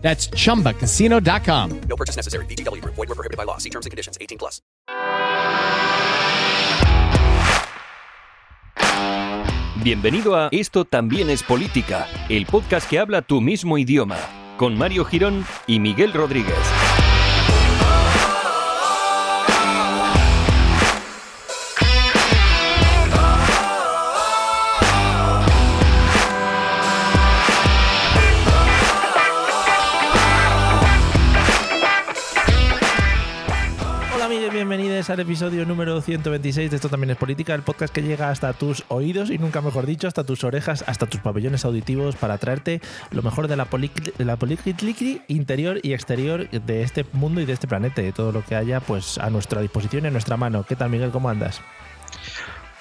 [0.00, 1.80] That's chumbacasino.com.
[1.88, 2.46] No purchase necessary.
[2.46, 2.94] VGW Group.
[2.94, 3.58] Void were prohibited by law.
[3.58, 4.16] See terms and conditions.
[4.20, 4.62] 18 plus.
[9.82, 14.18] Bienvenido a Esto también es política, el podcast que habla tu mismo idioma,
[14.56, 16.56] con Mario Girón y Miguel Rodríguez.
[35.08, 38.52] Bienvenidos al episodio número 126 de Esto también es política, el podcast que llega hasta
[38.52, 42.80] tus oídos y nunca mejor dicho, hasta tus orejas, hasta tus pabellones auditivos para traerte
[43.10, 48.02] lo mejor de la, política interior y exterior de este mundo y de este planeta
[48.02, 50.64] de todo lo que haya pues a nuestra disposición y a nuestra mano.
[50.64, 51.10] ¿Qué tal Miguel?
[51.10, 51.62] ¿Cómo andas?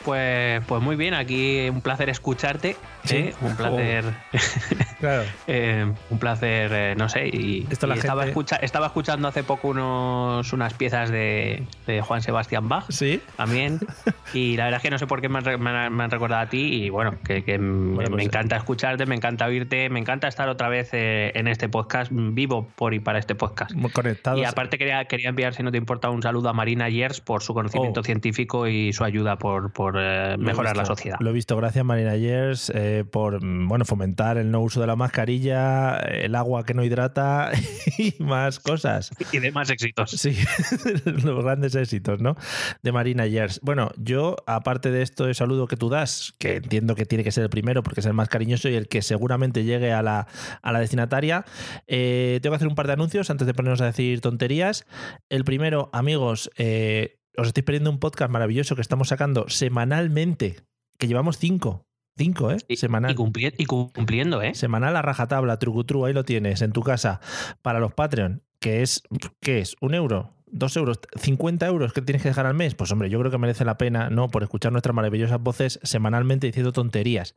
[0.08, 3.18] Pues, pues muy bien, aquí un placer escucharte, Sí.
[3.18, 3.34] ¿eh?
[3.42, 4.06] un placer,
[5.02, 5.24] Claro.
[5.48, 9.28] eh, un placer, eh, no sé, y, Esto la y estaba, gente- escucha- estaba escuchando
[9.28, 13.22] hace poco unos, unas piezas de, de Juan Sebastián Bach Sí.
[13.36, 13.80] también,
[14.34, 16.06] y la verdad es que no sé por qué me han, re- me han- me
[16.06, 19.16] han recordado a ti, y bueno, que, que me, Bueno, pues- me encanta escucharte, me
[19.16, 23.20] encanta oírte, me encanta estar otra vez eh, en este podcast, vivo por y para
[23.20, 23.74] este podcast.
[23.74, 24.40] Muy conectados.
[24.40, 27.44] Y aparte quería, quería enviar, si no te importa, un saludo a Marina Yers por
[27.44, 28.04] su conocimiento Oh.
[28.04, 31.18] científico y su ayuda por, por eh, mejorar la sociedad.
[31.20, 34.88] Lo he visto, gracias Marina Yers eh, por mm, bueno, fomentar el no uso de
[34.88, 37.52] la mascarilla, el agua que no hidrata
[37.98, 39.12] y más cosas.
[39.32, 40.12] Y demás éxitos.
[40.12, 40.36] Sí,
[41.06, 42.36] los grandes éxitos, ¿no?
[42.82, 43.60] De Marina Yers.
[43.62, 47.32] Bueno, yo, aparte de esto de saludo que tú das, que entiendo que tiene que
[47.32, 50.28] ser el primero porque es el más cariñoso y el que seguramente llegue a la,
[50.62, 51.46] a la destinataria,
[51.88, 54.86] eh, tengo que hacer un par de anuncios antes de ponernos a decir tonterías.
[55.30, 60.64] El primero, amigos, eh, os estáis perdiendo un podcast maravilloso que estamos sacando semanalmente,
[60.98, 61.86] que llevamos cinco.
[62.18, 62.58] Cinco, ¿eh?
[62.68, 63.12] Y, Semanal.
[63.12, 64.56] y cumpli- y cumpliendo, ¿eh?
[64.56, 67.22] Semanal a rajatabla, trucutru, ahí lo tienes, en tu casa,
[67.62, 69.04] para los Patreon, que es,
[69.40, 69.76] ¿qué es?
[69.82, 70.34] ¿Un euro?
[70.50, 71.00] ¿Dos euros?
[71.02, 72.74] ¿50 euros que tienes que dejar al mes?
[72.74, 74.30] Pues hombre, yo creo que merece la pena, ¿no?
[74.30, 77.36] Por escuchar nuestras maravillosas voces semanalmente diciendo tonterías.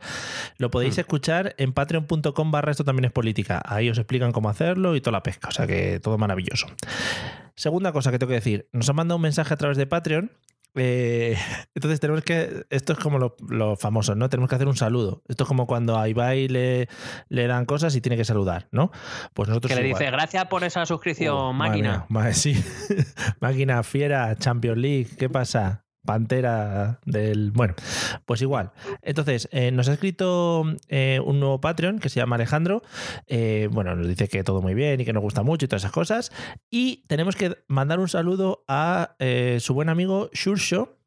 [0.58, 1.00] Lo podéis Mm.
[1.00, 3.60] escuchar en patreon.com barra esto también es política.
[3.64, 6.66] Ahí os explican cómo hacerlo y toda la pesca, o sea que todo maravilloso.
[7.56, 10.30] Segunda cosa que tengo que decir, nos han mandado un mensaje a través de Patreon
[10.74, 11.36] eh,
[11.74, 14.28] entonces tenemos que, esto es como los lo famosos, ¿no?
[14.28, 15.22] Tenemos que hacer un saludo.
[15.28, 16.88] Esto es como cuando a Ibai le,
[17.28, 18.90] le dan cosas y tiene que saludar, ¿no?
[19.34, 20.00] Pues nosotros Que le igual.
[20.00, 21.90] dice, gracias por esa suscripción, madre máquina.
[21.90, 22.54] mía, madre- sí.
[23.40, 25.84] máquina fiera, Champions League, ¿qué pasa?
[26.04, 27.50] Pantera del.
[27.52, 27.74] Bueno,
[28.24, 28.72] pues igual.
[29.02, 32.82] Entonces, eh, nos ha escrito eh, un nuevo Patreon que se llama Alejandro.
[33.26, 35.82] Eh, bueno, nos dice que todo muy bien y que nos gusta mucho y todas
[35.82, 36.32] esas cosas.
[36.70, 39.16] Y tenemos que mandar un saludo a
[39.58, 40.99] su buen amigo Xursho.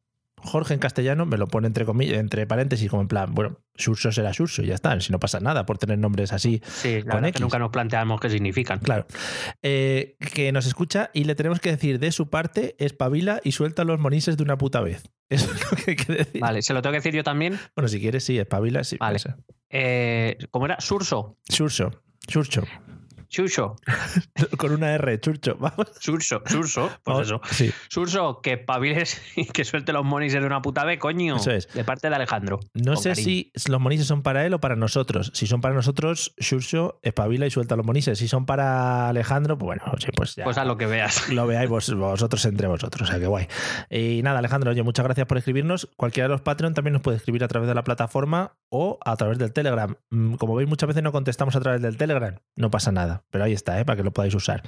[0.44, 4.12] Jorge en castellano me lo pone entre comillas, entre paréntesis, como en plan, bueno, Xurxo
[4.12, 7.16] será Xurxo, y ya está, si no pasa nada por tener nombres así Sí, la
[7.16, 7.38] Con X.
[7.38, 8.80] que nunca nos planteamos qué significan.
[8.80, 9.06] Claro.
[9.62, 13.84] Eh, que nos escucha y le tenemos que decir de su parte, espabila y suelta
[13.84, 15.04] los monises de una puta vez.
[15.30, 16.42] Eso es lo que hay que decir.
[16.42, 17.58] Vale, ¿se lo tengo que decir yo también?
[17.76, 18.98] Bueno, si quieres, sí, espabila, sí.
[19.00, 19.20] Vale.
[19.70, 20.80] Eh, ¿Cómo era?
[20.80, 21.38] Surso.
[21.50, 22.04] Churcho.
[22.28, 22.64] Churcho.
[23.34, 23.76] Chucho.
[24.58, 25.58] Con una R, churcho.
[25.60, 25.88] Vamos.
[26.00, 26.44] Surso.
[26.46, 26.90] Surso.
[27.04, 27.26] Pues Vamos.
[27.28, 27.42] eso.
[27.50, 27.72] Sí.
[27.90, 31.38] Surso, que paviles y que suelte los monises de una puta vez, coño.
[31.38, 31.68] Eso es.
[31.74, 32.60] De parte de Alejandro.
[32.76, 33.26] No sé cariño.
[33.26, 35.32] si los monises son para él o para nosotros.
[35.34, 38.20] Si son para nosotros, Churcho, espabila y suelta los monises.
[38.20, 40.44] Si son para Alejandro, pues bueno, sí, pues ya.
[40.44, 41.30] Pues haz lo que veas.
[41.30, 43.48] lo veáis vos- vosotros entre vosotros, o sea que guay.
[43.90, 45.90] Y nada, Alejandro, oye, muchas gracias por escribirnos.
[45.98, 49.16] Cualquiera de los Patreon también nos puede escribir a través de la plataforma o a
[49.18, 49.96] través del Telegram.
[50.12, 52.36] Mm, Como veis, muchas veces no contestamos a través del Telegram.
[52.56, 53.86] No pasa nada, pero ahí está, ¿eh?
[53.86, 54.64] para que lo podáis usar.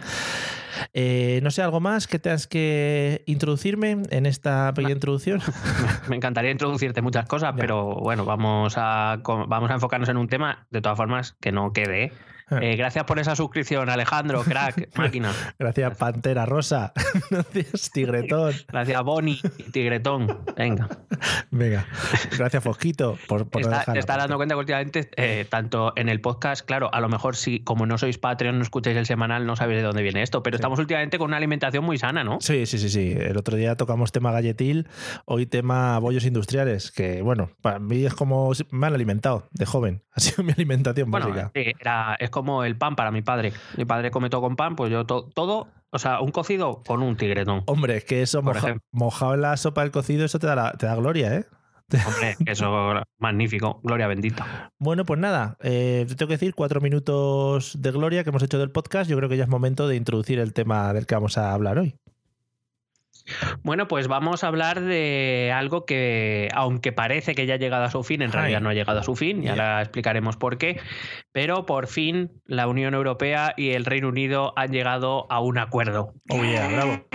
[0.93, 5.41] Eh, no sé, ¿algo más que tengas que introducirme en esta pequeña introducción?
[6.09, 7.61] Me encantaría introducirte muchas cosas, Ya.
[7.61, 11.71] pero bueno, vamos a, vamos a enfocarnos en un tema, de todas formas, que no
[11.73, 12.11] quede.
[12.51, 12.55] ¿Eh?
[12.61, 15.31] Eh, gracias por esa suscripción, Alejandro, crack, máquina.
[15.59, 16.93] Gracias, Pantera Rosa.
[17.29, 18.53] Gracias, Tigretón.
[18.67, 19.39] Gracias, Bonnie
[19.71, 20.39] Tigretón.
[20.55, 20.87] Venga.
[21.51, 21.87] Venga,
[22.37, 26.21] gracias, Fosquito, por, por Está- te estás dando cuenta que últimamente, eh, tanto en el
[26.21, 29.55] podcast, claro, a lo mejor si como no sois Patreon, no escucháis el semanal, no
[29.55, 32.39] sabéis de dónde viene esto, pero estamos últimamente con una alimentación muy sana, ¿no?
[32.41, 33.15] Sí, sí, sí, sí.
[33.17, 34.87] El otro día tocamos tema galletil,
[35.25, 40.03] hoy tema bollos industriales, que bueno, para mí es como me han alimentado de joven.
[40.13, 41.51] Ha sido mi alimentación Bueno, básica.
[41.53, 43.53] sí, era, es como el pan para mi padre.
[43.77, 47.01] Mi padre come todo con pan, pues yo to- todo, o sea, un cocido con
[47.01, 47.63] un tigretón.
[47.65, 50.71] Hombre, es que eso moja- mojado en la sopa del cocido, eso te da, la-
[50.73, 51.45] te da gloria, ¿eh?
[52.07, 54.69] Hombre, eso magnífico, gloria bendita.
[54.79, 58.57] Bueno, pues nada, eh, te tengo que decir cuatro minutos de gloria que hemos hecho
[58.59, 59.09] del podcast.
[59.09, 61.77] Yo creo que ya es momento de introducir el tema del que vamos a hablar
[61.77, 61.95] hoy.
[63.63, 67.89] Bueno, pues vamos a hablar de algo que, aunque parece que ya ha llegado a
[67.91, 68.33] su fin, en Ay.
[68.33, 69.51] realidad no ha llegado a su fin, y Ya.
[69.51, 70.79] ahora explicaremos por qué,
[71.31, 76.13] pero por fin la Unión Europea y el Reino Unido han llegado a un acuerdo
[76.29, 77.05] Oh, yeah, bravo.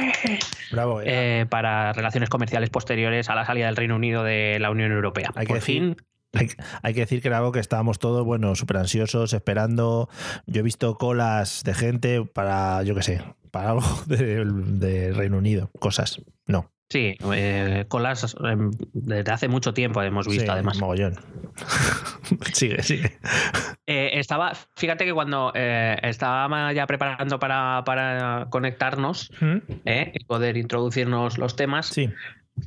[0.73, 1.01] Bravo.
[1.03, 1.41] eh.
[1.41, 5.31] eh, para relaciones comerciales posteriores a la salida del Reino Unido de la Unión Europea.
[5.35, 5.97] Hay que por decir- fin,
[6.33, 6.49] Hay,
[6.83, 10.09] hay que decir que era algo que estábamos todos, bueno, súper ansiosos, esperando.
[10.47, 15.39] Yo he visto colas de gente para, yo qué sé, para algo del de Reino
[15.39, 16.23] Unido, cosas.
[16.47, 16.71] No.
[16.89, 20.79] sí, eh, colas em, desde hace mucho tiempo hemos visto, Sí, además.
[20.79, 21.15] Mogollón.
[22.53, 23.19] sigue, sigue.
[23.87, 29.33] Eh, estaba, fíjate que cuando eh, estaba ya preparando para, para conectarnos
[29.85, 32.09] eh, y poder introducirnos los temas, Sí,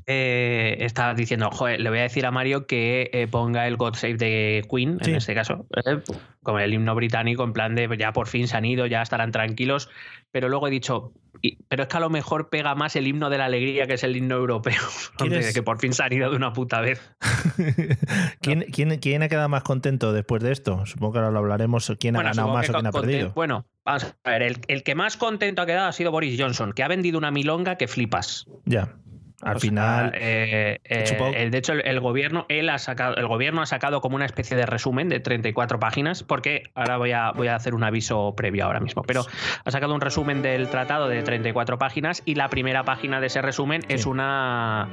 [0.07, 3.93] eh, estaba diciendo, joder, le voy a decir a Mario que eh, ponga el God
[3.95, 5.11] Save de Queen, Sí.
[5.11, 5.99] en este caso, eh,
[6.41, 9.31] como el himno británico, en plan de ya por fin se han ido, ya estarán
[9.31, 9.89] tranquilos,
[10.31, 13.29] pero luego he dicho, y- pero es que a lo mejor pega más el himno
[13.29, 14.73] de la alegría que es el himno europeo,
[15.17, 16.99] ¿Quieres- de que por fin se han ido de una puta vez.
[18.41, 20.85] ¿Quién, quién, quién ha quedado más contento después de esto?
[20.85, 21.91] Supongo que ahora lo hablaremos.
[21.99, 23.31] ¿Quién ha ganado más o quién ha perdido?
[23.35, 26.73] Bueno, vamos a ver, el, el que más contento ha quedado ha sido Boris Johnson,
[26.73, 28.45] que ha vendido una milonga que flipas.
[28.65, 28.95] Ya.
[29.43, 30.11] Al O sea, final.
[30.15, 33.65] eh, eh, supongo- el- de hecho, el, el gobierno, él ha sacado, el gobierno ha
[33.65, 37.55] sacado como una especie de resumen de 34 páginas, porque ahora voy a, voy a
[37.55, 39.25] hacer un aviso previo ahora mismo, pero
[39.65, 43.41] ha sacado un resumen del tratado de 34 páginas y la primera página de ese
[43.41, 44.87] resumen es una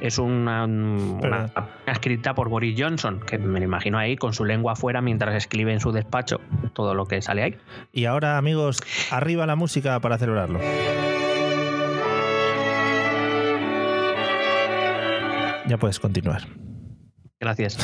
[0.00, 1.20] es una, una-
[1.54, 5.34] una escrita por Boris Johnson, que me lo imagino ahí con su lengua afuera mientras
[5.34, 6.40] escribe en su despacho
[6.72, 7.56] todo lo que sale ahí.
[7.92, 10.58] Y ahora, amigos, arriba la música para celebrarlo.
[15.66, 16.42] Ya puedes continuar.
[17.42, 17.76] Gracias.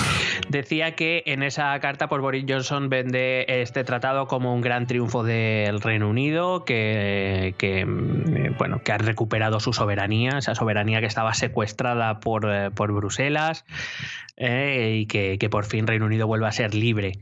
[0.48, 5.24] Decía que en esa carta, pues Boris Johnson vende este tratado como un gran triunfo
[5.24, 7.52] del Reino Unido, que,
[7.84, 12.92] mm, bueno, que ha recuperado su soberanía, esa soberanía que estaba secuestrada por, eh, por
[12.92, 13.64] Bruselas,
[14.36, 17.14] eh, y que, que por fin Reino Unido vuelve a ser libre.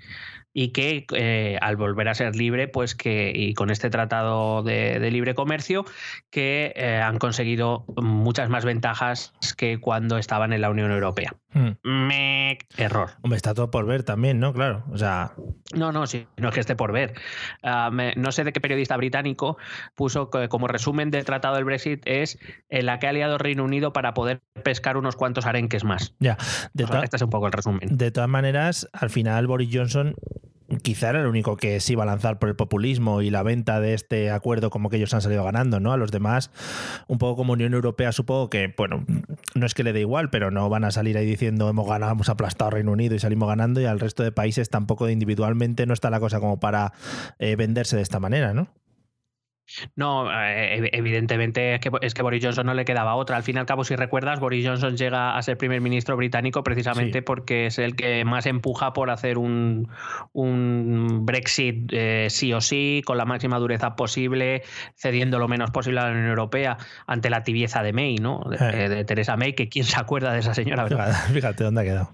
[0.58, 4.98] Y que eh, al volver a ser libre, pues que, y con este tratado de,
[4.98, 5.84] de libre comercio,
[6.30, 11.34] que eh, han conseguido muchas más ventajas que cuando estaban en la Unión Europea.
[11.52, 11.72] Hmm.
[11.82, 12.56] Me...
[12.78, 13.10] Error.
[13.20, 14.54] Hombre, está todo por ver también, ¿no?
[14.54, 14.82] Claro.
[14.90, 15.32] O sea,
[15.74, 17.12] No, no, sí, no es que esté por ver.
[17.62, 19.58] Ah, me- no sé de qué periodista británico
[19.94, 22.38] puso que como resumen del tratado del Brexit es
[22.70, 26.14] en la que ha aliado Reino Unido para poder pescar unos cuantos arenques más.
[26.18, 26.38] ya.
[26.72, 27.80] De, O sea, to- este es un poco el resumen.
[27.94, 30.14] de todas maneras, al final Boris Johnson
[30.86, 33.80] quizá era el único que se iba a lanzar por el populismo y la venta
[33.80, 35.92] de este acuerdo como que ellos han salido ganando, ¿no?
[35.92, 36.52] A los demás,
[37.08, 39.04] un poco como Unión Europea, supongo que, bueno,
[39.56, 42.12] no es que le dé igual, pero no van a salir ahí diciendo hemos ganado,
[42.12, 45.92] hemos aplastado Reino Unido y salimos ganando y al resto de países tampoco individualmente no
[45.92, 46.92] está la cosa como para
[47.40, 48.68] eh, venderse de esta manera, ¿no?
[49.96, 53.36] No, eh, ev- evidentemente es que, es que Boris Johnson no le quedaba otra.
[53.36, 56.62] Al fin y al cabo, si recuerdas, Boris Johnson llega a ser primer ministro británico
[56.62, 57.22] precisamente Sí.
[57.22, 59.88] porque es el que más empuja por hacer un,
[60.32, 64.62] un Brexit eh, sí o sí, con la máxima dureza posible,
[64.94, 66.76] cediendo lo menos posible a la Unión Europea
[67.06, 68.42] ante la tibieza de May, ¿no?
[68.48, 68.88] De, Eh.
[68.88, 71.12] de Teresa May, que quién se acuerda de esa señora, ¿verdad?
[71.32, 72.10] Fíjate, dónde ha quedado.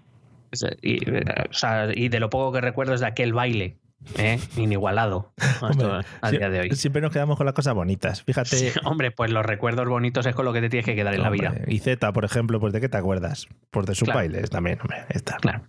[0.83, 3.79] Y, o sea, y de lo poco que recuerdo es de aquel baile.
[4.19, 4.39] ¿Eh?
[4.57, 6.71] Inigualado Hombre, a día de hoy.
[6.71, 8.23] Siempre nos quedamos con las cosas bonitas.
[8.23, 8.57] Fíjate.
[8.57, 11.23] Sí, hombre, pues los recuerdos bonitos es con lo que te tienes que quedar en
[11.23, 11.55] la vida.
[11.67, 13.47] Y Z, por ejemplo, pues ¿de qué te acuerdas?
[13.71, 14.21] Pues de sus Claro.
[14.21, 15.05] bailes también, hombre.
[15.09, 15.37] Está.
[15.39, 15.63] Claro.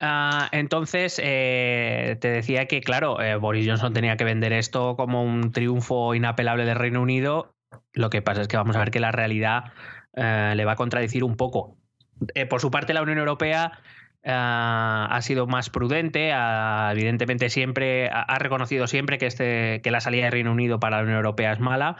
[0.00, 5.22] Ah, entonces, eh, te decía que, claro, eh, Boris Johnson tenía que vender esto como
[5.22, 7.54] un triunfo inapelable del Reino Unido.
[7.92, 9.72] Lo que pasa es que vamos a ver que la realidad
[10.14, 11.76] eh, le va a contradecir un poco.
[12.48, 13.72] Por su parte, la Unión Europea
[14.24, 20.24] ah, ha sido más prudente, ha- evidentemente siempre ha, reconocido siempre que, este, la salida
[20.24, 21.96] del Reino Unido para la Unión Europea es mala,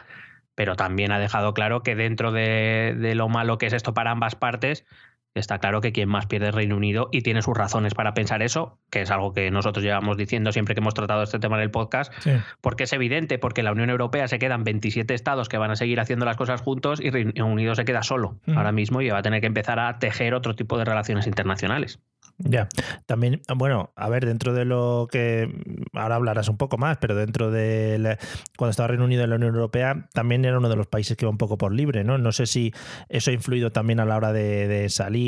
[0.55, 4.11] pero también ha dejado claro que dentro de, de lo malo que es esto para
[4.11, 4.85] ambas partes,
[5.35, 8.41] está claro que quien más pierde es Reino Unido y tiene sus razones para pensar
[8.41, 11.63] eso, que es algo que nosotros llevamos diciendo siempre que hemos tratado este tema en
[11.63, 12.31] el podcast, Sí.
[12.61, 15.75] porque es evidente, porque en la Unión Europea se quedan 27 estados que van a
[15.75, 18.57] seguir haciendo las cosas juntos y Reino Unido se queda solo Mm.
[18.57, 21.99] ahora mismo y va a tener que empezar a tejer otro tipo de relaciones internacionales.
[22.37, 22.67] Ya.
[23.05, 25.47] También, bueno, a ver, dentro de lo que
[25.93, 28.17] ahora hablarás un poco más, pero dentro de la-
[28.57, 31.23] cuando estaba Reino Unido en la Unión Europea, también era uno de los países que
[31.23, 32.17] iba un poco por libre, ¿no?
[32.17, 32.73] No sé si
[33.07, 35.24] eso ha influido también a la hora de, de salir,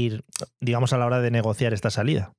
[0.60, 2.34] digamos, a la hora de negociar esta salida.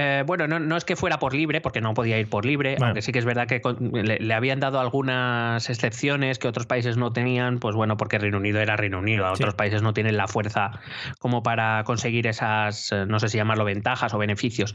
[0.00, 2.74] Eh, bueno, no, no, es que fuera por libre, porque no podía ir por libre,
[2.74, 2.86] bueno.
[2.86, 6.66] aunque sí que es verdad que con, le, le, habían dado algunas excepciones que otros
[6.66, 9.94] países no tenían, pues bueno, porque Reino Unido era Reino Unido, a otros países no
[9.94, 10.70] tienen la fuerza
[11.18, 14.72] como para conseguir esas, eh, no sé si llamarlo ventajas o beneficios,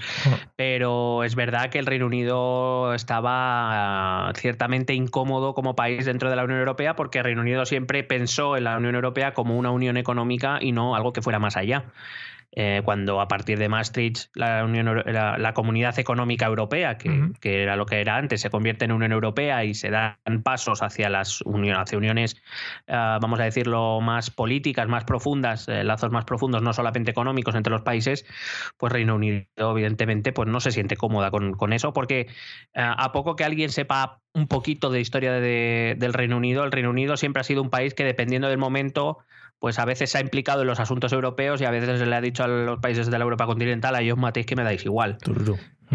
[0.57, 6.35] pero es verdad que el Reino Unido estaba uh, ciertamente incómodo como país dentro de
[6.35, 9.95] la Unión Europea porque Reino Unido siempre pensó en la Unión Europea como una unión
[9.95, 11.85] económica y no algo que fuera más allá
[12.55, 17.13] eh, cuando a partir de Maastricht la, Unión, la, la Comunidad Económica Europea, que, uh
[17.13, 17.39] -huh.
[17.39, 20.83] que, era lo que era antes, se convierte en Unión Europea y se dan pasos
[20.83, 22.35] hacia las unión, hacia uniones,
[22.87, 27.55] uh, vamos a decirlo, más políticas, más profundas, eh, lazos más profundos, no solamente económicos
[27.55, 28.25] entre los países,
[28.77, 32.27] pues Reino Unido, evidentemente, pues no se siente cómoda con, con eso, porque
[32.75, 36.71] uh, a poco que alguien sepa un poquito de historia de, del Reino Unido, el
[36.71, 39.19] Reino Unido siempre ha sido un país que dependiendo del momento
[39.63, 42.19] pues a veces se ha implicado en los asuntos europeos y a veces le ha
[42.19, 45.17] dicho a los países de la Europa continental, a ellos matéis que me dais igual.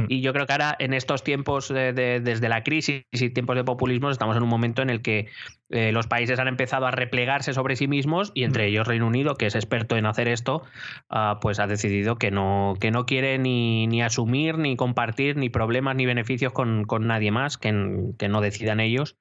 [0.09, 3.57] Y yo creo que ahora, en estos tiempos, de, de, desde la crisis y tiempos
[3.57, 5.29] de populismo, estamos en un momento en el que
[5.71, 9.35] eh, los países han empezado a replegarse sobre sí mismos y entre ellos Reino Unido,
[9.35, 10.63] que es experto en hacer esto,
[11.11, 15.51] uh, pues ha decidido que no, que no quiere ni, ni, asumir, ni compartir, ni
[15.51, 17.69] problemas, ni beneficios con, con nadie más, que,
[18.19, 19.19] que, no decidan ellos,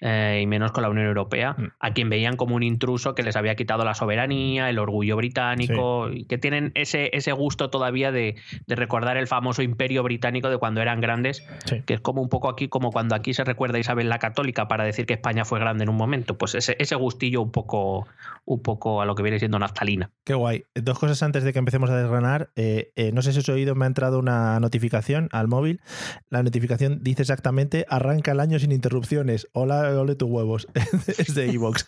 [0.00, 1.72] eh, y menos con la Unión Europea, mm.
[1.78, 6.08] a quien veían como un intruso que les había quitado la soberanía, el orgullo británico,
[6.10, 6.20] sí.
[6.20, 10.50] y que tienen ese, ese gusto todavía de, de recordar el famoso imperio británico británico
[10.50, 11.82] de cuando eran grandes, sí.
[11.86, 14.68] que es como un poco aquí, como cuando aquí se recuerda a Isabel la Católica
[14.68, 16.36] para decir que España fue grande en un momento.
[16.36, 18.06] Pues ese, ese gustillo un poco,
[18.44, 20.10] un poco a lo que viene siendo naftalina.
[20.24, 20.64] Qué guay.
[20.74, 22.50] Dos cosas antes de que empecemos a desgranar.
[22.54, 25.80] Eh, eh, no sé si os he oído, me ha entrado una notificación al móvil.
[26.28, 29.48] La notificación dice exactamente: arranca el año sin interrupciones.
[29.54, 30.68] Hola, ole tus huevos.
[31.18, 31.86] es de Evox.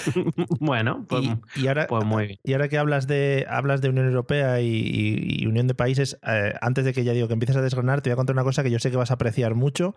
[0.60, 2.38] bueno, pues, y, y, ahora, pues muy bien.
[2.42, 6.18] Y ahora que hablas de, hablas de Unión Europea y, y, y Unión de Países,
[6.26, 8.44] eh, antes de que ya digo que empieces a desgranar, te voy a contar una
[8.44, 9.94] cosa que yo sé que vas a apreciar mucho,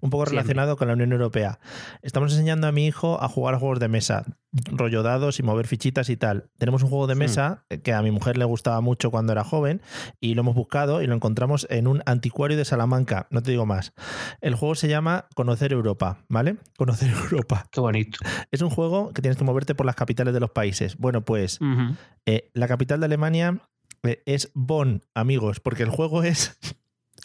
[0.00, 1.58] un poco relacionado con la Unión Europea.
[2.02, 4.24] Estamos enseñando a mi hijo a jugar a juegos de mesa,
[4.70, 6.50] rollo dados y mover fichitas y tal.
[6.58, 7.78] Tenemos un juego de mesa sí.
[7.78, 9.80] que a mi mujer le gustaba mucho cuando era joven
[10.20, 13.66] y lo hemos buscado y lo encontramos en un anticuario de Salamanca, no te digo
[13.66, 13.92] más.
[14.40, 16.56] El juego se llama Conocer Europa, ¿vale?
[16.76, 17.66] Conocer Europa.
[17.70, 18.18] Qué bonito.
[18.50, 20.96] Es un juego que tienes que moverte por las capitales de los países.
[20.96, 21.96] Bueno, pues uh -huh.
[22.26, 23.60] eh, la capital de Alemania
[24.02, 26.58] eh, es Bonn, amigos, porque el juego es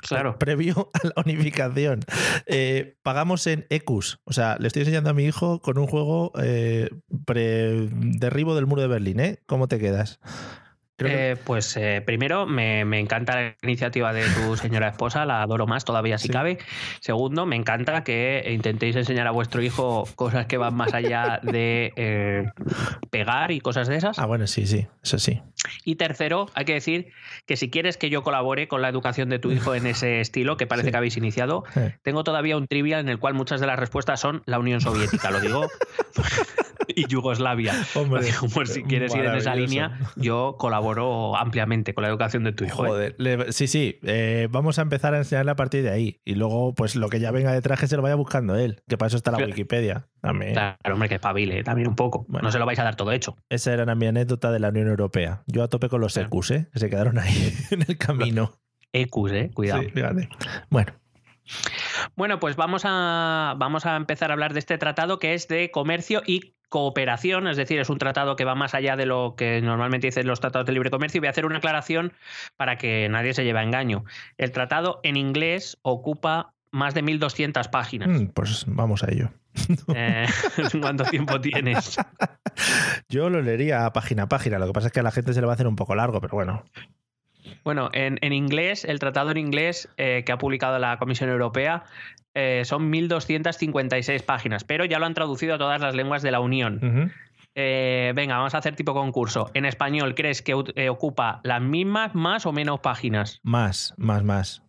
[0.02, 0.38] Claro.
[0.38, 2.02] Previo a la unificación.
[2.46, 4.20] Eh, pagamos en ECUS.
[4.24, 6.90] O sea, le estoy enseñando a mi hijo con un juego eh,
[7.26, 9.20] pre derribo del muro de Berlín.
[9.20, 9.40] ¿eh?
[9.46, 10.20] ¿Cómo te quedas?
[10.98, 11.32] Que...
[11.32, 15.68] Eh, pues eh, primero, me, me, encanta la iniciativa de tu señora esposa, la adoro
[15.68, 16.34] más todavía si sí.
[16.34, 16.58] cabe.
[17.02, 21.94] Segundo, me encanta que intentéis enseñar a vuestro hijo cosas que van más allá de
[21.96, 22.46] eh,
[23.12, 24.18] pegar y cosas de esas.
[24.18, 25.40] Ah, bueno, sí, sí, eso sí.
[25.84, 27.12] Y tercero, hay que decir
[27.46, 30.58] que si quieres que yo colabore con la educación de tu hijo en ese estilo
[30.58, 30.92] que parece sí.
[30.92, 31.82] que habéis iniciado, sí.
[32.04, 35.32] tengo todavía un trivial en el cual muchas de las respuestas son la Unión Soviética,
[35.32, 35.68] lo digo.
[36.88, 37.74] y Yugoslavia.
[37.96, 38.22] Hombre,
[38.54, 42.64] por si quieres ir en esa línea, yo colaboro ampliamente con la educación de tu
[42.64, 42.86] hijo.
[42.86, 42.90] ¿eh?
[42.90, 46.22] Joder, le, sí, sí, eh, vamos a empezar a enseñarle a partir de ahí.
[46.26, 48.98] Y luego, pues lo que ya venga detrás que se lo vaya buscando él, que
[48.98, 50.08] para eso está la Wikipedia.
[50.28, 50.54] También.
[50.54, 52.26] Claro, hombre, que espabile también un poco.
[52.28, 53.38] Bueno, no se lo vais a dar todo hecho.
[53.50, 55.44] Esa era mi anécdota de la Unión Europea.
[55.48, 56.18] Yo a tope con los.
[56.18, 56.68] ECUs, ¿eh?
[56.74, 58.52] que se quedaron ahí en el camino.
[58.92, 59.52] ECUs, ¿eh?
[59.54, 59.84] Cuidado.
[59.84, 60.28] Sí, fíjate.
[60.70, 60.94] Bueno.
[62.18, 65.72] Bueno, pues vamos a, vamos a empezar a hablar de este tratado que es de
[65.72, 69.62] comercio y cooperación, es decir, es un tratado que va más allá de lo que
[69.62, 71.20] normalmente dicen los tratados de libre comercio.
[71.20, 72.12] Y voy a hacer una aclaración
[72.58, 74.04] para que nadie se lleve a engaño.
[74.38, 78.10] El tratado en inglés ocupa más de 1.200 páginas.
[78.10, 79.30] Mm, pues vamos a ello.
[79.96, 80.26] Eh,
[80.82, 81.98] ¿Cuánto tiempo tienes?
[83.10, 84.60] Yo lo leería página a página.
[84.60, 85.96] Lo que pasa es que a la gente se le va a hacer un poco
[85.96, 86.64] largo, pero bueno.
[87.64, 91.84] Bueno, en, en inglés, el tratado en inglés eh, que ha publicado la Comisión Europea
[92.34, 96.40] eh, son 1.256 páginas, pero ya lo han traducido a todas las lenguas de la
[96.40, 96.76] Unión.
[96.82, 97.12] Uh -huh.
[97.56, 99.50] eh, venga, vamos a hacer tipo concurso.
[99.54, 103.40] En español, ¿crees que eh, ocupa las mismas, más o menos páginas?
[103.44, 104.62] Más, más, más.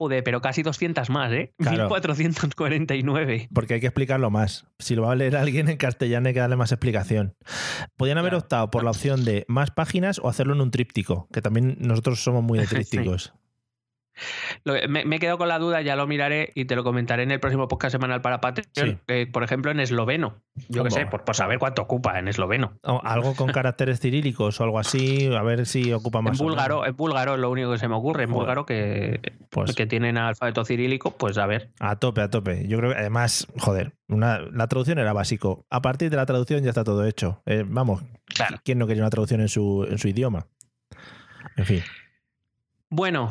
[0.00, 1.52] Joder, pero casi 200 más, ¿eh?
[1.58, 1.90] Claro.
[1.90, 3.50] 1449.
[3.52, 4.64] Porque hay que explicarlo más.
[4.78, 7.34] Si lo va a leer alguien en castellano hay que darle más explicación.
[7.98, 8.42] Podían haber claro.
[8.42, 12.24] optado por la opción de más páginas o hacerlo en un tríptico, que también nosotros
[12.24, 13.34] somos muy de trípticos.
[14.64, 17.30] Me, me, he quedado con la duda, ya lo miraré y te lo comentaré en
[17.30, 19.00] el próximo podcast semanal para Patreon.
[19.06, 19.26] Sí.
[19.26, 20.36] Por ejemplo, en esloveno.
[20.68, 22.74] Yo qué sé, por, por, saber cuánto ocupa en esloveno.
[22.82, 26.38] O algo con caracteres cirílicos o algo así, a ver si ocupa más.
[26.38, 28.24] En búlgaro, en búlgaro es lo único que se me ocurre.
[28.24, 31.70] En búlgaro que, pues, que tienen alfabeto cirílico, pues a ver.
[31.80, 32.66] A tope, a tope.
[32.68, 35.64] Yo creo que además, joder, una, la traducción era básico.
[35.70, 37.42] A partir de la traducción ya está todo hecho.
[37.46, 38.58] Eh, vamos, claro.
[38.64, 40.46] ¿quién no quería una traducción en su, en su idioma?
[41.56, 41.82] En fin.
[42.90, 43.30] Bueno,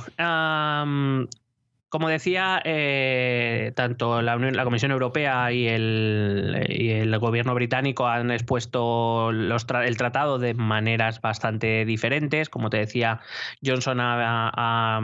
[1.90, 8.08] como decía, eh, tanto la, Unión- la Comisión Europea y el, y el gobierno británico
[8.08, 12.48] han expuesto los tra- el tratado de maneras bastante diferentes.
[12.48, 13.22] Como te decía,
[13.66, 15.00] Johnson ha, ha,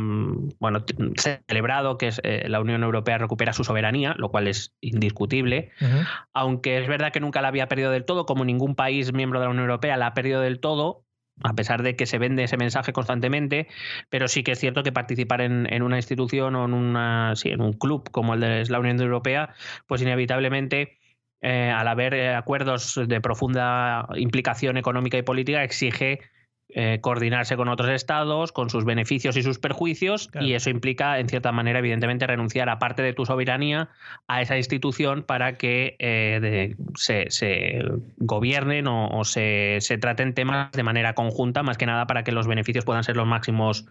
[0.60, 0.86] bueno,
[1.48, 5.72] celebrado que es, eh, la Unión Europea recupera su soberanía, lo cual es indiscutible
[6.34, 9.46] aunque es verdad que nunca la había perdido del todo, como ningún país miembro de
[9.48, 11.02] la Unión Europea la ha perdido del todo,
[11.44, 13.68] a pesar de que se vende ese mensaje constantemente,
[14.10, 17.50] pero sí que es cierto que participar en, en una institución o en, una, sí,
[17.50, 19.54] en un club como el de la Unión Europea,
[19.88, 21.00] pues inevitablemente...
[21.42, 26.22] eh, al haber acuerdos de profunda implicación económica y política, exige
[26.78, 30.46] eh, coordinarse con otros estados, con sus beneficios y sus perjuicios, Claro.
[30.46, 33.88] y eso implica, en cierta manera, evidentemente, renunciar a parte de tu soberanía
[34.28, 37.80] a esa institución para que eh, de- se, se
[38.18, 42.34] gobiernen o, o se, se traten temas de manera conjunta, más que nada para que
[42.34, 43.86] los beneficios puedan ser los máximos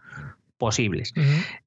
[0.59, 1.15] posibles.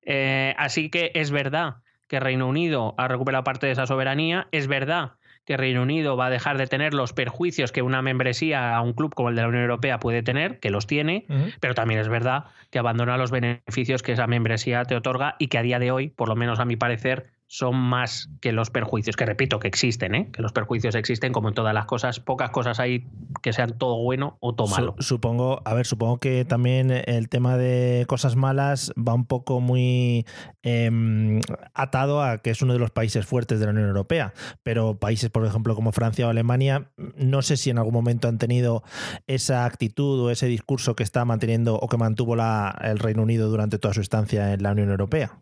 [0.04, 4.68] Eh, así que es verdad que Reino Unido ha recuperado parte de esa soberanía, es
[4.68, 5.14] verdad
[5.48, 8.92] que Reino Unido va a dejar de tener los perjuicios que una membresía a un
[8.92, 11.25] club como el de la Unión Europea puede tener, que los tiene,
[11.62, 15.58] pero también es verdad que abandona los beneficios que esa membresía te otorga y que
[15.58, 19.16] a día de hoy, por lo menos a mi parecer, son más que los perjuicios,
[19.16, 20.30] que repito que existen, ¿eh?
[20.34, 23.08] que los perjuicios existen como en todas las cosas, pocas cosas hay
[23.42, 24.96] que sean todo bueno o todo malo.
[25.00, 30.25] supongo, a ver, supongo que también el tema de cosas malas va un poco muy
[30.62, 31.39] em,
[31.74, 35.30] atado a que es uno de los países fuertes de la Unión Europea, pero países,
[35.30, 38.84] por ejemplo, como Francia o Alemania, no sé si en algún momento han tenido
[39.25, 43.50] esa actitud o ese discurso que está manteniendo o que mantuvo la, el Reino Unido
[43.50, 45.39] durante toda su estancia en la Unión Europea.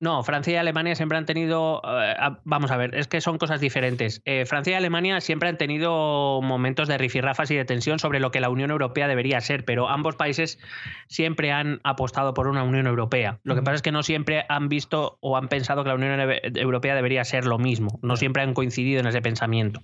[0.00, 1.80] No, Francia y Alemania siempre han tenido.
[1.84, 4.20] eh, vamos a ver, es que son cosas diferentes.
[4.24, 8.30] Eh, Francia y Alemania siempre han tenido momentos de rifirrafas y de tensión sobre lo
[8.30, 10.58] que la Unión Europea debería ser, pero ambos países
[11.08, 13.38] siempre han apostado por una Unión Europea.
[13.44, 16.20] Lo que pasa es que no siempre han visto o han pensado que la Unión
[16.54, 17.98] Europea debería ser lo mismo.
[18.02, 19.80] No siempre han coincidido en ese pensamiento.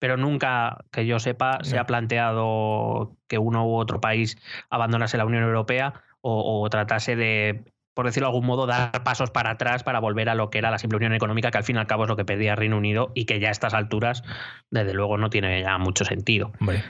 [0.00, 4.38] Pero nunca, que yo sepa, se ha planteado que uno u otro país
[4.70, 7.64] abandonase la Unión Europea o, o tratase de
[7.94, 10.70] por decirlo de algún modo, dar pasos para atrás para volver a lo que era
[10.70, 12.76] la simple unión económica, que al fin y al cabo es lo que pedía Reino
[12.76, 14.22] Unido y que ya a estas alturas,
[14.70, 16.52] desde luego, no tiene ya mucho sentido.
[16.60, 16.82] Hombre.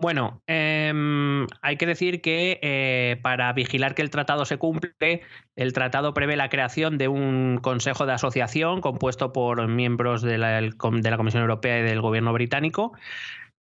[0.00, 5.20] Bueno, em, hay que decir que eh, para vigilar que el tratado se cumple,
[5.56, 10.58] el tratado prevé la creación de un consejo de asociación compuesto por miembros de la,
[10.58, 12.94] de la Comisión Europea y del gobierno británico.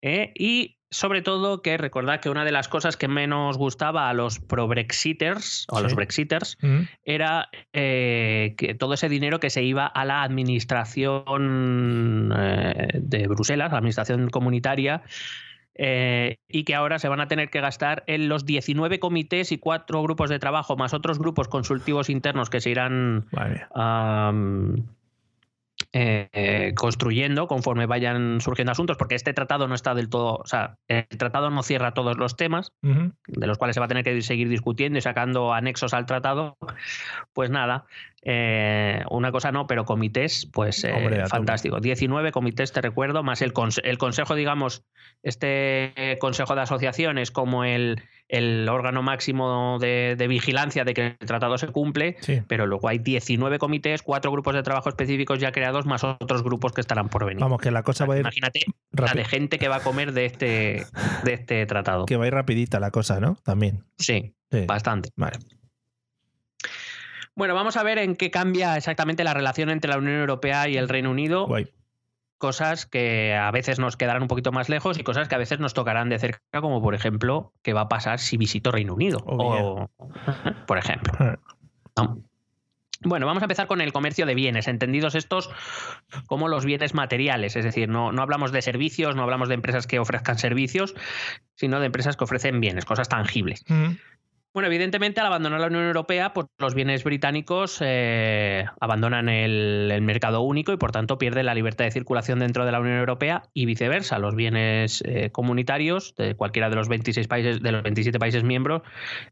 [0.02, 4.14] eh, y sobre todo que recordad que una de las cosas que menos gustaba a
[4.14, 5.96] los pro-Brexiters o a los.
[5.96, 6.88] Brexiters Ujú.
[7.04, 13.72] era eh, que todo ese dinero que se iba a la administración eh, de Bruselas,
[13.72, 15.04] la administración comunitaria,
[15.76, 19.60] eh, y que ahora se van a tener que gastar en los 19 comités y
[19.60, 23.28] cuatro grupos de trabajo, más otros grupos consultivos internos que se irán
[23.74, 24.88] am,
[25.94, 30.78] eh, construyendo conforme vayan surgiendo asuntos, porque este tratado no está del todo, o sea,
[30.88, 34.22] el tratado no cierra todos los temas, de los cuales se va a tener que
[34.22, 36.58] seguir discutiendo y sacando anexos al tratado,
[37.34, 37.86] pues nada,
[38.22, 41.80] eh, una cosa no, pero comités, pues eh, Hombre, fantástico.
[41.80, 44.84] 19 comités, te recuerdo, más el, conse- el consejo, digamos,
[45.24, 51.18] este consejo de asociaciones como el, el órgano máximo de, de vigilancia de que el
[51.18, 52.42] tratado se cumple, Sí.
[52.48, 56.72] pero luego hay 19 comités, cuatro grupos de trabajo específicos ya creados, más otros grupos
[56.72, 57.42] que estarán por venir.
[57.42, 58.62] Vamos, que la cosa va a ir, Imagínate
[58.92, 60.86] la de gente que va a comer de este,
[61.24, 62.06] de este tratado.
[62.06, 63.36] que va a ir rapidita la cosa, ¿no?
[63.44, 63.84] También.
[63.98, 64.66] Sí, Sí.
[64.68, 65.10] bastante.
[65.16, 65.38] Vale.
[67.36, 70.76] Bueno, vamos a ver en qué cambia exactamente la relación entre la Unión Europea y
[70.78, 71.48] el Reino Unido.
[71.48, 71.68] Guay.
[72.40, 75.60] Cosas que a veces nos quedarán un poquito más lejos y cosas que a veces
[75.60, 79.20] nos tocarán de cerca, como por ejemplo, qué va a pasar si visito Reino Unido.
[79.26, 80.06] Oh, o,
[80.66, 81.14] por ejemplo.
[81.98, 82.24] ¿no?
[83.02, 85.50] Bueno, vamos a empezar con el comercio de bienes, entendidos estos
[86.28, 89.88] como los bienes materiales, es decir, no, no hablamos de servicios, no hablamos de empresas
[89.88, 90.96] que ofrezcan servicios,
[91.56, 93.64] sino de empresas que ofrecen bienes, cosas tangibles.
[93.70, 93.96] Ujú.
[94.52, 100.42] Bueno, evidentemente al abandonar la Unión Europea, pues los bienes británicos eh, abandonan el, mercado
[100.42, 103.68] único y por tanto pierden la libertad de circulación dentro de la Unión Europea y
[103.68, 104.18] viceversa.
[104.18, 108.82] Los bienes eh, comunitarios de cualquiera de los 26 países, de los 27 países miembros,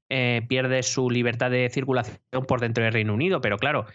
[0.08, 3.42] eh, pierde su libertad de circulación por dentro del Reino Unido.
[3.42, 3.88] Pero claro,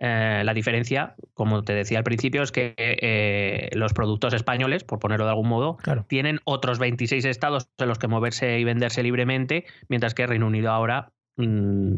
[0.00, 4.98] eh, la diferencia, como te decía al principio, es que eh, los productos españoles, por
[4.98, 6.04] ponerlo de algún modo, Claro.
[6.08, 10.70] tienen otros 26 estados en los que moverse y venderse libremente, mientras que Reino Unido
[10.70, 11.94] ahora mm,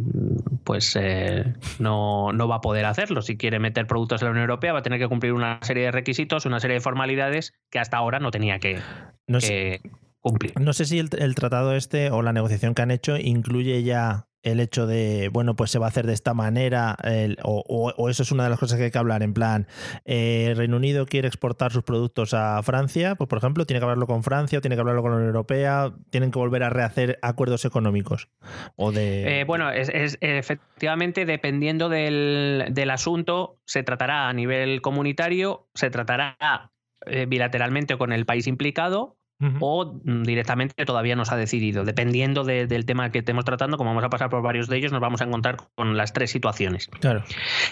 [0.65, 3.23] pues eh, no, no va a poder hacerlo.
[3.23, 5.85] Si quiere meter productos en la Unión Europea va a tener que cumplir una serie
[5.85, 8.79] de requisitos, una serie de formalidades que hasta ahora no tenía que,
[9.27, 10.53] No sé, que- cumplir.
[10.61, 14.27] No sé si el, el tratado este o la negociación que han hecho incluye ya
[14.43, 16.97] el hecho de, bueno, pues se va a hacer de esta manera,
[17.43, 19.67] o, eso es una de las cosas que hay que hablar, en plan,
[20.05, 24.07] eh, Reino Unido quiere exportar sus productos a Francia, pues por ejemplo, tiene que hablarlo
[24.07, 27.65] con Francia, tiene que hablarlo con la Unión Europea, tienen que volver a rehacer acuerdos
[27.65, 28.29] económicos.
[28.77, 29.41] O de...
[29.41, 35.91] Eh, bueno, es, es- efectivamente, dependiendo del, del asunto, se tratará a nivel comunitario, se
[35.91, 36.73] tratará
[37.07, 39.17] eh, bilateralmente con el país implicado
[39.61, 41.85] O mm, directamente todavía no se ha decidido.
[41.85, 44.93] Dependiendo de- del tema que estemos tratando, como vamos a pasar por varios de ellos,
[44.93, 46.89] nos vamos a encontrar con las tres situaciones.
[47.01, 47.25] Claro.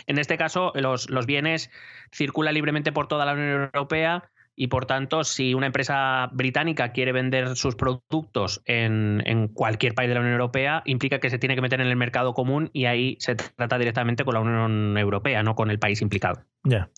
[0.06, 1.70] En este caso, los, los bienes
[2.12, 7.12] circulan libremente por toda la Unión Europea y, por tanto, si una empresa británica quiere
[7.12, 11.54] vender sus productos en, en cualquier país de la Unión Europea, implica que se tiene
[11.54, 15.42] que meter en el mercado común y ahí se trata directamente con la Unión Europea,
[15.42, 16.44] no con el país implicado.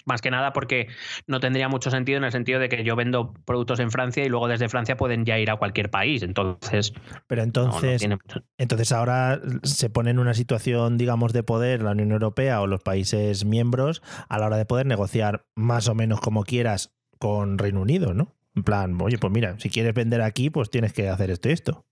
[0.06, 0.88] Más que nada porque
[1.28, 4.28] no tendría mucho sentido en el sentido de que yo vendo productos en Francia y
[4.28, 6.24] luego desde Francia pueden ya ir a cualquier país.
[6.24, 6.92] Entonces,
[7.28, 8.18] Pero no, no entonces, tiene
[8.58, 12.82] entonces ahora se pone en una situación, digamos, de poder la Unión Europea o los
[12.82, 16.92] países miembros a la hora de poder negociar más o menos como quieras
[17.22, 18.34] con Reino Unido, ¿no?
[18.56, 21.52] En plan, oye, pues mira, si quieres vender aquí, pues tienes que hacer esto y
[21.52, 21.86] esto.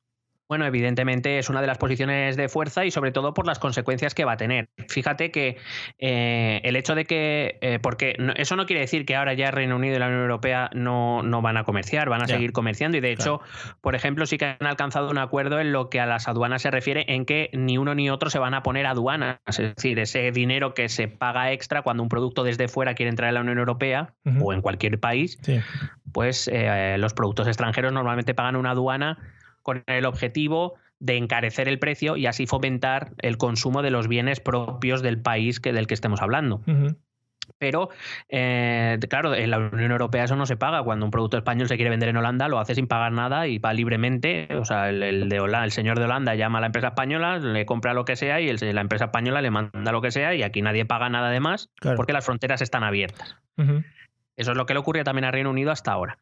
[0.51, 4.17] Bueno, evidentemente es una de las posiciones de fuerza y sobre todo por las consecuencias
[4.17, 4.69] que va a tener.
[4.89, 5.59] Fíjate que
[6.01, 9.53] eh, el hecho de que, eh, porque no- eso no quiere decir que ahora ya
[9.53, 12.35] Reino Unido y la Unión Europea no, no van a comerciar, van a Ya.
[12.35, 13.41] seguir comerciando y de hecho,
[13.81, 16.73] por ejemplo, sí que han alcanzado un acuerdo en lo que a las aduanas se
[16.73, 20.33] refiere en que ni uno ni otro se van a poner aduanas, es decir, ese
[20.33, 23.59] dinero que se paga extra cuando un producto desde fuera quiere entrar en la Unión
[23.59, 25.61] Europea o en cualquier país, Sí.
[26.13, 29.17] pues eh, los productos extranjeros normalmente pagan una aduana
[29.62, 34.40] con el objetivo de encarecer el precio y así fomentar el consumo de los bienes
[34.40, 36.61] propios del país que, del que estemos hablando.
[37.59, 37.88] Pero,
[38.29, 40.83] eh, claro, en la Unión Europea eso no se paga.
[40.83, 43.59] Cuando un producto español se quiere vender en Holanda, lo hace sin pagar nada y
[43.59, 44.49] va libremente.
[44.55, 47.38] O sea, el, el de Holanda, el señor de Holanda llama a la empresa española,
[47.38, 50.35] le compra lo que sea y el- la empresa española le manda lo que sea
[50.35, 51.96] y aquí nadie paga nada de más Claro.
[51.96, 53.37] porque las fronteras están abiertas.
[54.37, 56.18] Eso es lo que le ocurre también a Reino Unido hasta ahora.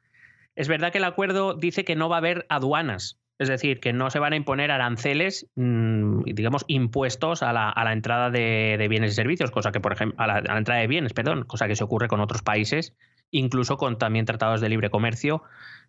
[0.56, 3.92] Es verdad que el acuerdo dice que no va a haber aduanas, es decir, que
[3.92, 8.76] no se van a imponer aranceles, mm, digamos, impuestos a la, a la entrada de,
[8.78, 11.68] de bienes y servicios, cosa que, por ejemplo, a la, entrada de bienes, perdón, cosa
[11.68, 12.96] que se ocurre con otros países,
[13.30, 15.42] incluso con también tratados de libre comercio,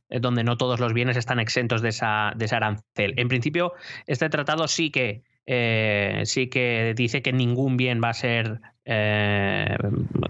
[0.09, 3.13] eh, donde no todos los bienes están exentos de, esa, de ese arancel.
[3.17, 3.73] En principio,
[4.05, 9.77] este tratado sí que, eh, sí que dice que ningún bien va a ser, eh,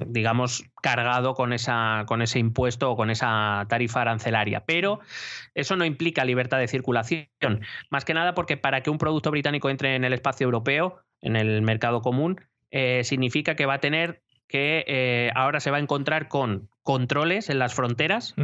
[0.08, 4.66] digamos, cargado con, esa, con ese impuesto o con esa tarifa arancelaria.
[4.66, 5.00] Pero
[5.56, 7.30] eso no implica libertad de circulación.
[7.90, 11.38] Más que nada porque para que un producto británico entre en el espacio europeo, en
[11.38, 15.82] el mercado común, eh, significa que va a tener que eh, ahora se va a
[15.82, 18.36] encontrar con controles en las fronteras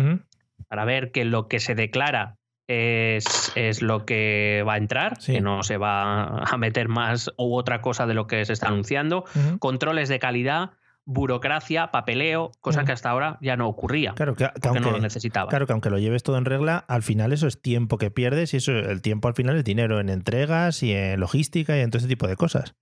[0.69, 5.33] para ver que lo que se declara es, es lo que va a entrar, Sí.
[5.33, 8.67] que no se va a meter más u otra cosa de lo que se está
[8.67, 9.25] anunciando.
[9.59, 10.71] Controles de calidad,
[11.07, 14.13] burocracia, papeleo, cosa que hasta ahora ya no ocurría.
[14.15, 15.49] Claro, que, que porque no aunque, lo necesitaba.
[15.49, 18.55] claro que aunque lo lleves todo en regla, al final eso es tiempo que pierdes
[18.55, 21.91] y eso el tiempo al final es dinero en entregas y en logística y en
[21.91, 22.73] todo ese tipo de cosas.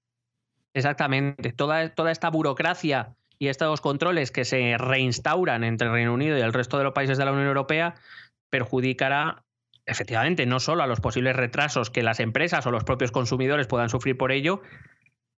[0.73, 1.51] Exactamente.
[1.51, 6.41] Toda, toda esta burocracia y estos controles que se reinstauran entre el Reino Unido y
[6.41, 7.95] el resto de los países de la Unión Europea
[8.49, 9.43] perjudicará
[9.85, 13.89] efectivamente no solo a los posibles retrasos que las empresas o los propios consumidores puedan
[13.89, 14.61] sufrir por ello,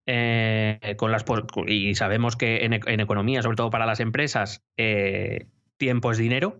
[0.06, 1.24] eh, con las,
[1.66, 5.46] y sabemos que en, en economía, sobre todo para las empresas, eh,
[5.78, 6.58] tiempo es dinero,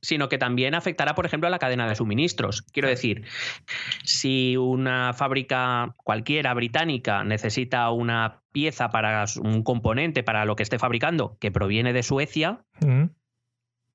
[0.00, 2.62] sino que también afectará, por ejemplo, a la cadena de suministros.
[2.62, 3.24] Quiero decir,
[4.02, 10.78] si una fábrica cualquiera británica necesita una pieza para un componente para lo que esté
[10.78, 12.64] fabricando que proviene de Suecia.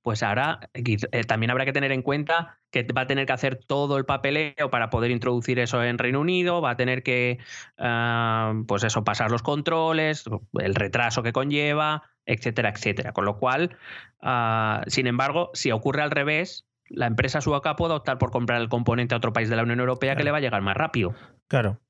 [0.10, 3.58] Pues ahora eh, también habrá que tener en cuenta que va a tener que hacer
[3.63, 7.38] todo el papeleo para poder introducir eso en Reino Unido, va a tener que,
[7.78, 10.24] ah, pues eso, pasar los controles,
[10.60, 13.12] el retraso que conlleva, etcétera, etcétera.
[13.12, 13.78] Con lo cual,
[14.19, 18.67] ah, sin embargo, si ocurre al revés, la empresa sueca puede optar por comprar el
[18.67, 21.13] componente a otro país de la Unión Europea que le va a llegar más rápido.
[21.48, 21.82] Claro.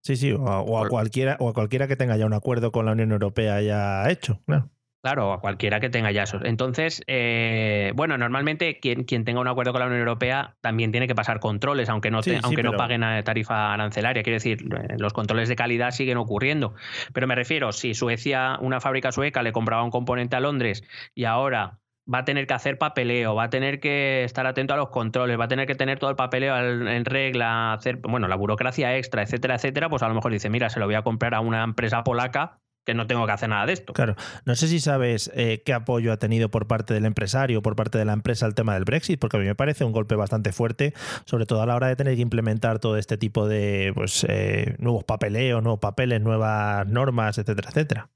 [0.00, 2.34] Sí, sí, o a, o a Por- cualquiera, o a cualquiera que tenga ya un
[2.34, 4.40] acuerdo con la Unión Europea ya hecho.
[4.46, 4.68] Claro.
[5.08, 6.38] Claro, a cualquiera que tenga ya eso.
[6.44, 11.06] Entonces, eh, bueno, normalmente quien, quien tenga un acuerdo con la Unión Europea también tiene
[11.06, 14.22] que pasar controles, aunque no, Sí, te- sí, aunque no paguen a tarifa arancelaria.
[14.22, 16.74] Quiero decir, eh, los controles de calidad siguen ocurriendo.
[17.12, 21.24] Pero me refiero, si Suecia, una fábrica sueca, le compraba un componente a Londres y
[21.24, 21.78] ahora
[22.12, 25.38] va a tener que hacer papeleo, va a tener que estar atento a los controles,
[25.38, 29.22] va a tener que tener todo el papeleo en regla, hacer, bueno, la burocracia extra,
[29.22, 31.62] etcétera, etcétera, pues a lo mejor dice, mira, se lo voy a comprar a una
[31.64, 33.92] empresa polaca que no tengo que hacer nada de esto.
[33.92, 37.76] Claro, no sé si sabes eh, qué apoyo ha tenido por parte del empresario, por
[37.76, 40.14] parte de la empresa el tema del Brexit, porque a mí me parece un golpe
[40.14, 40.94] bastante fuerte,
[41.26, 44.74] sobre todo a la hora de tener que implementar todo este tipo de pues, eh,
[44.78, 48.08] nuevos papeleos, nuevos papeles, nuevas normas, etcétera, etcétera.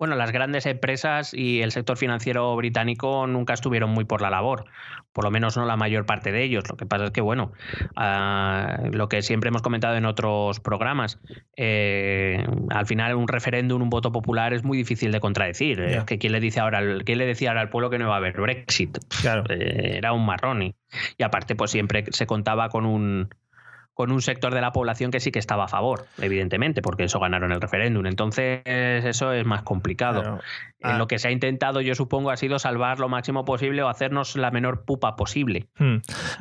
[0.00, 4.64] Bueno, las grandes empresas y el sector financiero británico nunca estuvieron muy por la labor,
[5.12, 6.64] por lo menos no la mayor parte de ellos.
[6.70, 7.52] Lo que pasa es que, bueno,
[7.96, 11.20] ah, lo que siempre hemos comentado en otros programas,
[11.54, 15.86] eh, al final un referéndum, un voto popular es muy difícil de contradecir.
[15.86, 16.06] Ya.
[16.06, 18.16] que quién le dice ahora, quién le decía ahora al pueblo que no iba a
[18.16, 18.96] haber Brexit.
[19.20, 19.44] Claro.
[19.50, 20.74] Eh, era un marrón y,
[21.18, 23.28] y aparte, pues siempre se contaba con un
[24.00, 27.20] con un sector de la población que sí que estaba a favor, evidentemente, porque eso
[27.20, 28.06] ganaron el referéndum.
[28.06, 30.22] Entonces, eso es más complicado.
[30.22, 30.36] Claro.
[30.38, 30.96] Eh, Ah.
[30.96, 34.34] Lo que se ha intentado, yo supongo, ha sido salvar lo máximo posible o hacernos
[34.36, 35.68] la menor pupa posible.
[35.78, 35.96] Hmm.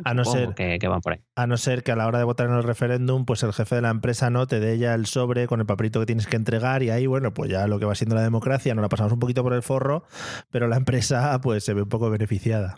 [0.06, 1.20] A no Supongo ser que, que van por ahí.
[1.36, 3.76] A no ser que a la hora de votar en el referéndum, pues el jefe
[3.76, 6.38] de la empresa no te dé ya el sobre con el papelito que tienes que
[6.38, 9.12] entregar y ahí, bueno, pues ya lo que va siendo la democracia, nos la pasamos
[9.12, 10.06] un poquito por el forro,
[10.50, 12.78] pero la empresa pues se ve un poco beneficiada.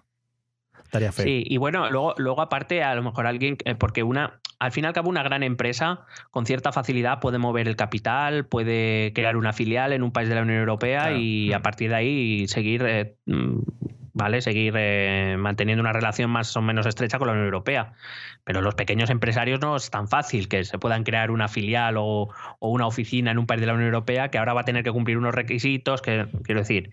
[0.92, 1.24] Estaría feo.
[1.24, 4.84] Sí, y bueno, luego, luego aparte, a lo mejor alguien, eh, porque una, al fin
[4.84, 6.02] y al cabo, una gran empresa
[6.32, 10.36] con cierta facilidad puede mover el capital, puede crear una filial en un país de
[10.36, 11.18] la Unión Europea Claro.
[11.18, 13.60] y a partir de ahí seguir, eh, mm,
[14.12, 14.42] ¿vale?
[14.42, 17.94] Seguir eh, manteniendo una relación más o menos estrecha con la Unión Europea.
[18.44, 22.28] Pero los pequeños empresarios no es tan fácil que se puedan crear una filial o,
[22.60, 24.84] o una oficina en un país de la Unión Europea que ahora va a tener
[24.84, 26.92] que cumplir unos requisitos que, quiero decir,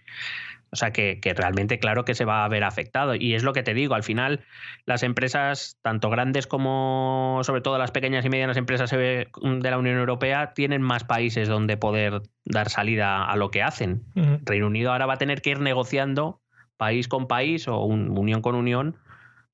[0.71, 3.15] o sea, que, que realmente, claro que se va a ver afectado.
[3.15, 4.45] Y es lo que te digo, al final,
[4.87, 9.79] las empresas, tanto grandes como sobre todo las pequeñas y medianas empresas eh, de la
[9.79, 14.03] Unión Europea, tienen más países donde poder dar salida a lo que hacen.
[14.45, 16.41] Reino Unido ahora va a tener que ir negociando
[16.77, 18.97] país con país o un- unión con unión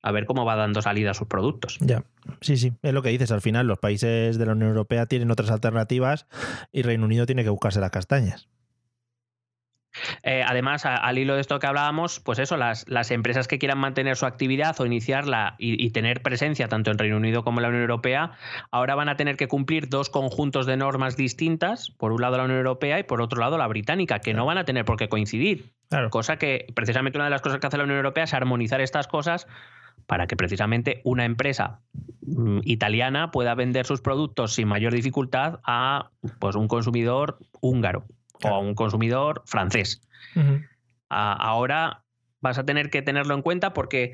[0.03, 1.79] a ver cómo va dando salida a sus productos.
[1.81, 2.05] Ya,
[2.43, 3.31] sí, sí, es lo que dices.
[3.33, 6.27] Al final, los países de la Unión Europea tienen otras alternativas
[6.73, 8.49] y Reino Unido tiene que buscarse las castañas.
[10.23, 13.59] Eh, además, a- al hilo de esto que hablábamos, pues eso, las, las empresas que
[13.59, 17.59] quieran mantener su actividad o iniciarla y, y tener presencia tanto en Reino Unido como
[17.61, 18.33] en la Unión Europea,
[18.71, 22.45] ahora van a tener que cumplir dos conjuntos de normas distintas, por un lado la
[22.45, 25.09] Unión Europea y por otro lado la británica, que no van a tener por qué
[25.09, 25.73] coincidir.
[25.89, 26.11] Claro.
[26.11, 29.07] Cosa que precisamente una de las cosas que hace la Unión Europea es armonizar estas
[29.07, 29.47] cosas
[30.07, 31.81] para que precisamente una empresa
[32.27, 38.05] mm, italiana pueda vender sus productos sin mayor dificultad a pues, un consumidor húngaro
[38.41, 38.57] Claro.
[38.57, 40.01] o a un consumidor francés.
[41.09, 42.03] Ahora
[42.41, 44.13] vas a tener que tenerlo en cuenta porque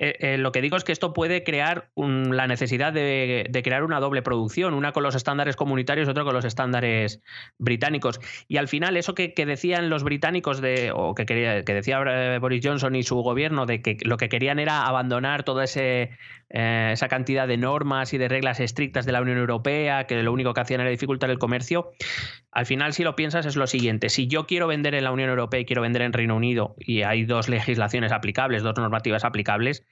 [0.00, 3.62] eh, eh, lo que digo es que esto puede crear un- la necesidad de, de
[3.62, 7.20] crear una doble producción, una con los estándares comunitarios y otra con los estándares
[7.58, 8.20] británicos.
[8.46, 12.00] Y al final eso que, que decían los británicos de, o que, quería, que decía
[12.06, 16.10] eh, Boris Johnson y su gobierno de que lo que querían era abandonar toda ese,
[16.50, 20.32] eh, esa cantidad de normas y de reglas estrictas de la Unión Europea, que lo
[20.32, 21.90] único que hacían era dificultar el comercio,
[22.52, 24.08] al final, si lo piensas, es lo siguiente.
[24.08, 27.02] Si yo quiero vender en la Unión Europea y quiero vender en Reino Unido y
[27.02, 29.84] hay dos legislaciones aplicables, dos normativas aplicables,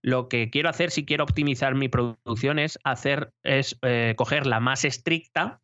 [0.00, 4.60] lo que quiero hacer, si quiero optimizar mi producción, es hacer, es eh, coger la
[4.60, 5.60] más estricta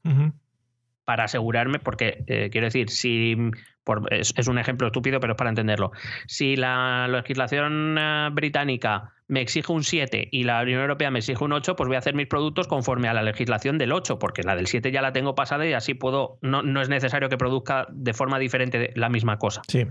[1.04, 3.37] para asegurarme, porque eh, quiero decir, si
[3.85, 5.92] por- es, es un ejemplo estúpido, pero es para entenderlo.
[6.26, 11.42] Si la legislación eh, británica me exige un 7 y la Unión Europea me exige
[11.42, 14.42] un 8, pues voy a hacer mis productos conforme a la legislación del 8, porque
[14.42, 17.37] la del 7 ya la tengo pasada y así puedo, no, no es necesario que
[17.37, 19.62] produzca de forma diferente la misma cosa.
[19.68, 19.87] Sí.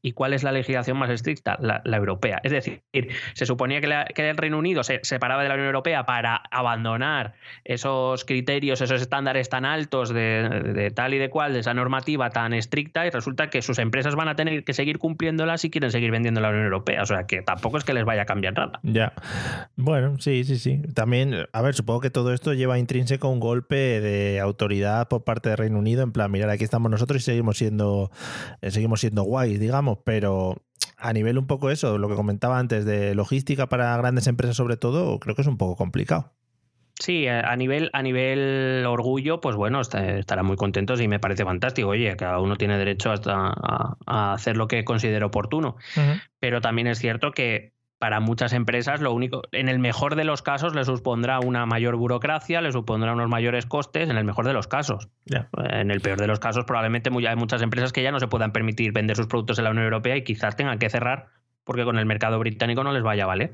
[0.00, 1.56] ¿Y cuál es la legislación más estricta?
[1.60, 2.40] La, la europea.
[2.44, 2.82] Es decir,
[3.34, 6.36] se suponía que, la- que el Reino Unido se separaba de la Unión Europea para
[6.50, 7.34] abandonar
[7.64, 12.52] esos criterios, esos estándares tan altos de, tal y de cual, de esa normativa tan
[12.52, 16.10] estricta, y resulta que sus empresas van a tener que seguir cumpliéndola si quieren seguir
[16.10, 17.02] vendiendo en la Unión Europea.
[17.02, 18.78] O sea, que tampoco es que les vaya a cambiar nada.
[18.84, 19.12] Ya.
[19.76, 20.80] Bueno, sí, sí, sí.
[20.94, 25.48] También, a ver, supongo que todo esto lleva intrínseco un golpe de autoridad por parte
[25.48, 28.10] de Reino Unido, en plan, mirar, aquí estamos nosotros y seguimos siendo,
[28.60, 30.56] eh, seguimos siendo guays, digamos, pero
[30.96, 34.76] a nivel un poco eso, lo que comentaba antes de logística para grandes empresas sobre
[34.76, 36.32] todo, creo que es un poco complicado.
[37.00, 41.44] Sí, a nivel, a nivel orgullo, pues bueno, est- estarán muy contentos y me parece
[41.44, 41.90] fantástico.
[41.90, 45.76] Oye, cada uno tiene derecho hasta a, a hacer lo que considere oportuno.
[46.40, 50.42] Pero también es cierto que para muchas empresas lo único, en el mejor de los
[50.42, 54.52] casos, le supondrá una mayor burocracia, le supondrá unos mayores costes, en el mejor de
[54.52, 55.08] los casos.
[55.26, 58.52] En el peor de los casos, probablemente hay muchas empresas que ya no se puedan
[58.52, 61.26] permitir vender sus productos en la Unión Europea y quizás tengan que cerrar
[61.64, 63.52] porque con el mercado británico no les vaya, ¿vale?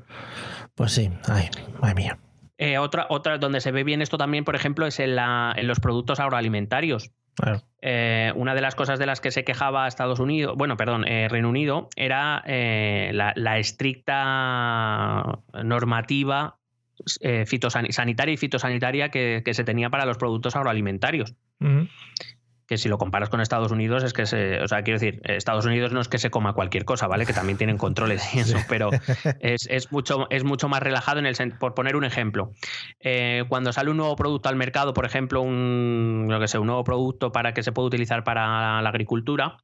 [0.73, 1.49] Pues sí, ay,
[1.81, 2.17] madre mía.
[2.57, 5.67] Eh, otra, otra donde se ve bien esto también, por ejemplo, es en, la- en
[5.67, 7.11] los productos agroalimentarios.
[7.35, 7.61] Claro.
[7.81, 11.27] Eh, una de las cosas de las que se quejaba Estados Unidos, bueno, perdón, eh,
[11.29, 16.57] Reino Unido, era la, la estricta normativa
[17.19, 21.35] eh, fitosan- sanitaria y fitosanitaria que, que se tenía para los productos agroalimentarios.
[21.59, 21.87] Ujú.
[22.67, 25.65] Que si lo comparas con Estados Unidos es que se, o sea, quiero decir, Estados
[25.65, 27.25] Unidos no es que se coma cualquier cosa, ¿vale?
[27.25, 28.89] Que también tienen controles y eso, pero
[29.39, 32.51] es, mucho, es mucho más relajado en el por poner un ejemplo.
[32.99, 36.83] Eh, cuando sale un nuevo producto al mercado, por ejemplo, un, que sé, un nuevo
[36.83, 39.57] producto para que se pueda utilizar para la agricultura,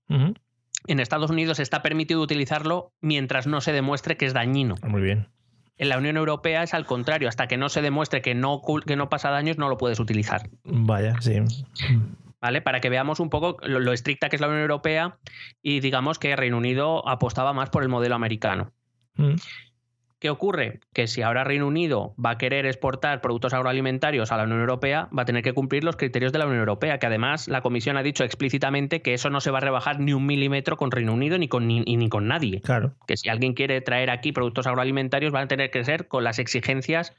[0.88, 4.76] en Estados Unidos está permitido utilizarlo mientras no se demuestre que es dañino.
[4.84, 5.28] Muy bien.
[5.78, 8.96] En la Unión Europea es al contrario, hasta que no se demuestre que no, que
[8.96, 10.50] no pasa daños, no lo puedes utilizar.
[10.64, 11.40] Vaya, sí.
[12.42, 12.62] ¿Vale?
[12.62, 15.18] Para que veamos un poco lo, estricta que es la Unión Europea
[15.62, 18.74] y digamos que Reino Unido apostaba más por el modelo americano.
[19.16, 19.36] Mm.
[20.20, 20.82] ¿Qué ocurre?
[20.94, 25.10] Que si ahora Reino Unido va a querer exportar productos agroalimentarios a la Unión Europea,
[25.18, 27.98] va a tener que cumplir los criterios de la Unión Europea, que además la Comisión
[27.98, 31.14] ha dicho explícitamente que eso no se va a rebajar ni un milímetro con Reino
[31.14, 32.62] Unido ni con, ni, con nadie.
[32.62, 32.94] Claro.
[33.08, 36.38] Que si alguien quiere traer aquí productos agroalimentarios, van a tener que ser con las
[36.38, 37.16] exigencias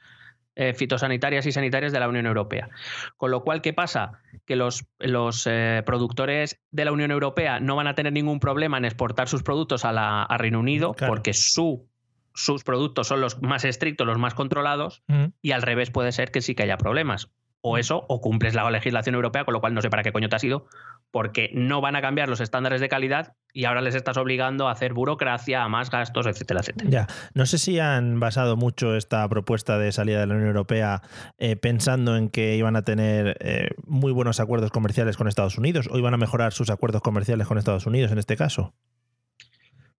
[0.55, 2.69] eh, fitosanitarias y sanitarias de la Unión Europea.
[3.17, 4.21] Con lo cual, ¿qué pasa?
[4.45, 8.77] Que los, los eh, productores de la Unión Europea no van a tener ningún problema
[8.77, 11.87] en exportar sus productos a, la, Reino Unido porque su,
[12.35, 15.03] sus productos son los más estrictos, los más controlados,
[15.41, 17.29] y al revés puede ser que sí que haya problemas.
[17.65, 20.27] O eso, o cumples la legislación europea, con lo cual no sé para qué coño
[20.27, 20.67] te has ido,
[21.13, 24.71] porque no van a cambiar los estándares de calidad y ahora les estás obligando a
[24.71, 26.89] hacer burocracia, a más gastos, etcétera, etcétera.
[26.89, 31.03] Ya, no sé si han basado mucho esta propuesta de salida de la Unión Europea
[31.37, 35.87] eh, pensando en que iban a tener eh, muy buenos acuerdos comerciales con Estados Unidos
[35.91, 38.73] o iban a mejorar sus acuerdos comerciales con Estados Unidos en este caso.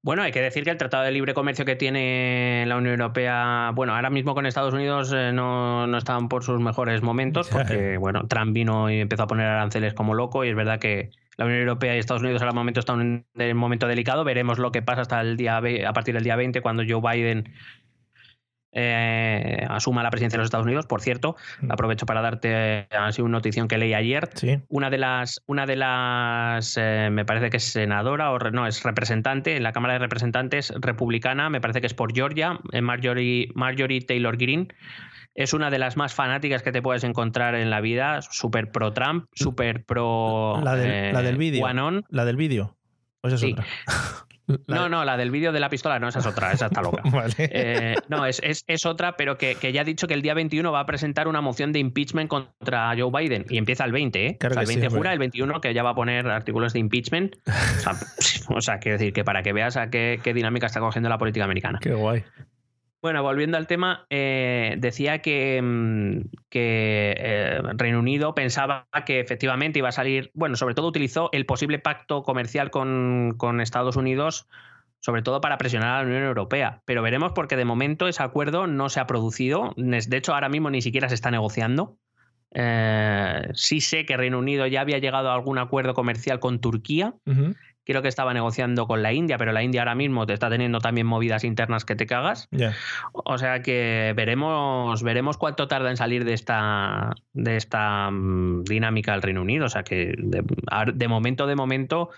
[0.03, 3.71] Bueno, hay que decir que el Tratado de Libre Comercio que tiene la Unión Europea,
[3.73, 7.95] bueno, ahora mismo con Estados Unidos eh, no, no, están por sus mejores momentos, porque,
[7.97, 11.45] bueno, Trump vino y empezó a poner aranceles como loco y es verdad que la
[11.45, 14.25] Unión Europea y Estados Unidos ahora momento están en un momento delicado.
[14.25, 17.53] Veremos lo que pasa hasta el día a partir del día 20 cuando Joe Biden
[18.73, 20.87] eh, asuma la presidencia de los Estados Unidos.
[20.87, 21.71] Por cierto, mm.
[21.71, 24.29] aprovecho para darte así una notición que leí ayer.
[24.67, 28.83] Una de las, una de las eh, me parece que es senadora o no, es
[28.83, 33.49] representante en la Cámara de Representantes republicana, me parece que es por Georgia, eh, Marjorie,
[33.53, 34.67] Marjorie Taylor Greene.
[35.35, 38.93] Es una de las más fanáticas que te puedes encontrar en la vida, súper pro
[38.93, 40.61] Trump, súper pro.
[40.63, 41.67] La del, la del vídeo.
[42.09, 42.77] La del vídeo.
[43.21, 43.65] Pues es otra.
[44.67, 47.01] No, no, la del vídeo de la pistola, no, esa es otra, esa está loca.
[47.37, 48.41] Eh, no, es,
[48.85, 51.71] otra, pero que, ya ha dicho que el día 21 va a presentar una moción
[51.71, 54.37] de impeachment contra Joe Biden y empieza el 20, ¿eh?
[54.39, 57.35] el 20 jura, el 21 que ya va a poner artículos de impeachment.
[58.49, 61.17] O sea, quiero decir que para que veas a qué, qué dinámica está cogiendo la
[61.17, 61.79] política americana.
[61.81, 62.23] Qué guay.
[63.03, 66.19] Bueno, volviendo al tema, eh, decía que, mm,
[66.53, 71.79] eh, Reino Unido pensaba que efectivamente iba a salir, bueno, sobre todo utilizó el posible
[71.79, 74.47] pacto comercial con, Estados Unidos,
[75.01, 76.81] sobre todo para presionar a la Unión Europea.
[76.85, 79.73] Pero veremos porque de momento ese acuerdo no se ha producido.
[79.75, 81.97] De hecho, ahora mismo ni siquiera se está negociando.
[82.55, 87.15] Eh, sí sé que Reino Unido ya había llegado a algún acuerdo comercial con Turquía
[87.85, 90.79] creo que estaba negociando con la India, pero la India ahora mismo te está teniendo
[90.79, 92.49] también movidas internas que te cagas.
[93.11, 99.13] O sea que veremos, veremos cuánto tarda en salir de esta, de esta mm, dinámica
[99.13, 99.65] el Reino Unido.
[99.65, 102.09] O sea que de, momento, de momento,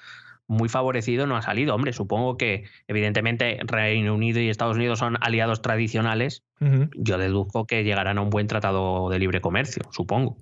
[0.47, 1.75] muy favorecido no ha salido.
[1.75, 6.43] Hombre, supongo que evidentemente Reino Unido y Estados Unidos son aliados tradicionales.
[6.95, 10.37] Yo deduzco que llegarán a un buen tratado de libre comercio, supongo.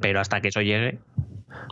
[0.00, 0.98] Pero hasta que eso llegue.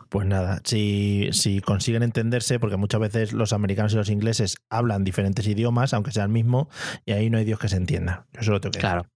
[0.09, 5.05] Pues nada, si, si, consiguen entenderse, porque muchas veces los americanos y los ingleses hablan
[5.05, 6.69] diferentes idiomas, aunque sea el mismo,
[7.05, 8.27] y ahí no hay Dios que se entienda.
[8.33, 9.07] Tengo que Claro.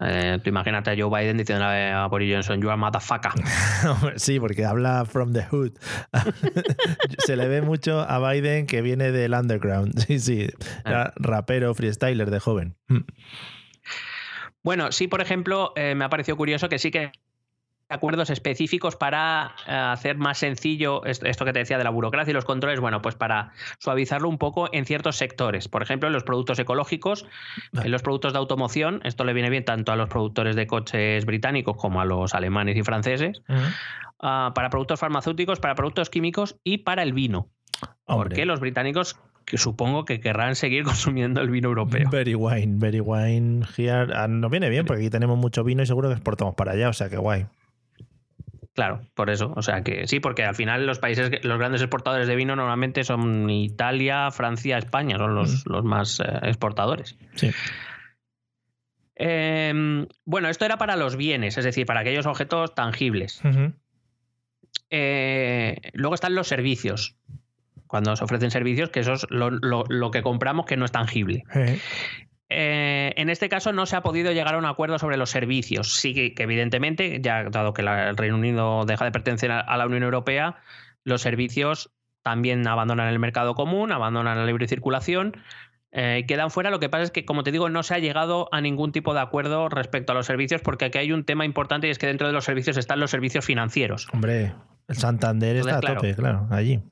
[0.00, 3.32] Eh, tú imagínate a Joe Biden diciendo a Boris Johnson, you are motherfucker.
[4.16, 5.72] sí, porque habla from the hood.
[7.18, 9.94] se le ve mucho a Biden que viene del underground.
[10.04, 10.48] Sí, sí.
[10.84, 11.12] Ah.
[11.16, 12.76] rapero, freestyler de joven.
[14.62, 17.12] Bueno, sí, por ejemplo, eh, me ha parecido curioso que sí que
[17.94, 22.34] acuerdos específicos para eh, hacer más sencillo esto que te decía de la burocracia y
[22.34, 25.68] los controles, bueno, pues para suavizarlo un poco en ciertos sectores.
[25.68, 27.26] Por ejemplo, en los productos ecológicos,
[27.72, 31.24] en los productos de automoción, esto le viene bien tanto a los productores de coches
[31.24, 33.42] británicos como a los alemanes y franceses,
[34.20, 37.48] ah, para productos farmacéuticos, para productos químicos y para el vino.
[38.06, 42.08] Porque los británicos que supongo que querrán seguir consumiendo el vino europeo.
[42.10, 44.12] Very wine, very wine here.
[44.14, 46.88] Ah, nos viene bien porque aquí tenemos mucho vino y seguro que exportamos para allá,
[46.88, 47.46] o sea que guay.
[48.74, 49.52] Claro, por eso.
[49.56, 53.04] O sea que sí, porque al final los países, los grandes exportadores de vino normalmente
[53.04, 57.16] son Italia, Francia, España, son los, los más eh, exportadores.
[57.36, 57.52] Sí.
[59.14, 63.40] Em, bueno, esto era para los bienes, es decir, para aquellos objetos tangibles.
[64.90, 67.16] Eh, luego están los servicios.
[67.86, 71.44] Cuando se ofrecen servicios, que eso es lo, lo, que compramos que no es tangible.
[72.50, 75.94] Eh, en este caso no se ha podido llegar a un acuerdo sobre los servicios.
[75.94, 80.02] Sí que, evidentemente, ya dado que el Reino Unido deja de pertenecer a, la Unión
[80.02, 80.56] Europea,
[81.04, 81.90] los servicios
[82.22, 85.36] también abandonan el mercado común, abandonan la libre circulación.
[85.96, 86.70] eh, quedan fuera.
[86.70, 89.14] Lo que pasa es que, como te digo, no se ha llegado a ningún tipo
[89.14, 92.08] de acuerdo respecto a los servicios, porque aquí hay un tema importante y es que
[92.08, 94.08] dentro de los servicios están los servicios financieros.
[94.12, 94.54] Hombre,
[94.88, 96.00] el Santander Entonces, está a claro.
[96.00, 96.82] tope, claro, allí.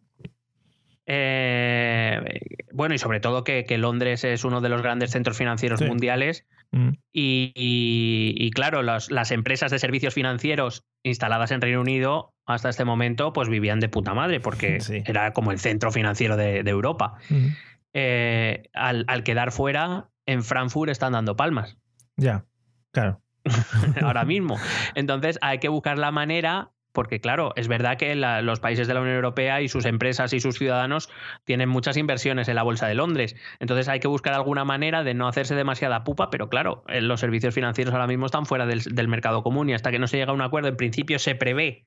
[1.07, 2.41] Eh,
[2.73, 5.87] bueno, y sobre todo que, que Londres es uno de los grandes centros financieros Sí.
[5.87, 11.83] mundiales Mm, y, y- y, claro, las, las empresas de servicios financieros instaladas en Reino
[11.83, 15.03] Unido hasta este momento pues vivían de puta madre porque Sí.
[15.05, 17.19] era como el centro financiero de, de Europa.
[17.29, 17.47] mm,
[17.95, 21.77] Eh, al, al quedar fuera, en Frankfurt están dando palmas
[22.17, 22.47] Ya,
[22.91, 23.21] claro.
[24.03, 24.57] ahora mismo.
[24.95, 28.95] Entonces hay que buscar la manera, porque claro, es verdad que la- los países de
[28.95, 31.09] la Unión Europea y sus empresas y sus ciudadanos
[31.45, 33.37] tienen muchas inversiones en la Bolsa de Londres.
[33.61, 37.21] Entonces hay que buscar alguna manera de no hacerse demasiada pupa, pero claro, eh, los
[37.21, 40.19] servicios financieros ahora mismo están fuera del, del mercado común y hasta que no se
[40.19, 41.87] llega a un acuerdo, en principio se prevé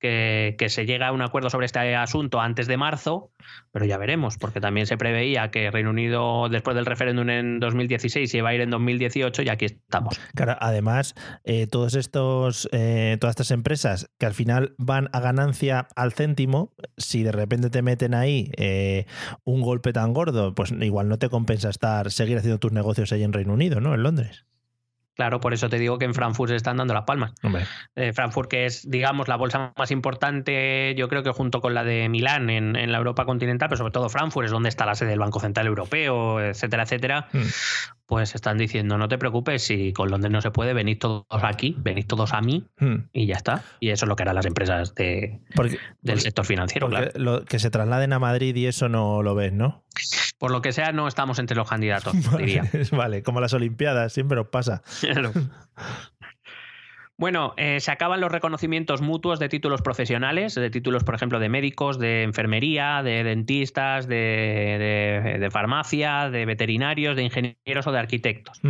[0.00, 3.30] que, se llega a un acuerdo sobre este asunto antes de marzo,
[3.70, 8.30] pero ya veremos, porque también se preveía que Reino Unido, después del referéndum en 2016,
[8.30, 10.18] se iba a ir en 2018 y aquí estamos.
[10.34, 15.88] Claro, además, eh, todos estos, eh, todas estas empresas que al final van a ganancia
[15.96, 19.06] al céntimo, si de repente te meten ahí eh,
[19.44, 23.22] un golpe tan gordo, pues igual no te compensa estar, seguir haciendo tus negocios ahí
[23.22, 23.94] en Reino Unido, ¿no?
[23.94, 24.46] En Londres.
[25.20, 27.34] Claro, por eso te digo que en Frankfurt se están dando las palmas.
[27.94, 31.84] Eh, Frankfurt, que es, digamos, la bolsa más importante, yo creo que junto con la
[31.84, 34.94] de Milán en, en la Europa continental, pero sobre todo Frankfurt es donde está la
[34.94, 37.42] sede del Banco Central Europeo, etcétera, etcétera, Mm.
[38.06, 41.76] pues están diciendo, no te preocupes, si con Londres no se puede, venid todos aquí,
[41.78, 42.94] venid todos a mí hmm.
[43.12, 43.62] y ya está.
[43.78, 47.10] Y eso es lo que harán las empresas de- porque, del sector financiero, claro.
[47.16, 49.84] lo- que se trasladen a Madrid y eso no lo ves, ¿no?
[50.40, 52.64] Por lo que sea, no estamos entre los candidatos, diría.
[52.90, 54.82] Vale, como las Olimpiadas, siempre os pasa.
[55.00, 55.32] Claro.
[57.18, 61.50] Bueno, eh, se acaban los reconocimientos mutuos de títulos profesionales, de títulos, por ejemplo, de
[61.50, 64.16] médicos, de enfermería, de dentistas, de,
[65.34, 68.62] de- de farmacia, de veterinarios, de ingenieros o de arquitectos.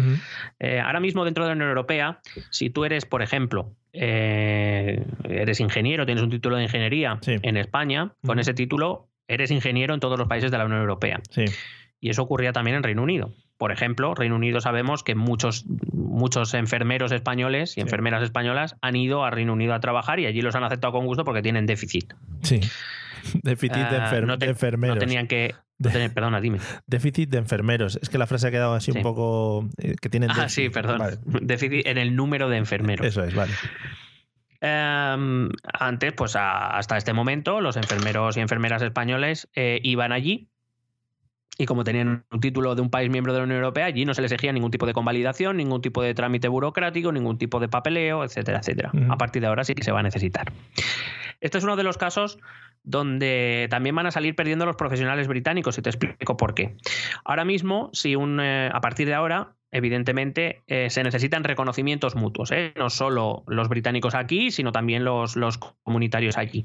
[0.58, 2.18] Eh, ahora mismo dentro de la Unión Europea,
[2.50, 7.36] si tú eres, por ejemplo, eh, eres ingeniero, tienes un título de ingeniería Sí.
[7.42, 11.20] en España, con ese título eres ingeniero en todos los países de la Unión Europea.
[11.30, 11.44] Sí.
[12.00, 13.32] Y eso ocurría también en Reino Unido.
[13.58, 17.80] Por ejemplo, Reino Unido sabemos que muchos, muchos enfermeros españoles y Sí.
[17.82, 21.04] enfermeras españolas han ido a Reino Unido a trabajar y allí los han aceptado con
[21.04, 22.14] gusto porque tienen déficit.
[22.42, 22.60] Sí.
[23.42, 24.96] Déficit de, Ah, enfer- no te- de enfermeros.
[24.96, 25.54] No tenían que.
[25.78, 26.58] no De- tenían- perdona, dime.
[26.86, 27.98] Déficit de enfermeros.
[28.00, 28.98] Es que la frase ha quedado así Sí.
[28.98, 29.68] un poco.
[29.76, 30.30] eh, que tienen.
[30.30, 30.98] Ah, sí, perdón.
[30.98, 31.18] Vale.
[31.42, 33.06] Déficit en el número de enfermeros.
[33.06, 33.52] Eso es, vale.
[34.60, 35.48] Em,
[35.78, 40.48] antes, pues a- hasta este momento, los enfermeros y enfermeras españoles eh, iban allí
[41.58, 44.14] y como tenían un título de un país miembro de la Unión Europea, allí no
[44.14, 47.68] se les exigía ningún tipo de convalidación, ningún tipo de trámite burocrático, ningún tipo de
[47.68, 48.90] papeleo, etcétera, etcétera.
[49.10, 50.50] A partir de ahora sí que se va a necesitar.
[51.40, 52.38] Este es uno de los casos
[52.82, 56.76] donde también van a salir perdiendo los profesionales británicos y te explico por qué.
[57.24, 62.50] Ahora mismo, si un, eh, a partir de ahora, evidentemente, eh, se necesitan reconocimientos mutuos,
[62.50, 62.72] ¿eh?
[62.76, 66.64] no solo los británicos aquí, sino también los, los comunitarios allí.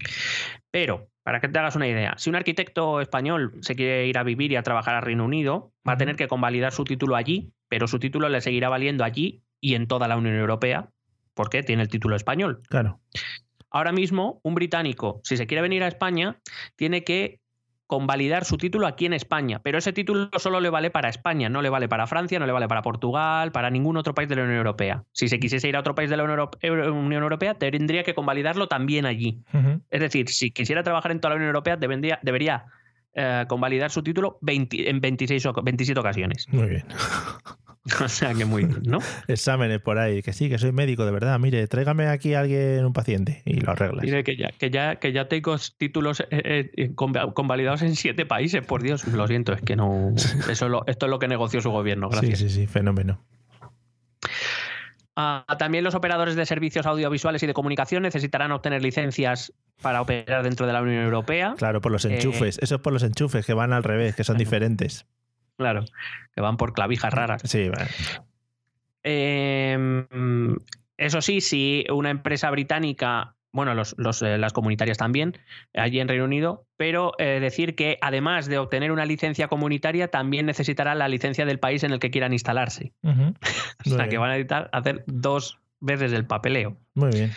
[0.71, 4.23] Pero, para que te hagas una idea, si un arquitecto español se quiere ir a
[4.23, 7.51] vivir y a trabajar a Reino Unido, va a tener que convalidar su título allí,
[7.67, 10.89] pero su título le seguirá valiendo allí y en toda la Unión Europea,
[11.33, 12.61] porque tiene el título español.
[12.69, 12.99] Claro.
[13.69, 16.39] Ahora mismo, un británico, si se quiere venir a España,
[16.75, 17.41] tiene que
[17.87, 21.61] convalidar su título aquí en España, pero ese título solo le vale para España, no
[21.61, 24.43] le vale para Francia, no le vale para Portugal, para ningún otro país de la
[24.43, 25.03] Unión Europea.
[25.11, 28.03] Si se quisiese ir a otro país de la Unión Europe- Euro- Unión Europea, tendría
[28.03, 29.43] que convalidarlo también allí.
[29.91, 32.65] Es decir, si quisiera trabajar en toda la Unión Europea, debería, debería
[33.13, 36.47] eh, convalidar su título 20 en 26 o 27 ocasiones.
[36.51, 36.85] Muy bien.
[38.03, 38.97] o sea que muy bien, ¿no?
[39.27, 40.21] Exámenes por ahí.
[40.23, 41.37] Que sí, que soy médico, de verdad.
[41.39, 43.43] Mire, tráigame aquí a alguien, un paciente.
[43.45, 44.03] Y lo arreglas.
[44.03, 48.25] Mire que ya, que ya, que ya tengo títulos eh, eh, conva- convalidados en siete
[48.25, 49.05] países, por Dios.
[49.07, 50.13] Lo siento, es que no.
[50.49, 52.39] Eso es lo- esto es lo que negoció su gobierno, Sí, gracias.
[52.39, 53.19] sí, sí, fenómeno.
[55.17, 60.43] Ah, también los operadores de servicios audiovisuales y de comunicación necesitarán obtener licencias para operar
[60.43, 61.55] dentro de la Unión Europea.
[61.57, 62.57] Claro, por los Eh, enchufes.
[62.61, 65.05] Eso es por los enchufes que van al revés, que son diferentes.
[65.57, 65.85] Claro,
[66.33, 67.41] que van por clavijas raras.
[67.45, 67.89] Sí, vale.
[69.03, 69.77] Eh,
[70.97, 75.37] eso sí, si una empresa británica, bueno, los, los, eh, las comunitarias también,
[75.73, 80.45] allí en Reino Unido, pero eh, decir que además de obtener una licencia comunitaria, también
[80.45, 82.93] necesitará la licencia del país en el que quieran instalarse.
[83.85, 86.75] O sea, que van a necesitar hacer dos veces el papeleo.
[86.95, 87.31] Muy bien.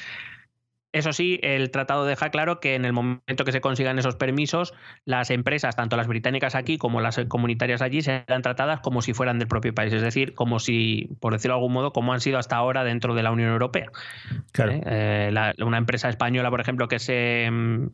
[0.93, 4.73] Eso sí, el tratado deja claro que en el momento que se consigan esos permisos,
[5.05, 9.39] las empresas, tanto las británicas aquí como las comunitarias allí, serán tratadas como si fueran
[9.39, 9.93] del propio país.
[9.93, 13.15] Es decir, como si, por decirlo de algún modo, como han sido hasta ahora dentro
[13.15, 13.91] de la Unión Europea.
[14.53, 14.73] Claro.
[14.73, 14.83] ¿eh?
[14.87, 17.87] Eh, la- una empresa española, por ejemplo, que se, mm,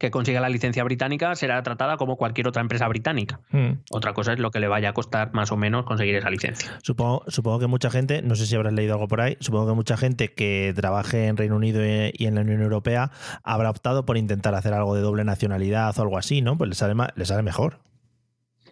[0.00, 3.40] que consiga la licencia británica será tratada como cualquier otra empresa británica.
[3.50, 3.82] Mm.
[3.90, 6.78] Otra cosa es lo que le vaya a costar más o menos conseguir esa licencia.
[6.82, 9.74] Supongo, supongo que mucha gente, no sé si habrás leído algo por ahí, supongo que
[9.74, 13.10] mucha gente que trabaje en Reino Unido y en la Unión Europea
[13.44, 16.56] habrá optado por intentar hacer algo de doble nacionalidad o algo así, ¿no?
[16.56, 17.80] Pues le sale, mejor.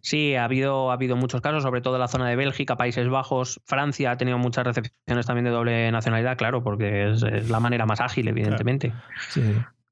[0.00, 3.06] Sí, ha habido, ha habido muchos casos, sobre todo en la zona de Bélgica, Países
[3.10, 7.60] Bajos, Francia ha tenido muchas recepciones también de doble nacionalidad, claro, porque es, es la
[7.60, 8.94] manera más ágil, evidentemente.
[9.28, 9.42] Sí.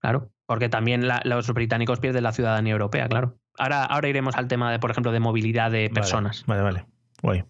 [0.06, 3.38] Claro, porque también la- los británicos pierden la ciudadanía europea, claro.
[3.58, 6.44] Ahora, ahora iremos al tema de, por ejemplo, de movilidad de personas.
[6.46, 6.78] Vale, vale.
[6.82, 6.88] vale.
[7.22, 7.44] Guay.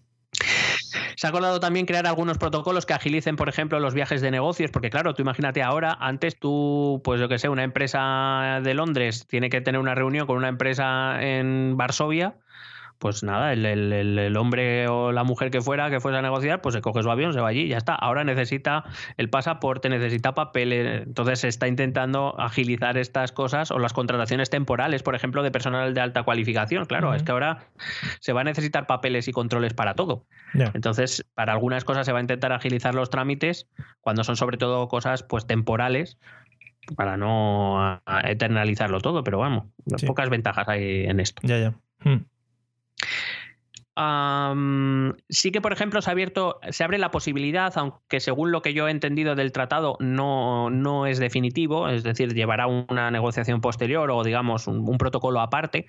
[1.15, 4.71] Se ha acordado también crear algunos protocolos que agilicen, por ejemplo, los viajes de negocios,
[4.71, 9.27] porque claro, tú imagínate ahora, antes tú, pues yo que sé, una empresa de Londres
[9.27, 12.37] tiene que tener una reunión con una empresa en Varsovia,
[12.99, 16.73] pues nada, el, el- hombre o la mujer que fuera, que fuese a negociar, pues
[16.75, 17.95] se coge su avión, se va allí y ya está.
[17.95, 18.83] Ahora necesita
[19.17, 25.03] el pasaporte, necesita papeles, entonces se está intentando agilizar estas cosas o las contrataciones temporales,
[25.03, 26.85] por ejemplo, de personal de alta cualificación.
[26.85, 27.59] Claro, es que ahora
[28.19, 30.25] se va a necesitar papeles y controles para todo.
[30.53, 33.67] Entonces, para algunas cosas se va a intentar agilizar los trámites
[34.01, 36.17] cuando son sobre todo cosas pues temporales
[36.95, 39.65] para no eternalizarlo todo, pero vamos,
[39.97, 40.05] Sí.
[40.05, 41.41] pocas ventajas hay en esto.
[41.45, 41.73] Ya, ya.
[42.09, 42.23] Mm.
[43.99, 48.75] Sí que, por ejemplo, se ha abierto, se abre la posibilidad, aunque según lo que
[48.75, 54.11] yo he entendido del tratado no, no es definitivo, es decir, llevará una negociación posterior
[54.11, 55.87] o, digamos, un, un protocolo aparte.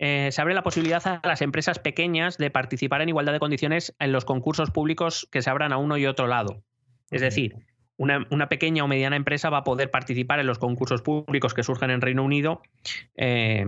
[0.00, 3.94] eh, se abre la posibilidad a las empresas pequeñas de participar en igualdad de condiciones
[4.00, 6.64] en los concursos públicos que se abran a uno y otro lado.
[7.10, 7.54] Es decir,
[7.96, 11.62] una, una pequeña o mediana empresa va a poder participar en los concursos públicos que
[11.62, 12.62] surgen en Reino Unido
[13.14, 13.64] eh,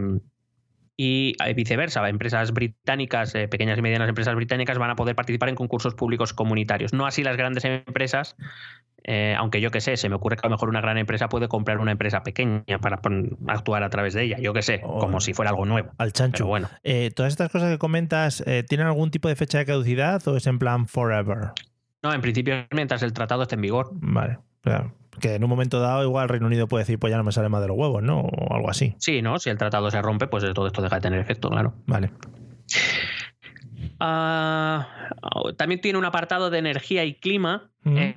[0.96, 2.06] y eh, viceversa.
[2.08, 6.32] Empresas británicas, eh, pequeñas y medianas empresas británicas van a poder participar en concursos públicos
[6.32, 6.92] comunitarios.
[6.92, 8.36] No así las grandes empresas,
[9.04, 11.28] eh, aunque yo que sé, se me ocurre que a lo mejor una gran empresa
[11.28, 13.00] puede comprar una empresa pequeña para
[13.48, 14.38] actuar a través de ella.
[14.38, 14.98] Yo que sé, Oh.
[14.98, 15.90] como si fuera algo nuevo.
[15.98, 16.44] Al chancho.
[16.44, 16.68] Pero bueno.
[16.82, 20.46] Eh, ¿Todas estas cosas que comentas tienen algún tipo de fecha de caducidad o es
[20.46, 21.52] en plan forever?
[22.02, 23.90] No, en principio, mientras el tratado esté en vigor.
[23.92, 24.38] Vale.
[24.64, 27.24] O sea, que en un momento dado igual Reino Unido puede decir, pues ya no
[27.24, 28.20] me sale más de los huevos, ¿no?
[28.20, 28.94] O algo así.
[28.98, 29.38] Sí, ¿no?
[29.38, 31.74] Si el tratado se rompe, pues todo esto deja de tener efecto, claro.
[31.86, 32.10] Vale.
[34.00, 34.88] Ah,
[35.56, 37.70] también tiene un apartado de energía y clima.
[37.84, 38.14] Eh,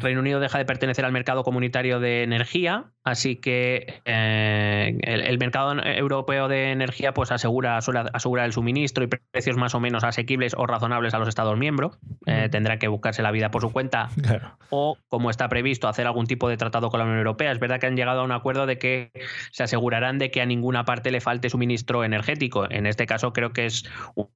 [0.00, 5.38] Reino Unido deja de pertenecer al mercado comunitario de energía, así que eh, el, el
[5.38, 10.04] mercado europeo de energía pues asegura, suele asegurar el suministro y precios más o menos
[10.04, 11.98] asequibles o razonables a los Estados miembros.
[12.26, 12.50] Eh, Ujú.
[12.50, 14.56] tendrá que buscarse la vida por su cuenta Claro.
[14.70, 17.52] o, como está previsto, hacer algún tipo de tratado con la Unión Europea.
[17.52, 19.10] Es verdad que han llegado a un acuerdo de que
[19.52, 22.70] se asegurarán de que a ninguna parte le falte suministro energético.
[22.70, 23.84] En este caso creo que es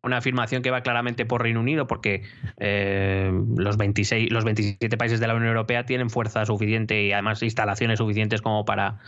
[0.03, 2.23] una afirmación que va claramente por Reino Unido porque
[2.59, 7.43] eh, los, 26, los 27 países de la Unión Europea tienen fuerza suficiente y además
[7.43, 8.99] instalaciones suficientes como para...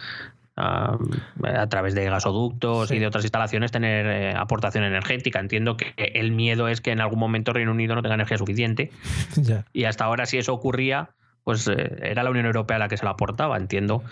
[0.56, 0.98] ah,
[1.44, 2.96] a través de gasoductos Sí.
[2.96, 5.40] y de otras instalaciones tener eh, aportación energética.
[5.40, 8.90] Entiendo que el miedo es que en algún momento Reino Unido no tenga energía suficiente
[9.72, 11.10] y hasta ahora, si eso ocurría,
[11.44, 13.56] pues eh, era la Unión Europea la que se lo aportaba.
[13.56, 14.02] Entiendo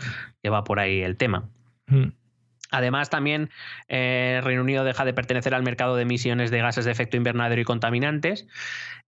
[0.42, 1.44] que va por ahí el tema.
[1.86, 2.08] Mm.
[2.70, 3.50] Además, también
[3.88, 7.60] eh, Reino Unido deja de pertenecer al mercado de emisiones de gases de efecto invernadero
[7.60, 8.46] y contaminantes.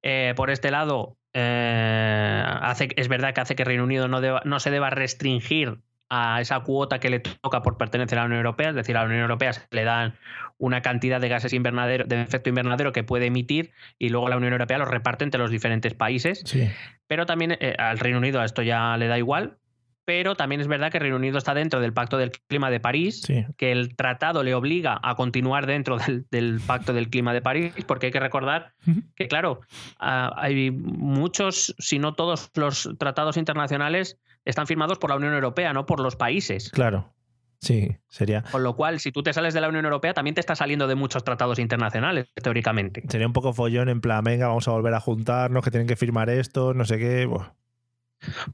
[0.03, 4.43] Eh, por este lado, eh, hace, es verdad que hace que Reino Unido no, deba-
[4.45, 5.79] no se deba restringir
[6.15, 9.01] a esa cuota que le toca por pertenecer a la Unión Europea, es decir, a
[9.01, 10.15] la Unión Europea se le dan
[10.59, 14.53] una cantidad de gases invernadero, de efecto invernadero que puede emitir y luego la Unión
[14.53, 16.43] Europea los reparte entre los diferentes países.
[16.45, 16.71] Sí.
[17.07, 19.57] Pero también eh, al Reino Unido a esto ya le da igual.
[20.05, 23.23] Pero también es verdad que Reino Unido está dentro del Pacto del Clima de París,
[23.25, 23.45] Sí.
[23.57, 27.73] que el tratado le obliga a continuar dentro del, del Pacto del Clima de París,
[27.87, 28.73] porque hay que recordar
[29.15, 29.61] que, claro,
[30.01, 35.73] ah, hay muchos, si no todos los tratados internacionales están firmados por la Unión Europea,
[35.73, 36.71] no por los países.
[36.71, 37.15] Claro.
[37.61, 40.41] Sí, sería, Con lo cual, si tú te sales de la Unión Europea, también te
[40.41, 43.05] estás saliendo de muchos tratados internacionales, teóricamente.
[43.09, 45.95] sería un poco follón en plan, venga, vamos a volver a juntarnos, que tienen que
[45.95, 47.25] firmar esto, no sé qué.
[47.27, 47.53] Buah.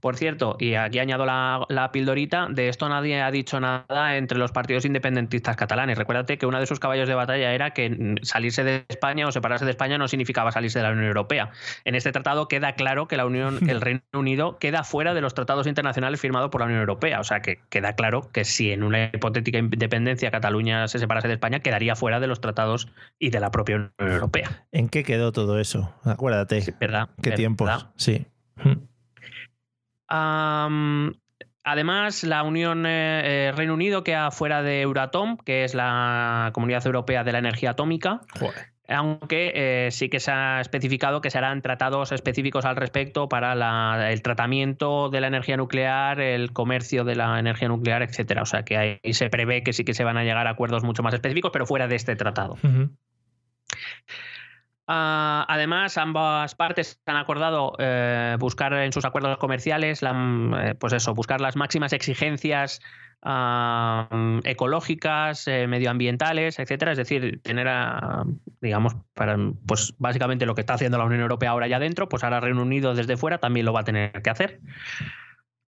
[0.00, 4.38] Por cierto, y aquí añado la, la pildorita, de esto nadie ha dicho nada entre
[4.38, 5.98] los partidos independentistas catalanes.
[5.98, 9.64] Recuérdate que uno de sus caballos de batalla era que salirse de España o separarse
[9.64, 11.50] de España no significaba salirse de la Unión Europea.
[11.84, 15.34] En este tratado queda claro que la Unión, el Reino Unido queda fuera de los
[15.34, 17.20] tratados internacionales firmados por la Unión Europea.
[17.20, 21.34] O sea que queda claro que si en una hipotética independencia Cataluña se separase de
[21.34, 22.88] España, quedaría fuera de los tratados
[23.18, 24.66] y de la propia Unión Europea.
[24.72, 25.94] ¿En qué quedó todo eso?
[26.04, 26.60] Acuérdate.
[26.60, 27.08] Sí, ¿Verdad?
[27.22, 27.36] ¿Qué ¿Verdad?
[27.36, 27.86] tiempos?
[27.96, 28.26] Sí.
[31.64, 36.86] Además, la Unión eh, eh, Reino Unido queda fuera de Euratom, que es la Comunidad
[36.86, 38.20] Europea de la Energía Atómica.
[38.38, 38.72] Joder.
[38.90, 44.10] aunque eh, sí que se ha especificado que serán tratados específicos al respecto para la-
[44.10, 48.40] el tratamiento de la energía nuclear, el comercio de la energía nuclear, etcétera.
[48.40, 50.84] O sea que ahí se prevé que sí que se van a llegar a acuerdos
[50.84, 52.54] mucho más específicos, pero fuera de este tratado.
[52.64, 52.88] Ujú.
[54.90, 61.12] Ah, además, ambas partes han acordado eh, buscar en sus acuerdos comerciales, eh, pues eso,
[61.12, 62.80] buscar las máximas exigencias
[63.20, 64.08] ah,
[64.44, 66.92] ecológicas, eh, medioambientales, etcétera.
[66.92, 67.68] Es decir, tener,
[68.62, 69.36] digamos, para,
[69.66, 72.62] pues básicamente lo que está haciendo la Unión Europea ahora ya dentro, pues ahora Reino
[72.62, 74.60] Unido desde fuera también lo va a tener que hacer.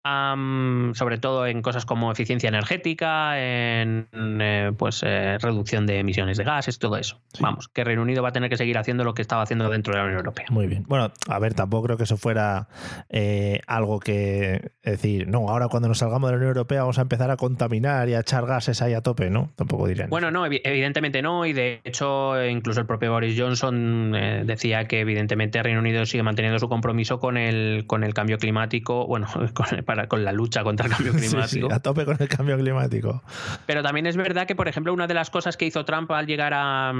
[0.07, 6.37] Am, sobre todo en cosas como eficiencia energética, en eh, pues eh, reducción de emisiones
[6.37, 7.19] de gases, todo eso.
[7.39, 9.93] Vamos, que Reino Unido va a tener que seguir haciendo lo que estaba haciendo dentro
[9.93, 10.45] de la Unión Europea.
[10.51, 10.83] Muy bien.
[10.87, 12.67] Bueno, a ver, tampoco creo que eso fuera
[13.09, 17.01] eh, algo que decir, no, ahora cuando nos salgamos de la Unión Europea vamos a
[17.01, 19.49] empezar a contaminar y a echar gases ahí a tope, ¿no?
[19.55, 20.11] Tampoco dirían.
[20.11, 24.85] Bueno, no, evi- evidentemente no, y de hecho, incluso el propio Boris Johnson eh, decía
[24.85, 29.25] que evidentemente Reino Unido sigue manteniendo su compromiso con el, con el cambio climático, bueno,
[29.55, 29.65] con,
[29.95, 31.73] para, con la lucha contra el cambio Sí, sí, climático.
[31.73, 33.23] a tope con el cambio climático.
[33.65, 36.27] Pero también es verdad que, por ejemplo, una de las cosas que hizo Trump al
[36.27, 36.91] llegar a,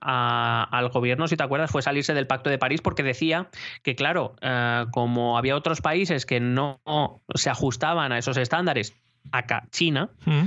[0.00, 3.48] a- al gobierno, si te acuerdas, fue salirse del Pacto de París porque decía
[3.82, 6.80] que, claro, eh, como había otros países que no
[7.34, 8.94] se ajustaban a esos estándares,
[9.30, 10.44] acá China Mm.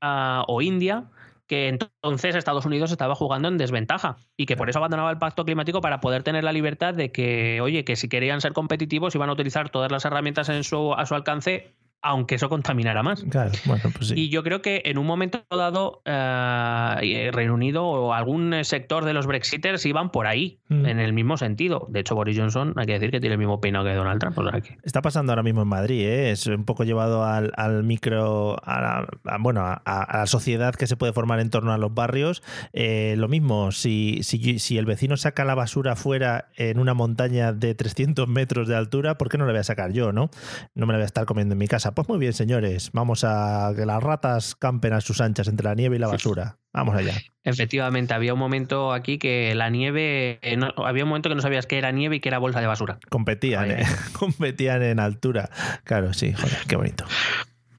[0.00, 1.04] ah, o India,
[1.46, 5.44] que entonces Estados Unidos estaba jugando en desventaja y que por eso abandonaba el pacto
[5.44, 9.30] climático para poder tener la libertad de que, oye, que si querían ser competitivos iban
[9.30, 11.74] a utilizar todas las herramientas en su, a su alcance,
[12.06, 13.24] aunque eso contaminara más.
[13.30, 14.14] Claro, bueno, pues sí.
[14.16, 19.12] Y yo creo que en un momento dado eh, Reino Unido o algún sector de
[19.12, 20.86] los Brexiters iban por ahí, Mm.
[20.86, 21.86] en el mismo sentido.
[21.90, 24.36] De hecho, Boris Johnson, hay que decir que tiene el mismo peinado que Donald Trump.
[24.38, 26.30] o sea que- Está pasando ahora mismo en Madrid, ¿eh?
[26.32, 30.74] es un poco llevado al, al micro, a la, a- bueno, a, a la sociedad
[30.74, 32.42] que se puede formar en torno a los barrios.
[32.72, 37.52] Eh, lo mismo, si, si, si el vecino saca la basura fuera en una montaña
[37.52, 40.30] de 300 metros de altura, ¿por qué no la voy a sacar yo, no?
[40.74, 41.94] No me la voy a estar comiendo en mi casa.
[41.96, 45.74] Pues muy bien, señores, vamos a que las ratas campen a sus anchas entre la
[45.74, 46.58] nieve y la basura.
[46.74, 47.14] Vamos allá.
[47.42, 51.40] Efectivamente, había un momento aquí que la nieve, eh, no- había un momento que no
[51.40, 52.98] sabías qué era nieve y qué era bolsa de basura.
[53.08, 53.78] Competían, ¿eh?
[54.12, 55.48] competían en altura.
[55.84, 57.06] Claro, sí, joder, qué bonito.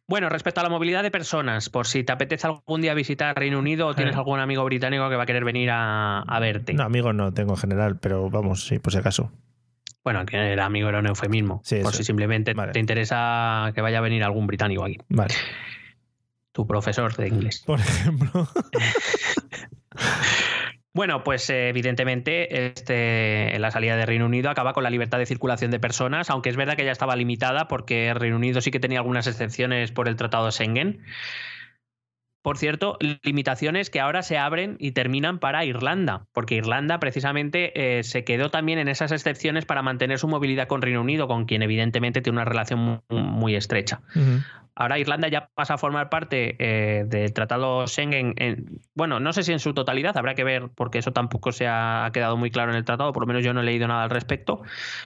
[0.10, 3.60] Bueno, respecto a la movilidad de personas, por si te apetece algún día visitar Reino
[3.60, 4.18] Unido o tienes Eh.
[4.18, 6.74] algún amigo británico que va a querer venir a, a verte.
[6.74, 9.32] No, amigos no tengo en general, pero vamos, sí, por si acaso.
[10.08, 11.60] Bueno, que el amigo era un eufemismo.
[11.66, 11.98] Sí, por eso.
[11.98, 12.72] si simplemente Vale.
[12.72, 14.96] te interesa que vaya a venir algún británico aquí.
[15.10, 15.36] Vale.
[16.54, 17.62] Tu profesor de inglés.
[17.66, 18.48] Por ejemplo.
[20.94, 25.28] Bueno, pues eh, evidentemente este, la salida de Reino Unido acaba con la libertad de
[25.28, 28.80] circulación de personas, aunque es verdad que ya estaba limitada porque Reino Unido sí que
[28.80, 31.04] tenía algunas excepciones por el Tratado de Schengen.
[32.48, 38.04] Por cierto, limitaciones que ahora se abren y terminan para Irlanda, porque Irlanda precisamente eh,
[38.04, 41.62] se quedó también en esas excepciones para mantener su movilidad con Reino Unido, con quien
[41.62, 44.00] evidentemente tiene una relación mu- muy estrecha.
[44.76, 48.34] Ahora Irlanda ya pasa a formar parte eh, del Tratado Schengen.
[48.38, 51.68] en- bueno, no sé si en su totalidad, habrá que ver, porque eso tampoco se
[51.68, 53.90] ha, ha quedado muy claro en el tratado, por lo menos yo no he leído
[53.90, 54.62] nada al respecto,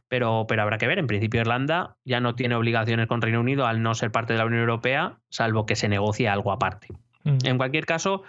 [0.08, 1.00] pero, pero habrá que ver.
[1.00, 4.38] En principio Irlanda ya no tiene obligaciones con Reino Unido al no ser parte de
[4.38, 6.90] la Unión Europea, salvo que se negocie algo aparte.
[7.24, 8.24] En cualquier caso,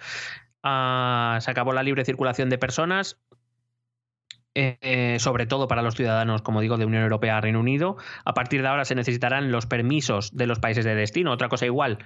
[0.62, 3.18] ah, se acabó la libre circulación de personas,
[4.54, 7.96] eh, eh, sobre todo para los ciudadanos, como digo, de Unión Europea a Reino Unido.
[8.24, 11.32] A partir de ahora se necesitarán los permisos de los países de destino.
[11.32, 11.98] Otra cosa igual,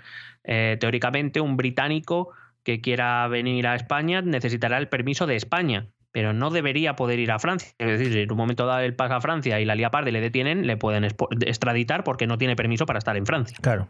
[0.45, 2.31] eh, teóricamente un británico
[2.63, 5.89] que quiera venir a España necesitará el permiso de España.
[6.13, 7.73] Pero no debería poder ir a Francia.
[7.79, 10.09] Es decir, si en un momento dado él pasa a Francia y la lía parda
[10.09, 13.59] y le detienen, le pueden extraditar porque no tiene permiso para estar en Francia.
[13.61, 13.89] Claro.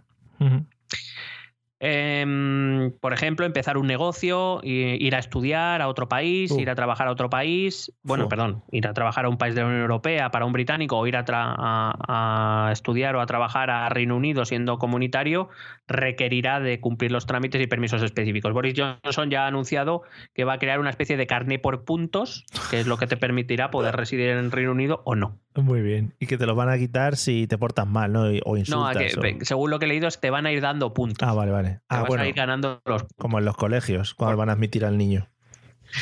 [1.79, 6.61] Em, por ejemplo, empezar un negocio, ir a estudiar a otro país, Uh.
[6.61, 7.93] ir a trabajar a otro país.
[8.03, 10.97] Bueno, perdón, ir a trabajar a un país de la Unión Europea para un británico
[10.99, 15.49] o ir a, tra- a- a estudiar o a trabajar a Reino Unido siendo comunitario
[15.89, 18.53] requerirá de cumplir los trámites y permisos específicos.
[18.53, 20.03] Boris Johnson ya ha anunciado
[20.35, 23.17] que va a crear una especie de carné por puntos, que es lo que te
[23.17, 25.39] permitirá poder residir en Reino Unido o no.
[25.55, 26.13] Muy bien.
[26.19, 28.23] Y que te lo van a quitar si te portas mal, ¿no?
[28.45, 28.97] O No, insultas.
[28.97, 30.93] a que- o- según lo que he leído, es que te van a ir dando
[30.93, 31.27] puntos.
[31.27, 31.66] Ah, vale, vale.
[31.89, 32.23] Ah, vas bueno.
[32.25, 35.29] a ir ganando los Como en los colegios, cuando Por- van a admitir al niño.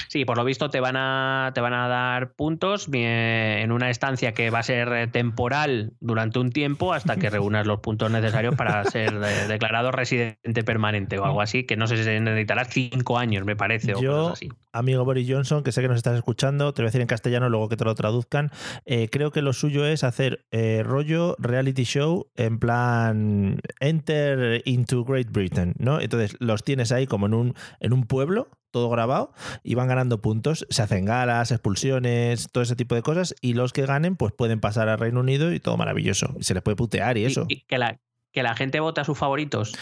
[0.09, 4.32] Sí, por lo visto te van a, te van a dar puntos en una estancia
[4.32, 8.55] que va a ser eh, temporal durante un tiempo hasta que reúnas los puntos necesarios
[8.55, 12.64] para ser eh, declarado residente permanente o algo así, que no sé si se necesitará
[12.64, 14.49] cinco años, me parece, o Yo, así.
[14.72, 17.07] amigo Boris Johnson, que sé que nos estás escuchando, te lo voy a decir en
[17.07, 18.51] castellano luego que te lo traduzcan.
[18.84, 25.05] eh, creo que lo suyo es hacer eh, rollo reality show en plan Enter into
[25.05, 26.01] Great Britain, ¿no?
[26.01, 30.20] Entonces los tienes ahí como en un, en un pueblo, todo grabado y van ganando
[30.20, 30.66] puntos.
[30.68, 34.59] Se hacen galas, expulsiones, todo ese tipo de cosas y los que ganen pues pueden
[34.59, 36.35] pasar al Reino Unido y todo maravilloso.
[36.41, 37.47] Y se les puede putear y eso.
[37.49, 38.01] Y, y que, la,
[38.33, 39.72] que la gente vote a sus favoritos.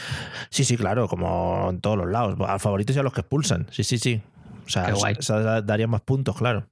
[0.51, 2.36] Sí, sí, claro, como en todos los lados.
[2.47, 3.66] A favoritos y a los que expulsan.
[3.70, 4.20] Sí, sí, sí.
[4.66, 5.16] O sea, Qué guay.
[5.18, 6.68] eso da- daría más puntos, claro.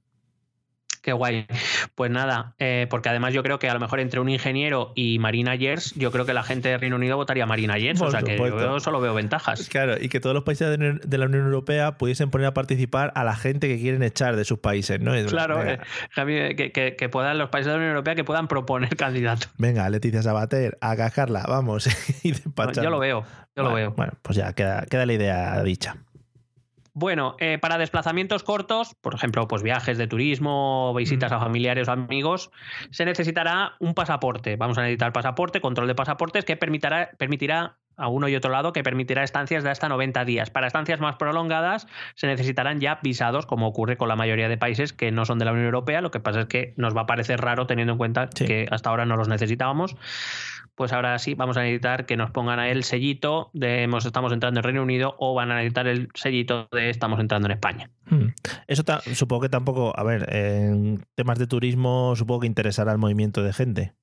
[1.01, 1.47] Qué guay.
[1.95, 5.17] Pues nada, eh, porque además yo creo que a lo mejor entre un ingeniero y
[5.17, 7.97] Marina Yers, yo creo que la gente de Reino Unido votaría Marina Yers.
[7.97, 8.79] Por o sea que yo supuesto.
[8.81, 9.67] solo veo ventajas.
[9.67, 13.23] Claro, y que todos los países de la Unión- Europea pudiesen poner a participar a
[13.23, 15.15] la gente que quieren echar de sus países, ¿no?
[15.15, 15.79] Es- Claro, eh,
[16.55, 19.49] que, que- que puedan los países de la Unión Europea que puedan proponer candidatos.
[19.57, 21.87] venga, Leticia Sabater, a cascarla, vamos.
[22.23, 22.83] y despacharla.
[22.83, 23.23] Yo lo veo,
[23.55, 23.91] yo lo veo.
[23.91, 25.95] Bueno, pues ya queda, queda la idea dicha.
[26.93, 31.91] Bueno, eh, para desplazamientos cortos, por ejemplo, pues viajes de turismo, visitas a familiares o
[31.91, 32.51] amigos,
[32.89, 34.57] se necesitará un pasaporte.
[34.57, 38.73] Vamos a necesitar pasaporte, control de pasaportes que permitirá, permitirá a uno y otro lado
[38.73, 40.49] que permitirá estancias de hasta 90 días.
[40.49, 44.93] Para estancias más prolongadas se necesitarán ya visados, como ocurre con la mayoría de países
[44.93, 46.01] que no son de la Unión Europea.
[46.01, 48.45] Lo que pasa es que nos va a parecer raro teniendo en cuenta Sí.
[48.45, 49.95] que hasta ahora no los necesitábamos.
[50.75, 54.59] Pues ahora sí vamos a necesitar que nos pongan el sellito de hemos- estamos entrando
[54.59, 57.89] en Reino Unido o van a necesitar el sellito de estamos entrando en España.
[58.09, 58.29] Hmm.
[58.67, 58.83] Eso
[59.13, 63.53] supongo que tampoco, a ver, en temas de turismo supongo que interesará el movimiento de
[63.53, 63.93] gente.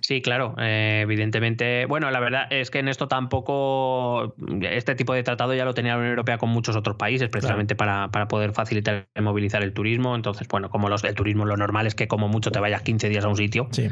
[0.00, 1.86] Sí, claro, eh, evidentemente.
[1.86, 4.34] Bueno, la verdad es que en esto tampoco.
[4.62, 7.74] Este tipo de tratado ya lo tenía la Unión Europea con muchos otros países, precisamente
[7.74, 10.14] para, para poder facilitar y movilizar el turismo.
[10.14, 13.08] Entonces, bueno, como los, el turismo lo normal es que como mucho te vayas 15
[13.08, 13.90] días a un sitio, Sí,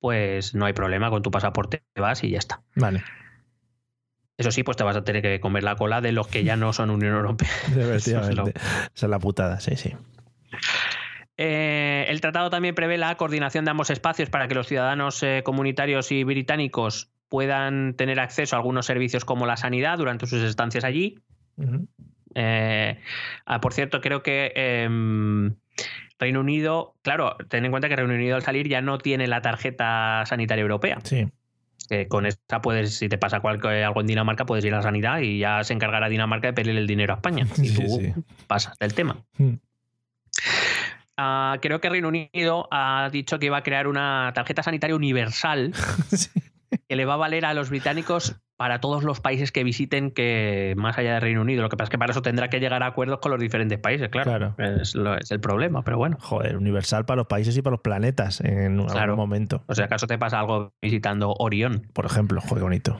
[0.00, 2.62] pues no hay problema, con tu pasaporte vas y ya está.
[2.74, 3.02] vale.
[4.36, 6.56] Eso sí, pues te vas a tener que comer la cola de los que ya
[6.56, 7.48] no son Unión Europea.
[7.76, 8.52] Efectivamente.
[8.94, 9.94] Esa es la putada, sí, sí.
[11.36, 15.42] Eh, el tratado también prevé la coordinación de ambos espacios para que los ciudadanos eh,
[15.44, 20.84] comunitarios y británicos puedan tener acceso a algunos servicios como la sanidad durante sus estancias
[20.84, 21.18] allí.
[22.36, 23.00] Eh,
[23.46, 25.56] ah, por cierto, creo que em,
[26.18, 29.42] Reino Unido, claro, ten en cuenta que Reino Unido al salir ya no tiene la
[29.42, 30.98] tarjeta sanitaria europea.
[31.02, 31.26] Sí.
[32.08, 35.18] Con esta puedes, si te pasa cualquier, algo en Dinamarca, puedes ir a la sanidad
[35.20, 37.46] y ya se encargará Dinamarca de pedirle el dinero a España.
[37.58, 38.12] Y Sí, tú sí.
[38.46, 39.18] pasas del tema.
[39.36, 39.54] Hmm.
[41.16, 45.72] Ah, creo que Reino Unido ha dicho que iba a crear una tarjeta sanitaria universal
[46.10, 46.30] Sí.
[46.88, 50.74] que le va a valer a los británicos para todos los países que visiten que
[50.76, 51.62] más allá de Reino Unido.
[51.62, 53.78] Lo que pasa es que para eso tendrá que llegar a acuerdos con los diferentes
[53.78, 54.54] países, claro.
[54.56, 54.80] Claro.
[54.80, 56.16] Es, lo- es el problema, pero bueno.
[56.20, 59.62] Joder, universal para los países y para los planetas en algún momento.
[59.66, 61.88] O sea, acaso te pasa algo visitando Orión.
[61.92, 62.98] Por ejemplo, joder, bonito.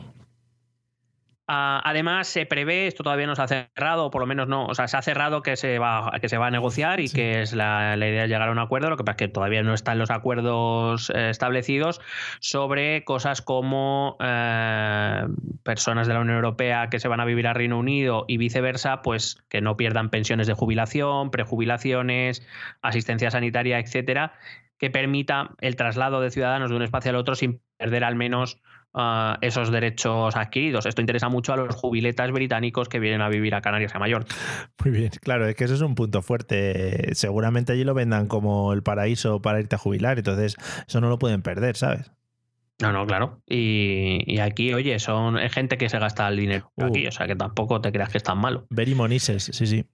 [1.47, 4.65] Ah, además, se prevé, esto todavía no se ha cerrado, o por lo menos no,
[4.65, 7.17] o sea, se ha cerrado que se va, que se va a negociar y Sí.
[7.17, 9.29] que es la, la idea de llegar a un acuerdo, lo que pasa es que
[9.29, 12.01] todavía no están los acuerdos eh, establecidos
[12.41, 15.27] sobre cosas como eh,
[15.65, 19.03] personas de la Unión Europea que se van a vivir a Reino Unido y viceversa,
[19.03, 22.47] pues que no pierdan pensiones de jubilación, prejubilaciones,
[22.81, 24.33] asistencia sanitaria, etcétera,
[24.79, 28.61] que permita el traslado de ciudadanos de un espacio al otro sin perder al menos
[28.95, 30.87] ah, esos derechos adquiridos.
[30.87, 34.01] Esto interesa mucho a los jubiletas británicos que vienen a vivir a Canarias y a
[34.01, 34.35] Mallorca.
[34.85, 37.15] Muy bien, claro, es que eso es un punto fuerte.
[37.15, 41.19] Seguramente allí lo vendan como el paraíso para irte a jubilar, entonces eso no lo
[41.19, 42.13] pueden perder, ¿sabes?
[42.83, 43.41] No, no, claro.
[43.49, 46.87] Y, y aquí, oye, son es gente que se gasta el dinero Uh.
[46.87, 48.67] aquí, o sea que tampoco te creas que es tan malo.
[48.71, 49.85] Very Monises, sí, sí.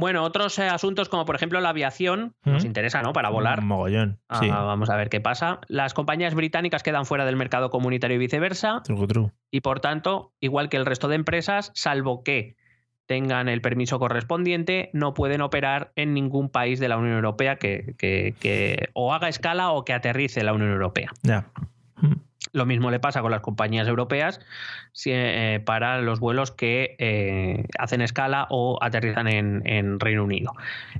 [0.00, 2.66] Bueno, otros eh, asuntos como por ejemplo la aviación, nos ¿Mm?
[2.66, 3.12] interesa, ¿no?
[3.12, 3.60] Para volar.
[3.60, 4.48] Un mogollón, Ah, sí.
[4.48, 5.60] vamos a ver qué pasa.
[5.68, 8.80] Las compañías británicas quedan fuera del mercado comunitario y viceversa.
[8.82, 9.30] Truco, tru.
[9.52, 12.56] y por tanto, igual que el resto de empresas, salvo que
[13.06, 17.94] tengan el permiso correspondiente, no pueden operar en ningún país de la Unión Europea que,
[17.98, 21.10] que- que o haga escala o que aterrice la Unión Europea.
[21.22, 21.46] Ya.
[22.00, 22.12] Mm.
[22.52, 24.40] Lo mismo le pasa con las compañías europeas
[24.92, 30.52] si, eh, para los vuelos que eh, hacen escala o aterrizan en, en Reino Unido.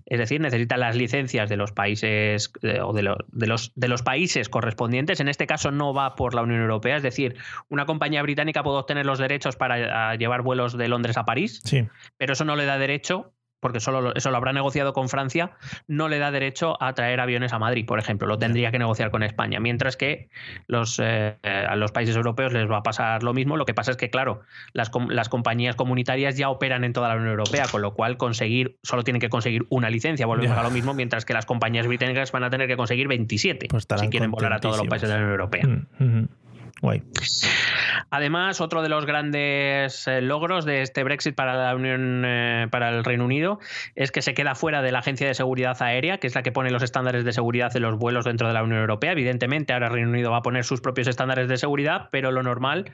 [0.06, 3.88] Es decir, necesitan las licencias de los países eh, o de, lo- de los, de
[3.88, 5.20] los países correspondientes.
[5.20, 7.36] En este caso no va por la Unión Europea, es decir,
[7.68, 11.86] una compañía británica puede obtener los derechos para llevar vuelos de Londres a París, Sí,
[12.16, 15.52] pero eso no le da derecho porque solo lo- eso lo habrá negociado con Francia,
[15.86, 18.26] no le da derecho a traer aviones a Madrid, por ejemplo.
[18.26, 19.60] Lo tendría que negociar con España.
[19.60, 20.28] Mientras que
[20.66, 23.56] los, eh, a los países europeos les va a pasar lo mismo.
[23.56, 24.40] Lo que pasa es que, claro,
[24.72, 28.78] las, las compañías comunitarias ya operan en toda la Unión Europea, con lo cual conseguir,
[28.82, 32.32] solo tienen que conseguir una licencia, volvemos a lo mismo, mientras que las compañías británicas
[32.32, 35.14] van a tener que conseguir 27 Pues si quieren volar a todos los países de
[35.14, 35.66] la Unión Europea.
[35.66, 36.28] Mm, mm.
[38.10, 42.88] Además, otro de los grandes eh, logros de este Brexit para la Unión, eh, para
[42.88, 43.60] el Reino Unido,
[43.94, 46.52] es que se queda fuera de la Agencia de Seguridad Aérea, que es la que
[46.52, 49.12] pone los estándares de seguridad de los vuelos dentro de la Unión Europea.
[49.12, 52.42] Evidentemente, ahora el Reino Unido va a poner sus propios estándares de seguridad, pero lo
[52.42, 52.90] normal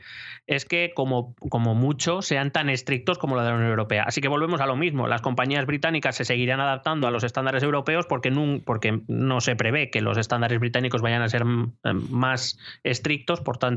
[0.47, 4.05] es que, como, como mucho, sean tan estrictos como los de la Unión Europea.
[4.07, 5.09] Así que volvemos a lo mismo.
[5.09, 8.27] Las compañías británicas se seguirán adaptando a los estándares europeos porque
[8.65, 11.77] porque no se prevé que los estándares británicos vayan a ser mm,
[12.11, 13.76] más estrictos, por tanto,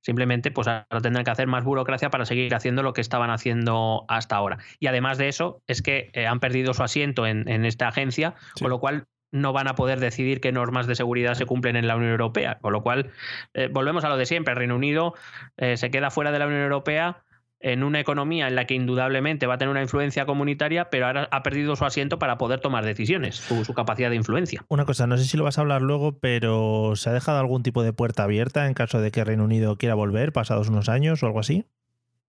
[0.00, 4.04] simplemente pues ahora tendrán que hacer más burocracia para seguir haciendo lo que estaban haciendo
[4.08, 4.58] hasta ahora.
[4.80, 8.34] Y además de eso, es que eh, han perdido su asiento en, en esta agencia,
[8.54, 8.64] Sí.
[8.64, 11.88] con lo cual no van a poder decidir qué normas de seguridad se cumplen en
[11.88, 12.58] la Unión Europea.
[12.60, 13.10] Con lo cual,
[13.54, 14.52] eh, volvemos a lo de siempre.
[14.52, 15.14] El Reino Unido
[15.56, 17.24] eh, se queda fuera de la Unión Europea
[17.64, 21.28] en una economía en la que indudablemente va a tener una influencia comunitaria, pero ahora
[21.30, 24.64] ha perdido su asiento para poder tomar decisiones, su, su capacidad de influencia.
[24.68, 27.62] Una cosa, no sé si lo vas a hablar luego, pero ¿se ha dejado algún
[27.62, 31.22] tipo de puerta abierta en caso de que Reino Unido quiera volver pasados unos años
[31.22, 31.64] o algo así?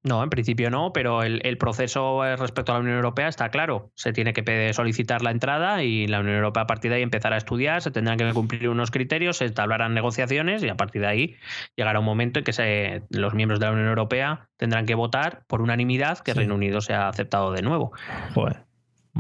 [0.06, 3.50] No, en principio no, pero el, el proceso eh, respecto a la Unión Europea está
[3.50, 3.90] claro.
[3.96, 7.36] Se tiene que solicitar la entrada y la Unión Europea a partir de ahí empezará
[7.36, 11.08] a estudiar, se tendrán que cumplir unos criterios, se establecerán negociaciones y a partir de
[11.08, 11.36] ahí
[11.76, 15.42] llegará un momento en que se- los miembros de la Unión Europea tendrán que votar
[15.48, 16.38] por unanimidad que Sí.
[16.38, 17.92] Reino Unido sea aceptado de nuevo.
[18.36, 18.58] Joder.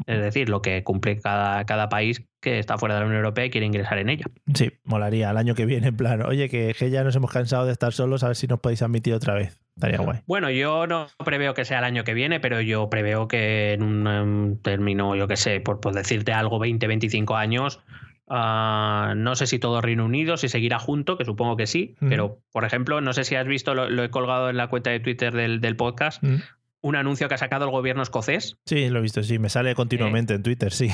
[0.07, 3.45] Es decir, lo que cumple cada, cada país que está fuera de la Unión Europea
[3.45, 4.25] y quiere ingresar en ella.
[4.53, 7.65] Sí, molaría el año que viene, en plan, oye, que, que ya nos hemos cansado
[7.65, 9.59] de estar solos, a ver si nos podéis admitir otra vez.
[9.75, 10.19] Estaría guay.
[10.25, 13.83] Bueno, yo no preveo que sea el año que viene, pero yo preveo que en
[13.83, 17.81] un término, yo qué sé, por, por decirte algo, 20, 25 años,
[18.29, 22.39] ah, no sé si todo Reino Unido, si seguirá junto, que supongo que sí, pero
[22.51, 24.99] por ejemplo, no sé si has visto, lo, lo he colgado en la cuenta de
[24.99, 26.35] Twitter del, del podcast, Mm.
[26.85, 29.73] Un anuncio que ha sacado el gobierno escocés Sí, lo he visto, sí, me sale
[29.73, 30.35] continuamente Eh.
[30.37, 30.89] en Twitter, sí.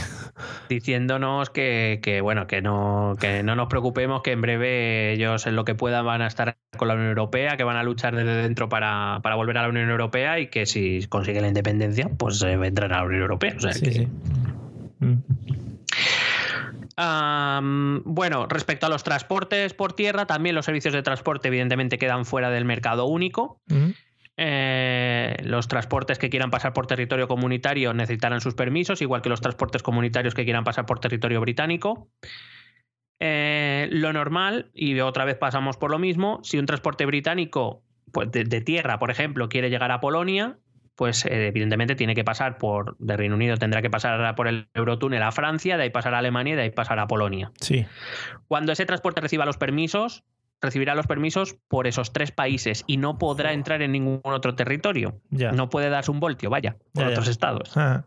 [0.70, 5.56] diciéndonos que, que, bueno que no que no nos preocupemos que en breve ellos en
[5.58, 8.36] lo que puedan van a estar con la Unión Europea que van a luchar desde
[8.36, 12.42] dentro para, para volver a la Unión Europea y que si consiguen la independencia pues
[12.42, 14.08] eh, vendrán a la Unión Europea o sea Sí, que- sí.
[15.00, 15.16] Mm.
[18.06, 22.50] Bueno, respecto a los transportes por tierra, también los servicios de transporte evidentemente quedan fuera
[22.50, 23.60] del mercado único.
[23.68, 23.90] Mm.
[24.38, 29.42] Eh, los transportes que quieran pasar por territorio comunitario necesitarán sus permisos, igual que los
[29.42, 32.10] transportes comunitarios que quieran pasar por territorio británico.
[33.20, 38.32] Eh, lo normal, y otra vez pasamos por lo mismo, si un transporte británico pues
[38.32, 40.58] de, de tierra, por ejemplo, quiere llegar a Polonia,
[40.96, 44.68] pues eh, evidentemente tiene que pasar por, de Reino Unido tendrá que pasar por el
[44.74, 47.52] Eurotúnel a Francia, de ahí pasar a Alemania y de ahí pasar a Polonia.
[47.60, 47.86] Sí,
[48.48, 50.24] Cuando ese transporte reciba los permisos,
[50.62, 55.20] recibirá los permisos por esos tres países y no podrá entrar en ningún otro territorio.
[55.30, 55.52] ya.
[55.52, 57.10] No puede darse un voltio, vaya, por Ya, ya.
[57.10, 57.76] otros estados.
[57.76, 58.06] Ah,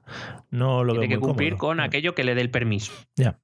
[0.51, 1.69] no lo Tiene veo que cumplir cómodo.
[1.69, 2.93] con aquello que le dé el permiso.
[3.17, 3.39] Ya.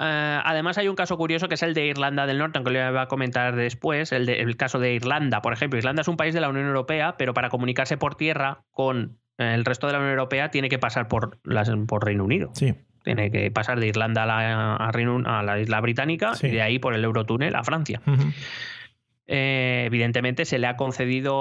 [0.00, 2.90] Eh, además, hay un caso curioso que es el de Irlanda del Norte, aunque lo
[2.92, 4.12] voy a comentar después.
[4.12, 5.76] El, de- el caso de Irlanda, por ejemplo.
[5.78, 9.64] Irlanda es un país de la Unión Europea, pero para comunicarse por tierra con el
[9.64, 12.50] resto de la Unión Europea tiene que pasar por, las, por Reino Unido.
[12.54, 12.74] Sí,
[13.08, 16.48] Tiene que pasar de Irlanda a la, a Reino- a la isla británica Sí.
[16.48, 18.02] y de ahí por el Eurotúnel a Francia.
[19.30, 21.34] Eh, evidentemente se le ha concedido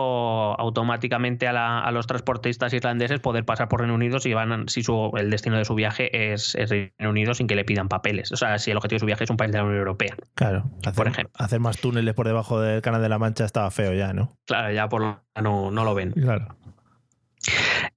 [0.59, 4.84] automáticamente a, la- a los transportistas irlandeses poder pasar por Reino Unido si van si
[4.84, 8.32] su, el destino de su viaje es, es Reino Unido sin que le pidan papeles.
[8.34, 10.15] O sea, si el objetivo de su viaje es un país de la Unión Europea.
[10.36, 10.70] claro.
[10.82, 11.34] Hacer, Por ejemplo.
[11.38, 14.38] hacer más túneles por debajo del Canal de la Mancha estaba feo ya, ¿no?
[14.45, 15.01] Claro, ya por
[15.41, 16.11] no, no lo ven.
[16.11, 16.57] Claro.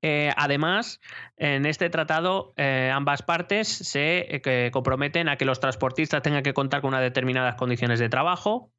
[0.03, 1.01] Eh, además,
[1.37, 6.55] en este tratado, eh, ambas partes se eh, comprometen a que los transportistas tengan que
[6.55, 8.71] contar con unas determinadas condiciones de trabajo,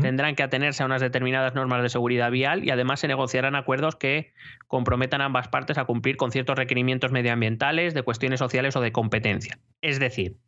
[0.00, 3.94] tendrán que atenerse a unas determinadas normas de seguridad vial y además se negociarán acuerdos
[3.94, 4.32] que
[4.66, 8.90] comprometan a ambas partes a cumplir con ciertos requerimientos medioambientales, de cuestiones sociales o de
[8.90, 9.60] competencia.
[9.82, 10.38] Es decir,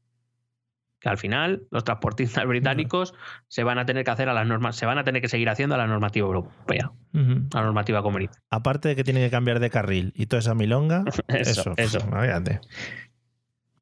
[1.00, 3.14] que al final los transportistas británicos
[3.48, 5.48] se van a tener que hacer a las normas, se van a tener que seguir
[5.48, 8.42] haciendo a la normativa europea, a la normativa comunitaria.
[8.50, 11.98] Aparte de que tiene que cambiar de carril y toda esa milonga, Eso, eso, eso.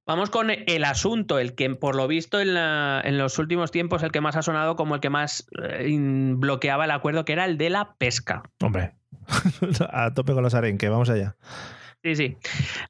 [0.09, 4.05] Vamos con el asunto, el que por lo visto en, la- en los últimos tiempos
[4.05, 5.93] el que más ha sonado como el que más eh,
[6.37, 8.45] bloqueaba el acuerdo, que era el de la pesca.
[8.62, 8.93] Hombre,
[9.91, 11.35] a tope con los arenques, vamos allá.
[12.07, 12.37] Sí, sí.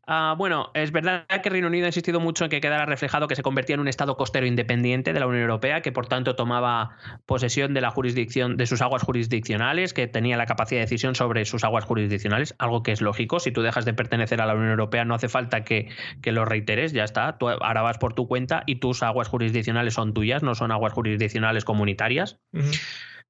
[0.07, 3.35] Ah, bueno, es verdad que Reino Unido ha insistido mucho en que quedara reflejado que
[3.35, 6.99] se convertía en un Estado costero independiente de la Unión Europea, que por tanto tomaba
[7.25, 11.47] posesión de la jurisdicción, de sus aguas jurisdiccionales, que tenía la capacidad de decisión sobre
[11.47, 13.41] sus aguas jurisdiccionales, algo que es lógico.
[13.41, 15.89] Si tú dejas de pertenecer a la Unión Europea, no hace falta que,
[16.21, 17.39] que lo reiteres, ya está.
[17.39, 20.93] Tú ahora vas por tu cuenta y tus aguas jurisdiccionales son tuyas, no son aguas
[20.93, 22.39] jurisdiccionales comunitarias.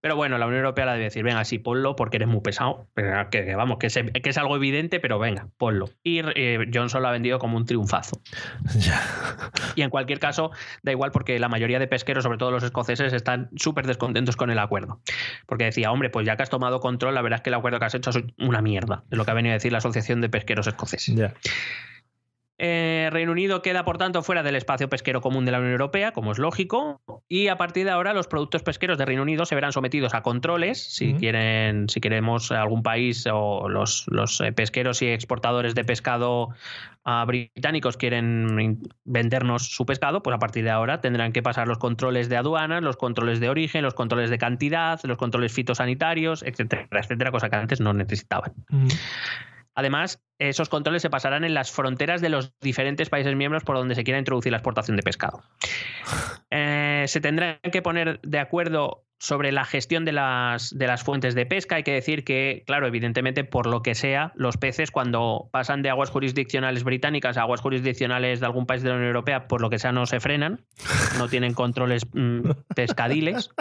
[0.07, 2.87] Pero bueno, la Unión Europea la debe decir, venga, sí, ponlo porque eres muy pesado.
[2.95, 5.87] Pero que, que vamos, que, se- que es algo evidente, pero venga, ponlo.
[6.05, 8.21] Y eh, Johnson lo ha vendido como un triunfazo.
[8.79, 9.03] Ya.
[9.75, 10.53] Y en cualquier caso,
[10.85, 14.51] da igual porque la mayoría de pesqueros, sobre todo los escoceses, están súper descontentos con
[14.51, 15.01] el acuerdo.
[15.47, 17.81] Porque decía, hombre, pues ya que has tomado control, la verdad es que el acuerdo
[17.81, 19.03] que has hecho es una mierda.
[19.11, 21.17] Es lo que ha venido a decir la Asociación de Pesqueros Escoceses.
[21.17, 21.35] Ya.
[22.59, 26.13] Eh, Reino Unido queda, por tanto, fuera del espacio pesquero común de la Unión Europea,
[26.13, 29.55] como es lógico, y a partir de ahora los productos pesqueros de Reino Unido se
[29.55, 30.83] verán sometidos a controles.
[30.83, 36.49] Si quieren, si queremos algún país o los, los, eh, pesqueros y exportadores de pescado
[37.05, 41.77] ah, británicos quieren vendernos su pescado, pues a partir de ahora tendrán que pasar los
[41.77, 46.89] controles de aduanas, los controles de origen, los controles de cantidad, los controles fitosanitarios, etcétera,
[46.91, 48.55] etcétera, cosa que antes no necesitaban.
[49.75, 53.95] Además, esos controles se pasarán en las fronteras de los diferentes países miembros por donde
[53.95, 55.43] se quiera introducir la exportación de pescado.
[56.49, 61.35] Eh, se tendrán que poner de acuerdo sobre la gestión de las, de las fuentes
[61.35, 61.77] de pesca.
[61.77, 65.91] Hay que decir que, claro, evidentemente, por lo que sea, los peces cuando pasan de
[65.91, 69.71] aguas jurisdiccionales británicas a aguas jurisdiccionales de algún país de la Unión Europea, por lo
[69.71, 70.65] que sea, no se frenan,
[71.19, 73.51] no tienen controles mm, pescadiles.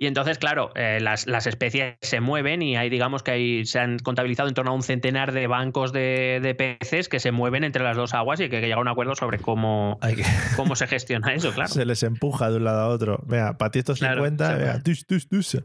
[0.00, 3.80] Y entonces, claro, eh, las, las especies se mueven y hay, digamos que hay, se
[3.80, 7.64] han contabilizado en torno a un centenar de bancos de, de peces que se mueven
[7.64, 10.22] entre las dos aguas y que hay que llegar a un acuerdo sobre cómo, que-
[10.56, 11.68] cómo se gestiona eso, claro.
[11.68, 13.22] Se les empuja de un lado a otro.
[13.26, 15.58] Vea, para ti estos Claro, 50, se vea, tus, tus, tus.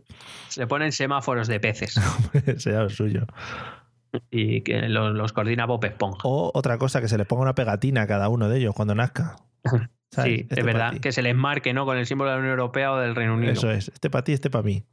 [0.50, 2.00] Se ponen semáforos de peces
[2.58, 3.26] Sea lo suyo.
[4.32, 6.20] y que los, los coordina Bob Esponja.
[6.24, 8.96] O otra cosa, que se les ponga una pegatina a cada uno de ellos cuando
[8.96, 9.36] nazca.
[10.12, 10.32] ¿Sabes?
[10.36, 11.86] Sí, Este es verdad, que se les marque ¿no?
[11.86, 13.54] con el símbolo de la Unión Europea o del Reino Unido.
[13.54, 13.88] Eso es.
[13.90, 14.84] Este para ti, este para mí.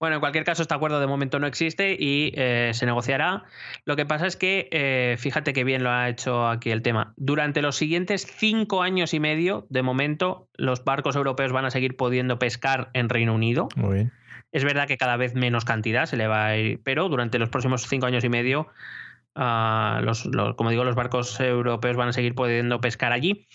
[0.00, 3.44] Bueno, en cualquier caso, este acuerdo de momento no existe y eh, se negociará.
[3.84, 7.12] Lo que pasa es que, eh, fíjate que bien lo ha hecho aquí el tema.
[7.18, 11.96] Durante los siguientes cinco años y medio, de momento, los barcos europeos van a seguir
[11.98, 13.68] pudiendo pescar en Reino Unido.
[13.76, 14.12] Muy bien.
[14.52, 17.50] Es verdad que cada vez menos cantidad se le va a ir, pero durante los
[17.50, 18.68] próximos cinco años y medio,
[19.34, 23.46] ah, los, los- como digo, los barcos europeos van a seguir pudiendo pescar allí.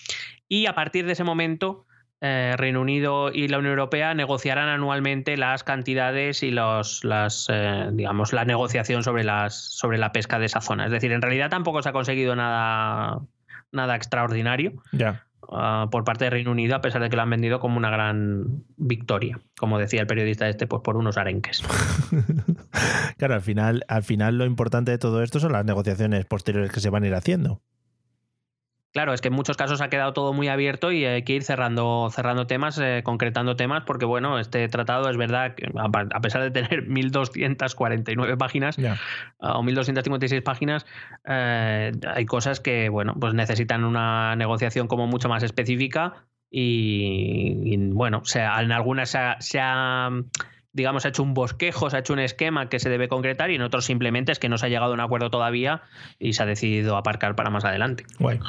[0.47, 1.87] Y a partir de ese momento,
[2.21, 7.89] eh, Reino Unido y la Unión Europea negociarán anualmente las cantidades y los, las, eh,
[7.91, 10.85] digamos, la negociación sobre, las, sobre la pesca de esa zona.
[10.85, 13.19] Es decir, en realidad tampoco se ha conseguido nada,
[13.71, 14.73] nada extraordinario
[15.51, 17.89] ah, por parte de Reino Unido, a pesar de que lo han vendido como una
[17.89, 21.63] gran victoria, como decía el periodista este, pues por unos arenques.
[23.17, 26.81] Claro, al final, al final lo importante de todo esto son las negociaciones posteriores que
[26.81, 27.61] se van a ir haciendo.
[28.95, 31.43] Claro, es que en muchos casos ha quedado todo muy abierto y hay que ir
[31.43, 36.41] cerrando, cerrando temas, eh, concretando temas, porque bueno, este tratado es verdad que a pesar
[36.43, 38.97] de tener 1.249 páginas Ya.
[39.41, 40.85] ah, o 1.256 páginas,
[41.27, 47.75] eh, hay cosas que bueno, pues necesitan una negociación como mucho más específica y, y,
[47.75, 50.09] bueno, o sea, en algunas se ha, se ha,
[50.71, 53.55] digamos, ha hecho un bosquejo, se ha hecho un esquema que se debe concretar y
[53.55, 55.81] en otros simplemente es que no se ha llegado a un acuerdo todavía
[56.17, 58.05] y se ha decidido aparcar para más adelante.
[58.19, 58.39] Guay.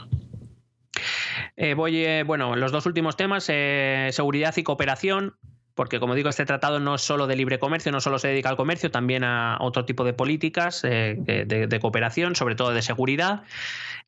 [1.56, 5.36] Eh, voy, eh, bueno, los dos últimos temas, eh, seguridad y cooperación,
[5.76, 8.48] porque como digo, este tratado no es solo de libre comercio, no solo se dedica
[8.48, 13.42] al comercio, también a otro tipo de políticas eh, de, cooperación, sobre todo de seguridad,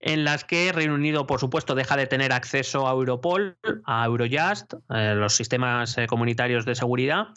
[0.00, 4.74] en las que Reino Unido, por supuesto, deja de tener acceso a Europol, a Eurojust,
[4.94, 7.28] eh, los sistemas eh, comunitarios de seguridad,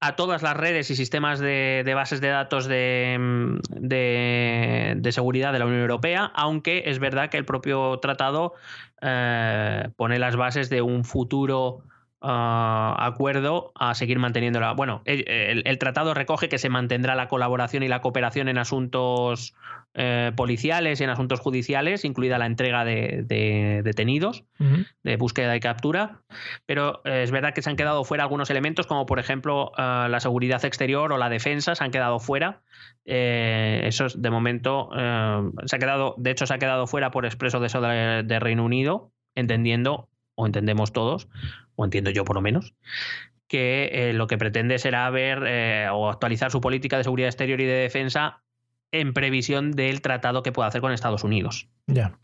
[0.00, 5.12] a todas las redes y sistemas de, de bases de datos de, mm, de- de
[5.12, 8.54] seguridad de la Unión Europea, aunque es verdad que el propio tratado
[9.02, 11.82] eh, pone las bases de un futuro
[12.20, 14.72] ah, acuerdo a seguir manteniéndola.
[14.72, 18.58] Bueno, el, el- el tratado recoge que se mantendrá la colaboración y la cooperación en
[18.58, 19.54] asuntos
[20.00, 24.44] eh, policiales y en asuntos judiciales, incluida la entrega de- de detenidos
[25.02, 26.22] de búsqueda y captura,
[26.66, 30.06] pero eh, es verdad que se han quedado fuera algunos elementos, como por ejemplo eh,
[30.08, 32.62] la seguridad exterior o la defensa, se han quedado fuera.
[33.04, 37.10] Eh, eso es, de momento eh, se ha quedado, de hecho, se ha quedado fuera
[37.10, 41.28] por expreso de, de Reino Unido, entendiendo, o entendemos todos,
[41.74, 42.74] o entiendo yo por lo menos,
[43.48, 47.60] que eh, lo que pretende será ver eh, o actualizar su política de seguridad exterior
[47.60, 48.42] y de defensa
[48.92, 51.68] en previsión del tratado que pueda hacer con Estados Unidos.
[51.86, 52.18] Ya.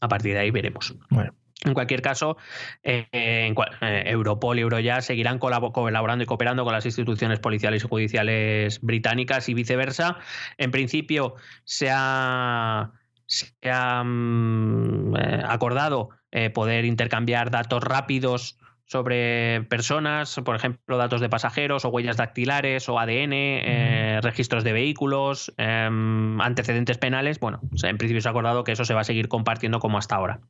[0.00, 0.94] A partir de ahí veremos.
[1.10, 1.34] Bueno.
[1.64, 2.36] En cualquier caso,
[2.84, 7.82] eh, en eh, Europol y Eurojust seguirán colabo- colaborando y cooperando con las instituciones policiales
[7.84, 10.18] y judiciales británicas y viceversa.
[10.56, 12.92] En principio, se ha,
[13.26, 18.56] se ha mm, eh, acordado eh, poder intercambiar datos rápidos
[18.88, 24.72] sobre personas, por ejemplo, datos de pasajeros o huellas dactilares o ADN, eh, registros de
[24.72, 27.38] vehículos, em, antecedentes penales.
[27.38, 30.16] Bueno, en principio se ha acordado que eso se va a seguir compartiendo como hasta
[30.16, 30.40] ahora.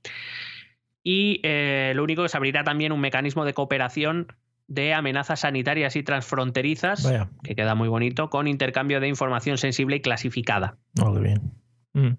[1.02, 4.28] Y eh, lo único que se abrirá también un mecanismo de cooperación
[4.68, 7.30] de amenazas sanitarias y transfronterizas, Vaya.
[7.42, 10.76] que queda muy bonito, con intercambio de información sensible y clasificada.
[11.02, 11.52] Oh, qué bien.
[11.92, 12.10] Mm.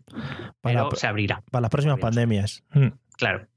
[0.60, 1.44] Para, Pero se abrirá.
[1.50, 2.64] para las próximas pandemias.
[2.74, 2.88] Mm.
[3.16, 3.48] Claro.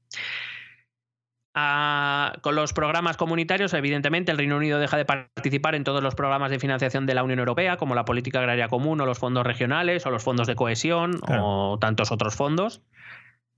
[1.53, 6.49] Con los programas comunitarios, evidentemente, el Reino Unido deja de participar en todos los programas
[6.49, 10.05] de financiación de la Unión Europea, como la política agraria común o los fondos regionales
[10.05, 11.43] o los fondos de cohesión Claro.
[11.45, 12.81] o tantos otros fondos.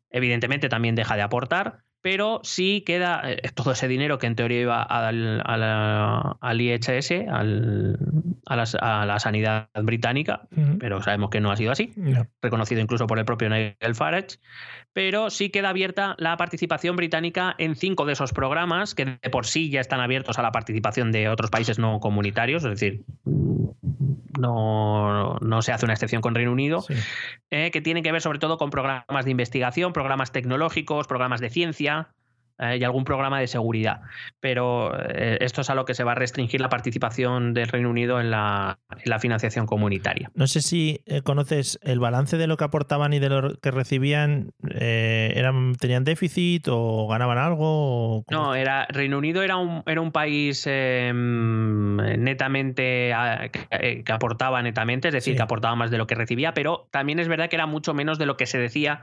[0.10, 4.62] Evidentemente también deja de aportar, pero sí queda eh, todo ese dinero que en teoría
[4.62, 7.98] iba al, a la- al IHS, al-
[8.46, 10.48] a, la, a la sanidad británica,
[10.80, 11.94] pero sabemos que no ha sido así
[12.42, 14.38] reconocido incluso por el propio Nigel Farage,
[14.96, 19.46] pero sí queda abierta la participación británica en cinco de esos programas, que de por
[19.46, 23.04] sí ya están abiertos a la participación de otros países no comunitarios, es decir,
[24.40, 26.94] no, no se hace una excepción con Reino Unido, Sí.
[27.52, 31.50] eh, que tienen que ver sobre todo con programas de investigación, programas tecnológicos, programas de
[31.50, 32.08] ciencia.
[32.60, 34.02] Eh, y algún programa de seguridad.
[34.40, 37.90] Pero eh, esto es a lo que se va a restringir la participación del Reino
[37.90, 40.32] Unido en la, en la financiación comunitaria.
[40.36, 43.72] No sé si eh, conoces el balance de lo que aportaban y de lo que
[43.72, 44.52] recibían.
[44.64, 48.18] eran, ¿Tenían déficit o ganaban algo?
[48.20, 48.24] o?
[48.30, 51.12] No, era Reino Unido era un, era un país eh,
[52.18, 55.38] netamente ah, que, que aportaba netamente, es decir, Sí.
[55.38, 58.20] que aportaba más de lo que recibía, pero también es verdad que era mucho menos
[58.20, 59.02] de lo que se decía,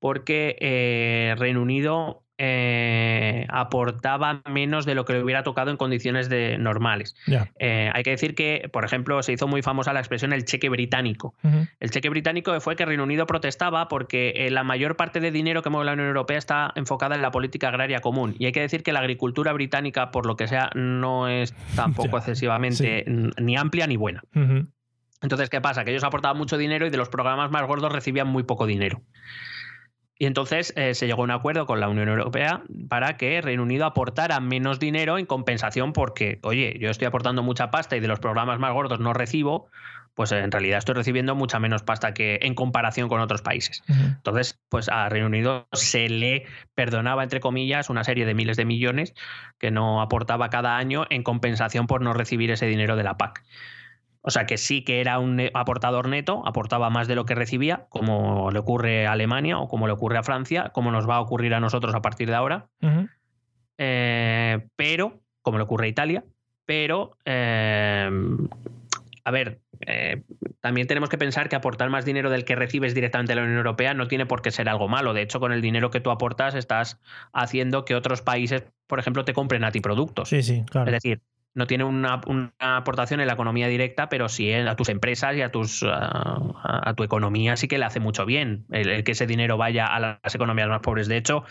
[0.00, 6.56] porque Reino Unido eh, aportaba menos de lo que le hubiera tocado en condiciones de,
[6.56, 7.14] normales.
[7.58, 10.70] Eh, hay que decir que, por ejemplo, se hizo muy famosa la expresión el cheque
[10.70, 11.34] británico.
[11.80, 15.62] El cheque británico fue que Reino Unido protestaba porque eh, la mayor parte de dinero
[15.62, 18.34] que mueve la Unión Europea está enfocada en la política agraria común.
[18.38, 22.16] Y hay que decir que la agricultura británica, por lo que sea, no es tampoco
[22.16, 24.22] excesivamente ni amplia ni buena.
[25.20, 25.84] Entonces, ¿qué pasa?
[25.84, 29.02] Que ellos aportaban mucho dinero y de los programas más gordos recibían muy poco dinero.
[30.20, 33.62] Y entonces eh, se llegó a un acuerdo con la Unión Europea para que Reino
[33.62, 38.06] Unido aportara menos dinero en compensación porque, oye, yo estoy aportando mucha pasta y de
[38.06, 39.70] los programas más gordos no recibo,
[40.14, 43.82] pues en realidad estoy recibiendo mucha menos pasta que en comparación con otros países.
[43.88, 46.44] Entonces, pues a Reino Unido se le
[46.74, 49.14] perdonaba, entre comillas, una serie de miles de millones
[49.58, 53.42] que no aportaba cada año en compensación por no recibir ese dinero de la PAC.
[54.22, 57.86] O sea que sí que era un aportador neto, aportaba más de lo que recibía,
[57.88, 61.20] como le ocurre a Alemania o como le ocurre a Francia, como nos va a
[61.20, 62.68] ocurrir a nosotros a partir de ahora.
[63.78, 66.24] Eh, pero, como le ocurre a Italia,
[66.66, 68.10] pero, eh,
[69.24, 70.22] a ver, eh,
[70.60, 73.56] también tenemos que pensar que aportar más dinero del que recibes directamente a la Unión
[73.56, 75.14] Europea no tiene por qué ser algo malo.
[75.14, 77.00] De hecho, con el dinero que tú aportas estás
[77.32, 80.28] haciendo que otros países, por ejemplo, te compren a ti productos.
[80.28, 80.90] Sí, sí, claro.
[80.90, 81.22] Es decir,
[81.54, 85.42] no tiene una, una aportación en la economía directa, pero sí a tus empresas y
[85.42, 89.12] a, tus, a, a tu economía sí que le hace mucho bien el, el que
[89.12, 91.08] ese dinero vaya a las economías más pobres.
[91.08, 91.44] De hecho,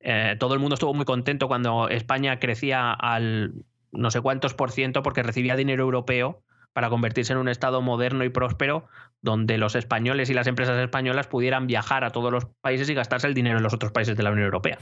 [0.00, 3.52] eh, todo el mundo estuvo muy contento cuando España crecía al
[3.92, 6.42] no sé cuántos por ciento porque recibía dinero europeo
[6.74, 8.86] para convertirse en un Estado moderno y próspero
[9.22, 13.26] donde los españoles y las empresas españolas pudieran viajar a todos los países y gastarse
[13.26, 14.76] el dinero en los otros países de la Unión Europea.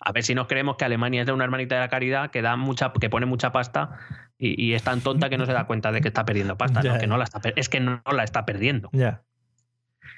[0.00, 2.42] A ver si nos creemos que Alemania es de una hermanita de la caridad que
[2.42, 3.98] da mucha, que pone mucha pasta
[4.36, 6.80] y, y es tan tonta que no se da cuenta de que está perdiendo pasta.
[6.98, 8.88] Que no la está, es que no la está perdiendo.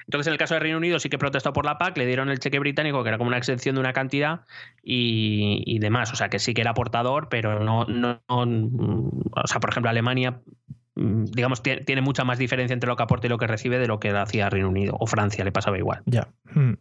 [0.07, 2.31] Entonces, en el caso de Reino Unido sí que protestó por la PAC, le dieron
[2.31, 4.43] el cheque británico, que era como una excepción de una cantidad
[4.83, 6.13] y, y demás.
[6.13, 9.91] O sea, que sí que era aportador, pero no, no, no- O sea, por ejemplo,
[9.91, 10.41] Alemania,
[10.97, 13.87] digamos, tie- tiene mucha más diferencia entre lo que aporta y lo que recibe de
[13.87, 14.97] lo que hacía Reino Unido.
[14.99, 16.03] O Francia le pasaba igual.
[16.07, 16.29] Ya.
[16.55, 16.75] Mm.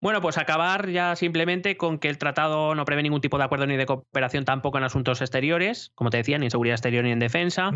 [0.00, 3.66] Bueno, pues acabar ya simplemente con que el tratado no prevé ningún tipo de acuerdo
[3.66, 7.10] ni de cooperación tampoco en asuntos exteriores, como te decía, ni en seguridad exterior ni
[7.10, 7.72] en defensa,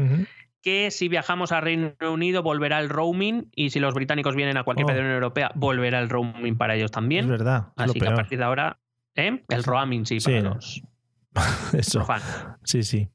[0.63, 4.63] que si viajamos a Reino Unido volverá el roaming y si los británicos vienen a
[4.63, 4.87] cualquier Oh.
[4.87, 7.29] país de la Unión Europea volverá el roaming para ellos Es también.
[7.29, 7.73] verdad.
[7.77, 8.79] es Así lo que a partir de ahora,
[9.17, 9.43] ¿eh?
[9.49, 10.45] el roaming sí, para Sí.
[10.45, 10.83] los
[11.75, 11.99] Eso.
[12.05, 12.27] profanos.
[12.63, 13.09] Sí, sí.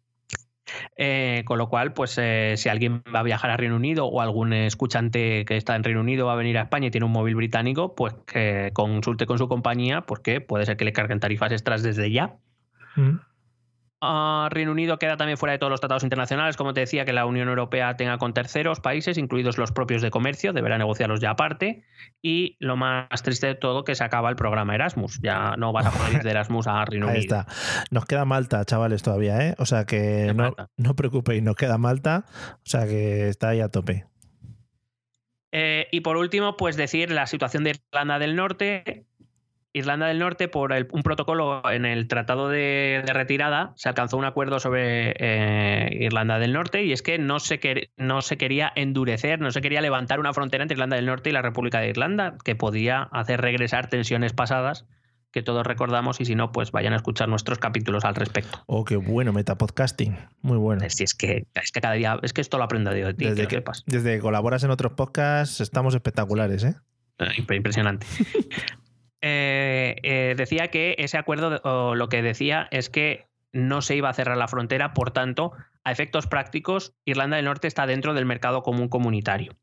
[0.96, 4.22] Eh, con lo cual, pues eh, si alguien va a viajar a Reino Unido o
[4.22, 7.12] algún escuchante que está en Reino Unido va a venir a España y tiene un
[7.12, 11.52] móvil británico, pues que consulte con su compañía porque puede ser que le carguen tarifas
[11.52, 12.36] extras desde ya.
[12.96, 13.18] Mm.
[14.00, 17.14] Ah, Reino Unido queda también fuera de todos los tratados internacionales, como te decía, que
[17.14, 21.32] la Unión Europea tenga con terceros países, incluidos los propios de comercio, deberá negociarlos ya
[21.32, 21.84] aparte.
[22.22, 25.20] Y lo más triste de todo, que se acaba el programa Erasmus.
[25.24, 27.40] Ya no vas a poder ir de Erasmus a Reino Ahí Unido.
[27.40, 27.54] está.
[27.90, 29.56] Nos queda Malta, chavales, todavía, ¿eh?
[29.58, 32.26] O sea que no, no preocupéis, nos queda Malta.
[32.56, 34.06] O sea que está ahí a tope.
[35.52, 39.08] Eh, y por último, pues decir la situación de Irlanda del Norte.
[39.78, 44.18] Irlanda del Norte, por el- un protocolo en el Tratado de, de Retirada, se alcanzó
[44.18, 48.38] un acuerdo sobre eh, Irlanda del Norte y es que no se, quer- no se
[48.38, 51.80] quería endurecer, no se quería levantar una frontera entre Irlanda del Norte y la República
[51.80, 54.86] de Irlanda, que podía hacer regresar tensiones pasadas
[55.32, 58.64] que todos recordamos y si no, pues vayan a escuchar nuestros capítulos al respecto.
[58.66, 60.16] Oh, qué bueno, metapodcasting.
[60.42, 60.84] Muy bueno.
[60.90, 63.42] Si es que, es que cada día, es que esto lo aprendo de ti, Desde
[63.42, 63.84] que, que, lo sepas.
[63.86, 66.76] desde que colaboras en otros podcasts estamos espectaculares, ¿eh?
[67.20, 68.08] Eh, Impresionante.
[69.22, 74.10] Eh, eh, decía que ese acuerdo, o lo que decía es que no se iba
[74.10, 75.54] a cerrar la frontera, por tanto,
[75.84, 79.58] a efectos prácticos, Irlanda del Norte está dentro del mercado común comunitario.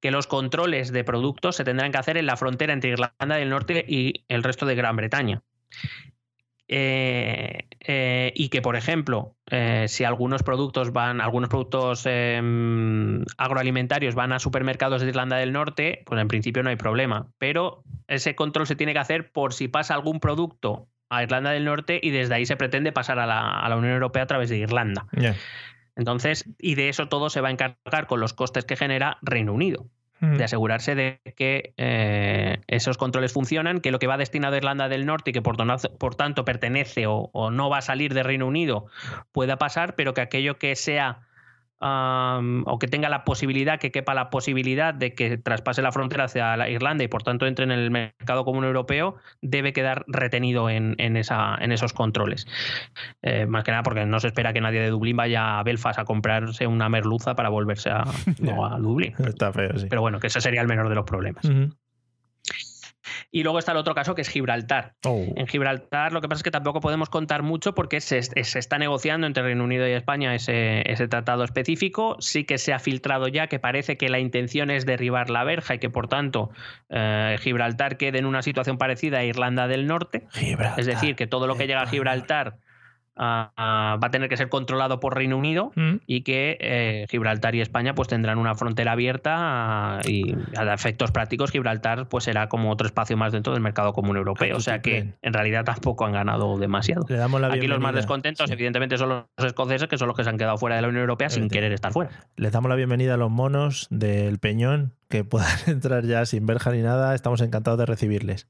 [0.00, 3.50] Que los controles de productos se tendrán que hacer en la frontera entre Irlanda del
[3.50, 5.42] Norte y el resto de Gran Bretaña.
[6.74, 12.40] Eh, eh, y que, por ejemplo, eh, si algunos productos van, algunos productos eh,
[13.36, 17.28] agroalimentarios van a supermercados de Irlanda del Norte, pues en principio no hay problema.
[17.36, 21.66] Pero ese control se tiene que hacer por si pasa algún producto a Irlanda del
[21.66, 24.48] Norte y desde ahí se pretende pasar a la, a la Unión Europea a través
[24.48, 25.06] de Irlanda.
[25.94, 29.52] Entonces, y de eso todo se va a encargar con los costes que genera Reino
[29.52, 29.84] Unido.
[30.22, 34.88] De asegurarse de que eh, esos controles funcionan, que lo que va destinado a Irlanda
[34.88, 38.46] del Norte y que por, tanto pertenece o, o no va a salir de Reino
[38.46, 38.86] Unido
[39.32, 41.26] pueda pasar, pero que aquello que sea
[41.82, 46.56] o que tenga la posibilidad, que quepa la posibilidad de que traspase la frontera hacia
[46.56, 50.94] la Irlanda y por tanto entre en el mercado común europeo, debe quedar retenido en,
[50.98, 52.46] en esa, en esos controles.
[53.22, 55.98] Eh, más que nada porque no se espera que nadie de Dublín vaya a Belfast
[55.98, 58.04] a comprarse una merluza para volverse a,
[58.40, 59.14] no, a Dublín.
[59.26, 59.86] Está feo, sí.
[59.88, 61.44] Pero bueno, que ese sería el menor de los problemas.
[63.30, 64.94] Y luego está el otro caso que es Gibraltar.
[65.04, 65.24] Oh.
[65.36, 68.78] En Gibraltar lo que pasa es que tampoco podemos contar mucho porque se, se está
[68.78, 72.16] negociando entre Reino Unido y España ese, ese tratado específico.
[72.20, 75.74] Sí que se ha filtrado ya que parece que la intención es derribar la verja
[75.74, 76.50] y que por tanto
[76.90, 80.26] eh, Gibraltar quede en una situación parecida a Irlanda del Norte.
[80.32, 81.86] Gibraltar, Es decir, que todo lo que llega a.
[81.92, 82.56] Gibraltar
[83.16, 85.96] ah, va a tener que ser controlado por Reino Unido Mm.
[86.06, 91.10] y que eh, Gibraltar y España pues tendrán una frontera abierta ah, y a efectos
[91.12, 94.54] prácticos Gibraltar pues será como otro espacio más dentro del mercado común europeo.
[94.54, 97.04] Ah, O sea que en realidad tampoco han ganado demasiado.
[97.08, 98.52] Le damos la Aquí los más descontentos Sí.
[98.54, 101.02] evidentemente son los escoceses que son los que se han quedado fuera de la Unión
[101.02, 102.10] Europea sin querer estar fuera.
[102.36, 106.70] Les damos la bienvenida a los monos del Peñón que puedan entrar ya sin verja
[106.72, 107.14] ni nada.
[107.14, 108.48] Estamos encantados de recibirles.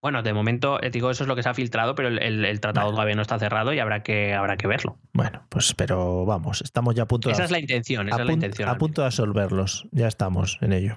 [0.00, 2.44] Bueno, de momento eh, digo eso es lo que se ha filtrado, pero el, el-
[2.44, 4.96] el tratado todavía no está cerrado y habrá que, habrá que verlo.
[5.12, 8.20] Bueno, pues pero vamos, estamos ya a punto Esa de es la intención, esa a
[8.20, 8.68] es la intención.
[8.68, 9.86] a punto de absolverlos.
[9.90, 10.96] Ya estamos en ello.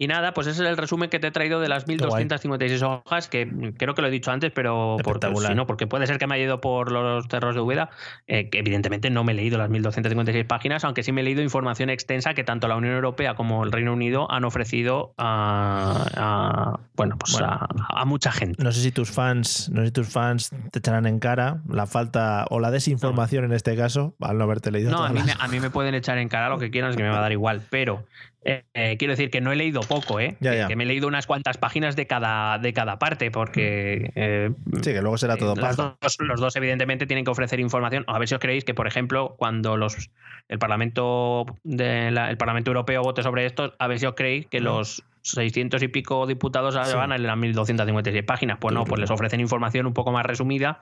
[0.00, 1.96] Y nada, pues ese es el resumen que te he traído de las guay.
[1.96, 6.06] 1256 hojas, que creo que lo he dicho antes, pero por, si no, porque puede
[6.06, 7.90] ser que me haya ido por los terros de Úbeda,
[8.28, 11.42] eh, que evidentemente no me he leído las 1256 páginas, aunque sí me he leído
[11.42, 16.80] información extensa que tanto la Unión Europea como el Reino Unido han ofrecido a, a-
[16.94, 17.48] bueno, pues Bueno.
[17.48, 18.62] A, a mucha gente.
[18.62, 21.86] No sé si tus fans, no sé si tus fans te echarán en cara la
[21.86, 24.90] falta o la desinformación en este caso, al no haberte leído.
[24.92, 26.96] No, a mí, me, a mí me pueden echar en cara lo que quieran, es
[26.96, 28.04] que me va a dar igual, pero
[28.44, 30.36] eh, eh, quiero decir que no he leído poco, ¿eh?
[30.40, 30.68] Ya, Que- ya.
[30.68, 34.50] Que me he leído unas cuantas páginas de cada, de cada parte, porque eh,
[34.82, 35.96] Sí, que luego será todo Eh, paja.
[36.00, 38.04] dos- los dos, evidentemente, tienen que ofrecer información.
[38.06, 40.10] A ver si os creéis que, por ejemplo, cuando los
[40.48, 44.46] el Parlamento de la- el Parlamento Europeo vote sobre esto, a ver si os creéis
[44.46, 46.96] que los 600 y pico diputados Sí.
[46.96, 48.56] van a las 1256 páginas.
[48.58, 50.80] Pues no, pues les ofrecen información un poco más resumida.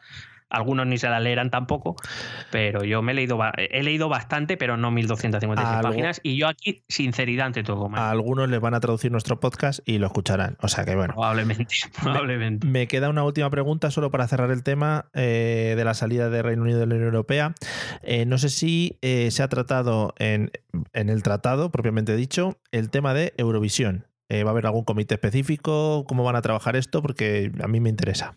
[0.48, 1.96] Algunos ni se la leerán tampoco,
[2.52, 6.20] pero yo me he leído, he leído bastante, pero no 1256 Algo- páginas.
[6.22, 8.04] Y yo aquí, sinceridad ante todo, Mario.
[8.06, 10.56] A algunos les van a traducir nuestro podcast y lo escucharán.
[10.60, 11.14] O sea que bueno.
[11.14, 11.66] probablemente,
[12.02, 12.66] probablemente.
[12.66, 16.44] Me queda una última pregunta solo para cerrar el tema eh, de la salida del
[16.44, 17.54] Reino Unido de la Unión Europea.
[18.02, 20.52] Eh, no sé si eh, se ha tratado en,
[20.92, 24.06] en el tratado, propiamente dicho, el tema de Eurovisión.
[24.28, 26.04] Eh, ¿Va a haber algún comité específico?
[26.08, 27.02] ¿Cómo van a trabajar esto?
[27.02, 28.36] Porque a mí me interesa.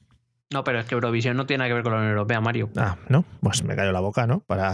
[0.52, 2.70] No, pero es que Eurovisión no tiene nada que ver con la Unión Europea, Mario.
[2.76, 3.24] Ah, ¿no?
[3.42, 4.40] Pues me cayó la boca, ¿no?
[4.40, 4.72] Para...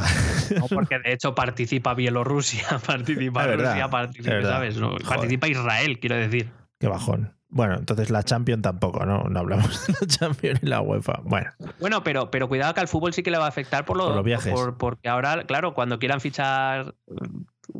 [0.57, 4.41] No, porque de hecho participa Bielorrusia, participa Es verdad, Rusia, participa.
[4.43, 4.77] ¿sabes?
[4.77, 6.49] No, participa Israel, quiero decir.
[6.79, 7.33] Qué bajón.
[7.49, 9.23] Bueno, entonces la Champions tampoco, ¿no?
[9.29, 11.19] No hablamos de la Champions y la UEFA.
[11.23, 13.97] Bueno, Bueno, pero, pero cuidado que al fútbol sí que le va a afectar por,
[13.97, 14.53] lo- Por los viajes.
[14.53, 16.95] por- porque ahora, claro, cuando quieran fichar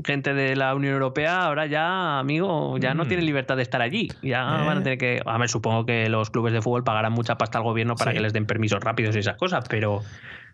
[0.04, 3.08] gente de la Unión Europea, ahora ya, amigo, ya no Mm.
[3.08, 4.10] tienen libertad de estar allí.
[4.22, 4.66] Ya Eh.
[4.66, 5.22] van a tener que.
[5.26, 8.18] A ver, supongo que los clubes de fútbol pagarán mucha pasta al gobierno para Sí.
[8.18, 10.02] que les den permisos rápidos y esas cosas, pero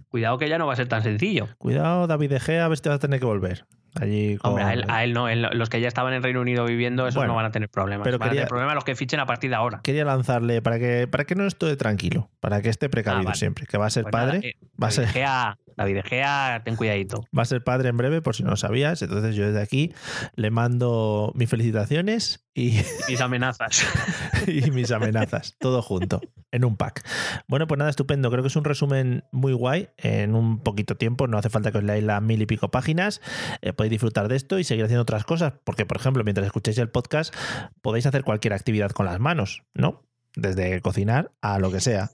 [0.09, 1.47] cuidado que ya no va a ser tan sencillo.
[1.57, 3.65] cuidado, David De Gea, a ver si te vas a tener que volver.
[3.99, 4.51] Allí con...
[4.51, 7.03] Hombre, a él, a él no, él- los que ya estaban en Reino Unido viviendo,
[7.07, 8.05] esos Bueno, no van a tener problemas.
[8.05, 9.81] pero van a quería- tener problemas los que fichen a partir de ahora.
[9.83, 13.37] Quería lanzarle para que, para que no esté tranquilo, para que esté precavido Ah, vale.
[13.37, 14.37] siempre, que va a ser Pues padre.
[14.37, 17.25] nada, eh, va, a David ser, Gea, David Gea, ten cuidadito.
[17.37, 19.01] va a ser padre en breve, por si no lo sabías.
[19.01, 19.93] Entonces yo desde aquí
[20.35, 23.85] le mando mis felicitaciones y, Mis amenazas.
[24.47, 26.19] y mis amenazas, todo junto,
[26.51, 27.05] en un pack.
[27.47, 28.29] Bueno, pues nada, estupendo.
[28.29, 31.27] Creo que es un resumen muy guay en un poquito tiempo.
[31.27, 33.21] No hace falta que os leáis las mil y pico páginas.
[33.61, 35.53] Eh, podéis disfrutar de esto y seguir haciendo otras cosas.
[35.63, 37.33] Porque, por ejemplo, mientras escucháis el podcast,
[37.81, 40.05] podéis hacer cualquier actividad con las manos, ¿no?
[40.35, 42.11] desde cocinar a lo que sea.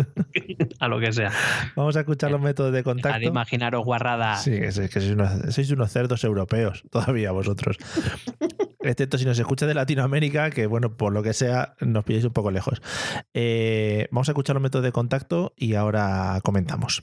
[0.80, 1.32] a lo que sea.
[1.74, 3.20] Vamos a escuchar los métodos de contacto.
[3.20, 4.44] imaginaros guarradas.
[4.44, 7.78] Sí, es, es que sois unos, sois unos cerdos europeos todavía vosotros.
[8.80, 12.32] Excepto si nos escucha de Latinoamérica, que bueno, por lo que sea, nos pilláis un
[12.32, 12.80] poco lejos.
[13.34, 17.02] Eh, vamos a escuchar los métodos de contacto y ahora comentamos.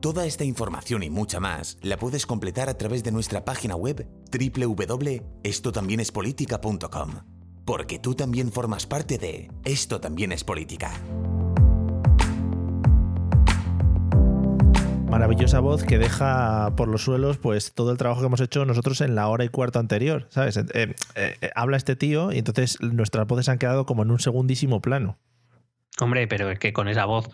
[0.00, 4.08] Toda esta información y mucha más la puedes completar a través de nuestra página web
[4.32, 7.10] www.estotambiénespolitica.com.
[7.66, 10.90] Porque tú también formas parte de Esto también es política.
[15.10, 19.02] Maravillosa voz que deja por los suelos pues todo el trabajo que hemos hecho nosotros
[19.02, 20.56] en la hora y cuarto anterior, ¿sabes?
[20.56, 24.20] Eh, eh, eh, habla este tío y entonces nuestras voces han quedado como en un
[24.20, 25.18] segundísimo plano.
[26.00, 27.28] Hombre, pero es que con esa voz,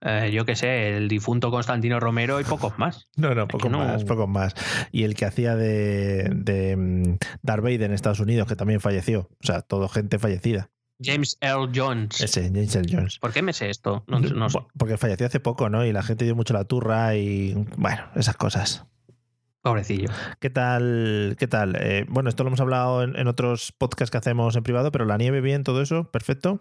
[0.00, 3.08] eh, yo qué sé, el difunto Constantino Romero y pocos más.
[3.16, 4.54] No, no, pocos no- más, pocos más.
[4.92, 9.28] Y el que hacía de, de mm, Darth Vader en Estados Unidos, que también falleció.
[9.42, 10.70] O sea, todo gente fallecida.
[11.02, 12.20] James Earl Jones.
[12.20, 13.18] Ese, James Earl Jones.
[13.18, 14.04] ¿Por qué me sé esto?
[14.06, 14.58] No, no sé.
[14.78, 15.84] Porque falleció hace poco, ¿no?
[15.84, 18.84] Y la gente dio mucho la turra y bueno, esas cosas.
[19.62, 20.10] Pobrecillo.
[20.40, 21.36] ¿Qué tal?
[21.38, 21.76] ¿Qué tal?
[21.80, 25.04] Eh, bueno, esto lo hemos hablado en, en otros podcasts que hacemos en privado, pero
[25.06, 26.60] la nieve bien, todo eso, perfecto.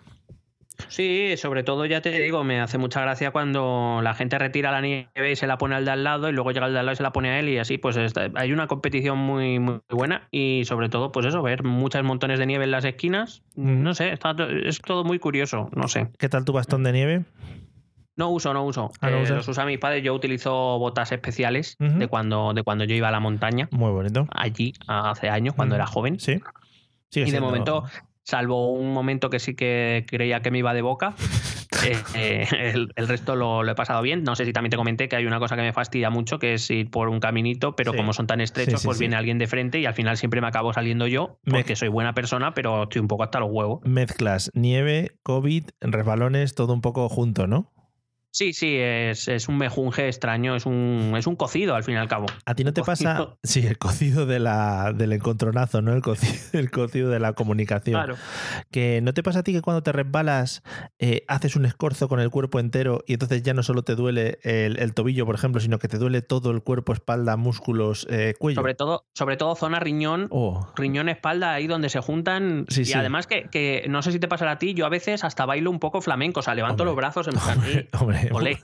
[0.87, 4.81] Sí, sobre todo ya te digo, me hace mucha gracia cuando la gente retira la
[4.81, 6.85] nieve y se la pone al de al lado y luego llega el de al
[6.85, 9.59] lado y se la pone a él y así, pues está- hay una competición muy,
[9.59, 13.43] muy buena y sobre todo, pues eso, ver muchos montones de nieve en las esquinas,
[13.55, 14.35] no sé, está
[14.65, 16.09] es todo muy curioso, no sé.
[16.17, 17.25] ¿Qué tal tu bastón de nieve?
[18.15, 18.91] No uso, no uso.
[19.01, 22.83] Ah, no Eh, los usa mi padre, yo utilizo botas especiales de, cuando, de cuando
[22.83, 24.27] yo iba a la montaña, Muy bonito.
[24.31, 26.19] allí hace años, cuando era joven.
[26.19, 26.39] Sí.
[27.09, 27.85] Sigue Y de momento,
[28.23, 31.15] salvo un momento que sí que creía que me iba de boca,
[31.85, 34.23] eh, eh, el, el resto lo, lo he pasado bien.
[34.23, 36.53] No sé si también te comenté que hay una cosa que me fastidia mucho, que
[36.53, 37.97] es ir por un caminito, pero Sí.
[37.97, 40.39] como son tan estrechos, Sí, sí, pues viene alguien de frente y al final siempre
[40.41, 43.81] me acabo saliendo yo, porque soy buena persona, pero estoy un poco hasta los huevos.
[43.83, 47.72] Mezclas nieve, COVID, resbalones, todo un poco junto, ¿no?
[48.33, 51.97] Sí, sí, es, es un mejunje extraño, es un, es un cocido al fin y
[51.97, 52.25] al cabo.
[52.45, 53.35] ¿A ti no te pasa?
[53.43, 55.93] Sí, el cocido de la, del encontronazo, ¿no?
[55.93, 57.93] El cocido, el cocido de la comunicación.
[57.95, 58.15] Claro.
[58.71, 60.63] Que no te pasa a ti que cuando te resbalas
[60.97, 64.39] eh, haces un escorzo con el cuerpo entero y entonces ya no solo te duele
[64.41, 68.33] el, el tobillo, por ejemplo, sino que te duele todo el cuerpo, espalda, músculos, eh,
[68.39, 68.59] cuello.
[68.61, 72.85] Sobre todo, sobre todo zona riñón, Oh, riñón espalda ahí donde se juntan Sí, y
[72.85, 72.93] sí.
[72.93, 75.69] además que, que no sé si te pasará a ti yo a veces hasta bailo
[75.69, 76.85] un poco flamenco o sea levanto Hombre.
[76.85, 78.59] los brazos en plan hombre, hombre, olé.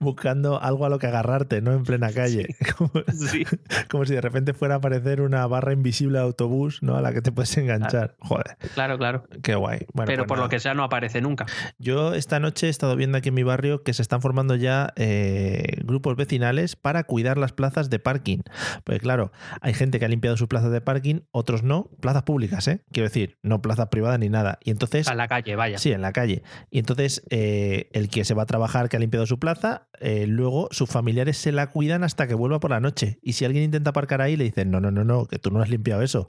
[0.00, 1.72] buscando algo a lo que agarrarte, ¿no?
[1.72, 2.56] En plena calle.
[2.76, 3.44] Como, Sí.
[3.90, 6.96] como si de repente fuera a aparecer una barra invisible de autobús, ¿no?
[6.96, 8.16] A la que te puedes enganchar.
[8.20, 9.80] Joder, claro claro qué guay.
[9.92, 11.46] Bueno, pero pues por lo que sea no aparece nunca
[11.78, 14.92] Yo esta noche he estado viendo aquí en mi barrio que se están formando ya
[14.96, 18.38] eh, grupos vecinales para cuidar las plazas de parking.
[18.84, 22.66] Porque claro, hay gente que ha limpiado sus plazas de parking, otros no, plazas públicas,
[22.68, 22.82] ¿eh?
[22.92, 24.58] Quiero decir, no plazas privadas ni nada.
[24.62, 25.08] Y entonces...
[25.08, 26.42] a la calle vaya Sí, en la calle.
[26.70, 30.26] Y entonces eh, el que se va a trabajar, que ha limpiado su plaza, eh,
[30.26, 33.18] luego sus familiares se la cuidan hasta que vuelva por la noche.
[33.22, 35.60] Y si alguien intenta aparcar ahí, le dicen, no, no, no, no, que tú no
[35.60, 36.28] has limpiado eso.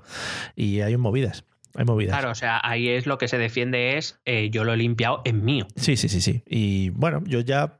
[0.55, 1.45] Y hay movidas.
[1.75, 2.17] Hay movidas.
[2.17, 5.21] claro o sea ahí es lo que se defiende es eh, yo lo he limpiado
[5.23, 6.41] en mío Sí, sí, sí, sí.
[6.47, 7.77] Y bueno, yo ya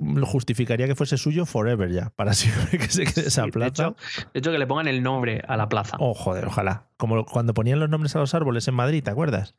[0.00, 3.52] lo justificaría que fuese suyo forever ya, para siempre que se quede esa Sí, de
[3.52, 3.68] plaza.
[3.88, 3.96] hecho,
[4.32, 6.86] de hecho que le pongan el nombre a la plaza Oh, joder, ojalá.
[6.96, 9.56] Como cuando ponían los nombres a los árboles en Madrid, ¿te acuerdas?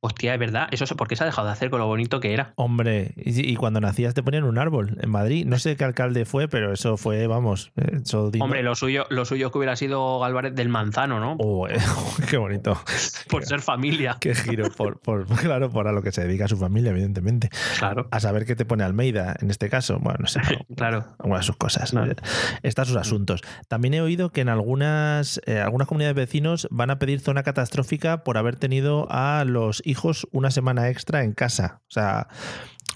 [0.00, 2.32] Hostia es verdad eso es porque se ha dejado de hacer con lo bonito que
[2.32, 5.46] era Hombre, y, y cuando nacías te ponían un árbol en Madrid.
[5.46, 9.50] No sé qué alcalde fue, pero eso fue, vamos, eso hombre lo suyo lo suyo
[9.50, 11.76] que hubiera sido Álvarez del Manzano no Oh, eh,
[12.30, 12.78] qué bonito.
[13.30, 16.56] por ser familia Qué giro, por, por, claro, por a lo que se dedica su
[16.56, 17.50] familia, evidentemente.
[17.78, 19.98] claro A saber qué te pone Almeida en este caso.
[20.00, 20.40] Bueno, no sé.
[20.76, 21.90] claro algunas de sus cosas.
[21.90, 22.14] Claro.
[22.62, 23.40] Están sus asuntos.
[23.68, 27.42] También he oído que en algunas, eh, algunas comunidades de vecinos van a pedir zona
[27.42, 29.93] catastrófica por haber tenido a los hijos
[30.32, 31.80] una semana extra en casa.
[31.88, 32.28] O sea,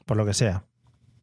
[0.07, 0.65] por lo que sea.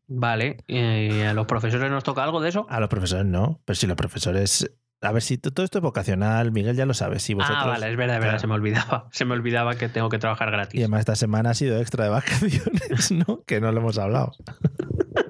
[0.07, 3.75] vale ¿y a los profesores nos toca algo de eso A los profesores no, pero
[3.75, 4.71] si los profesores...
[5.01, 7.21] A ver si todo esto es vocacional, Miguel ya lo sabes.
[7.21, 8.39] Si vosotros, Ah, vale, es verdad, es verdad, Claro.
[8.39, 9.07] se me olvidaba.
[9.11, 10.79] Se me olvidaba que tengo que trabajar Y gratis.
[10.81, 13.43] además esta semana ha sido extra de vacaciones, ¿no?
[13.45, 14.31] Que no lo hemos hablado.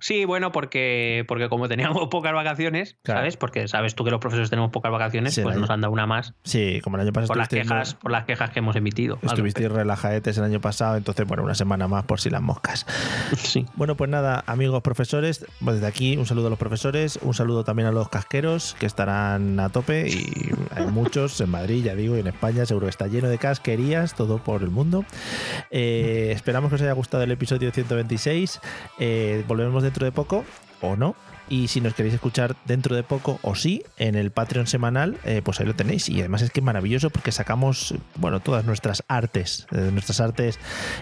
[0.00, 3.20] Sí, bueno, porque, porque como teníamos pocas vacaciones, Claro.
[3.20, 3.36] ¿sabes?
[3.36, 5.92] Porque sabes tú que los profesores tenemos pocas vacaciones, Sí, pues nos año- han dado
[5.92, 8.76] una más Sí, como el año pasado por las quejas, por las quejas que hemos
[8.76, 9.18] emitido.
[9.22, 12.86] Estuvisteis relajadetes el año pasado, entonces, bueno, una semana más por si las moscas.
[13.36, 13.66] Sí.
[13.74, 17.64] Bueno, pues nada, amigos profesores, pues desde aquí un saludo a los profesores, un saludo
[17.64, 22.16] también a los casqueros que estarán a tope y hay muchos en Madrid, ya digo,
[22.16, 25.04] y en España seguro que está lleno de casquerías, todo por el mundo.
[25.70, 28.60] Eh, esperamos que os haya gustado el episodio 126.
[28.98, 30.44] Eh, volvemos dentro de poco
[30.80, 31.16] o no.
[31.48, 35.42] Y si nos queréis escuchar dentro de poco o sí, en el Patreon semanal, eh,
[35.44, 36.08] pues ahí lo tenéis.
[36.08, 40.60] Y además es que maravilloso porque sacamos, bueno, todas nuestras artes, eh, nuestras artes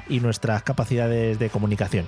[0.08, 2.06] y nuestras capacidades de comunicación.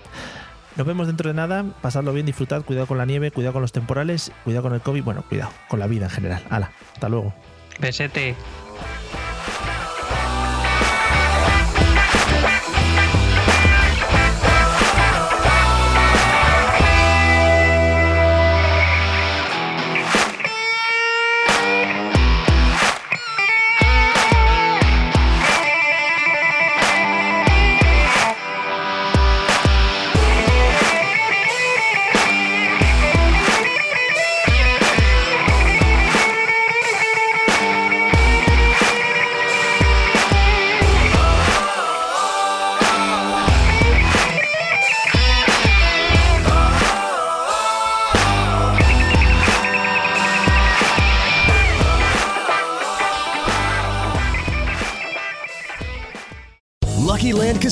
[0.77, 3.73] Nos vemos dentro de nada, pasadlo bien, disfrutad, cuidado con la nieve, cuidado con los
[3.73, 6.43] temporales, cuidado con el COVID, bueno, cuidado con la vida en general.
[6.49, 7.35] Hala, hasta luego.
[7.79, 8.35] Besete.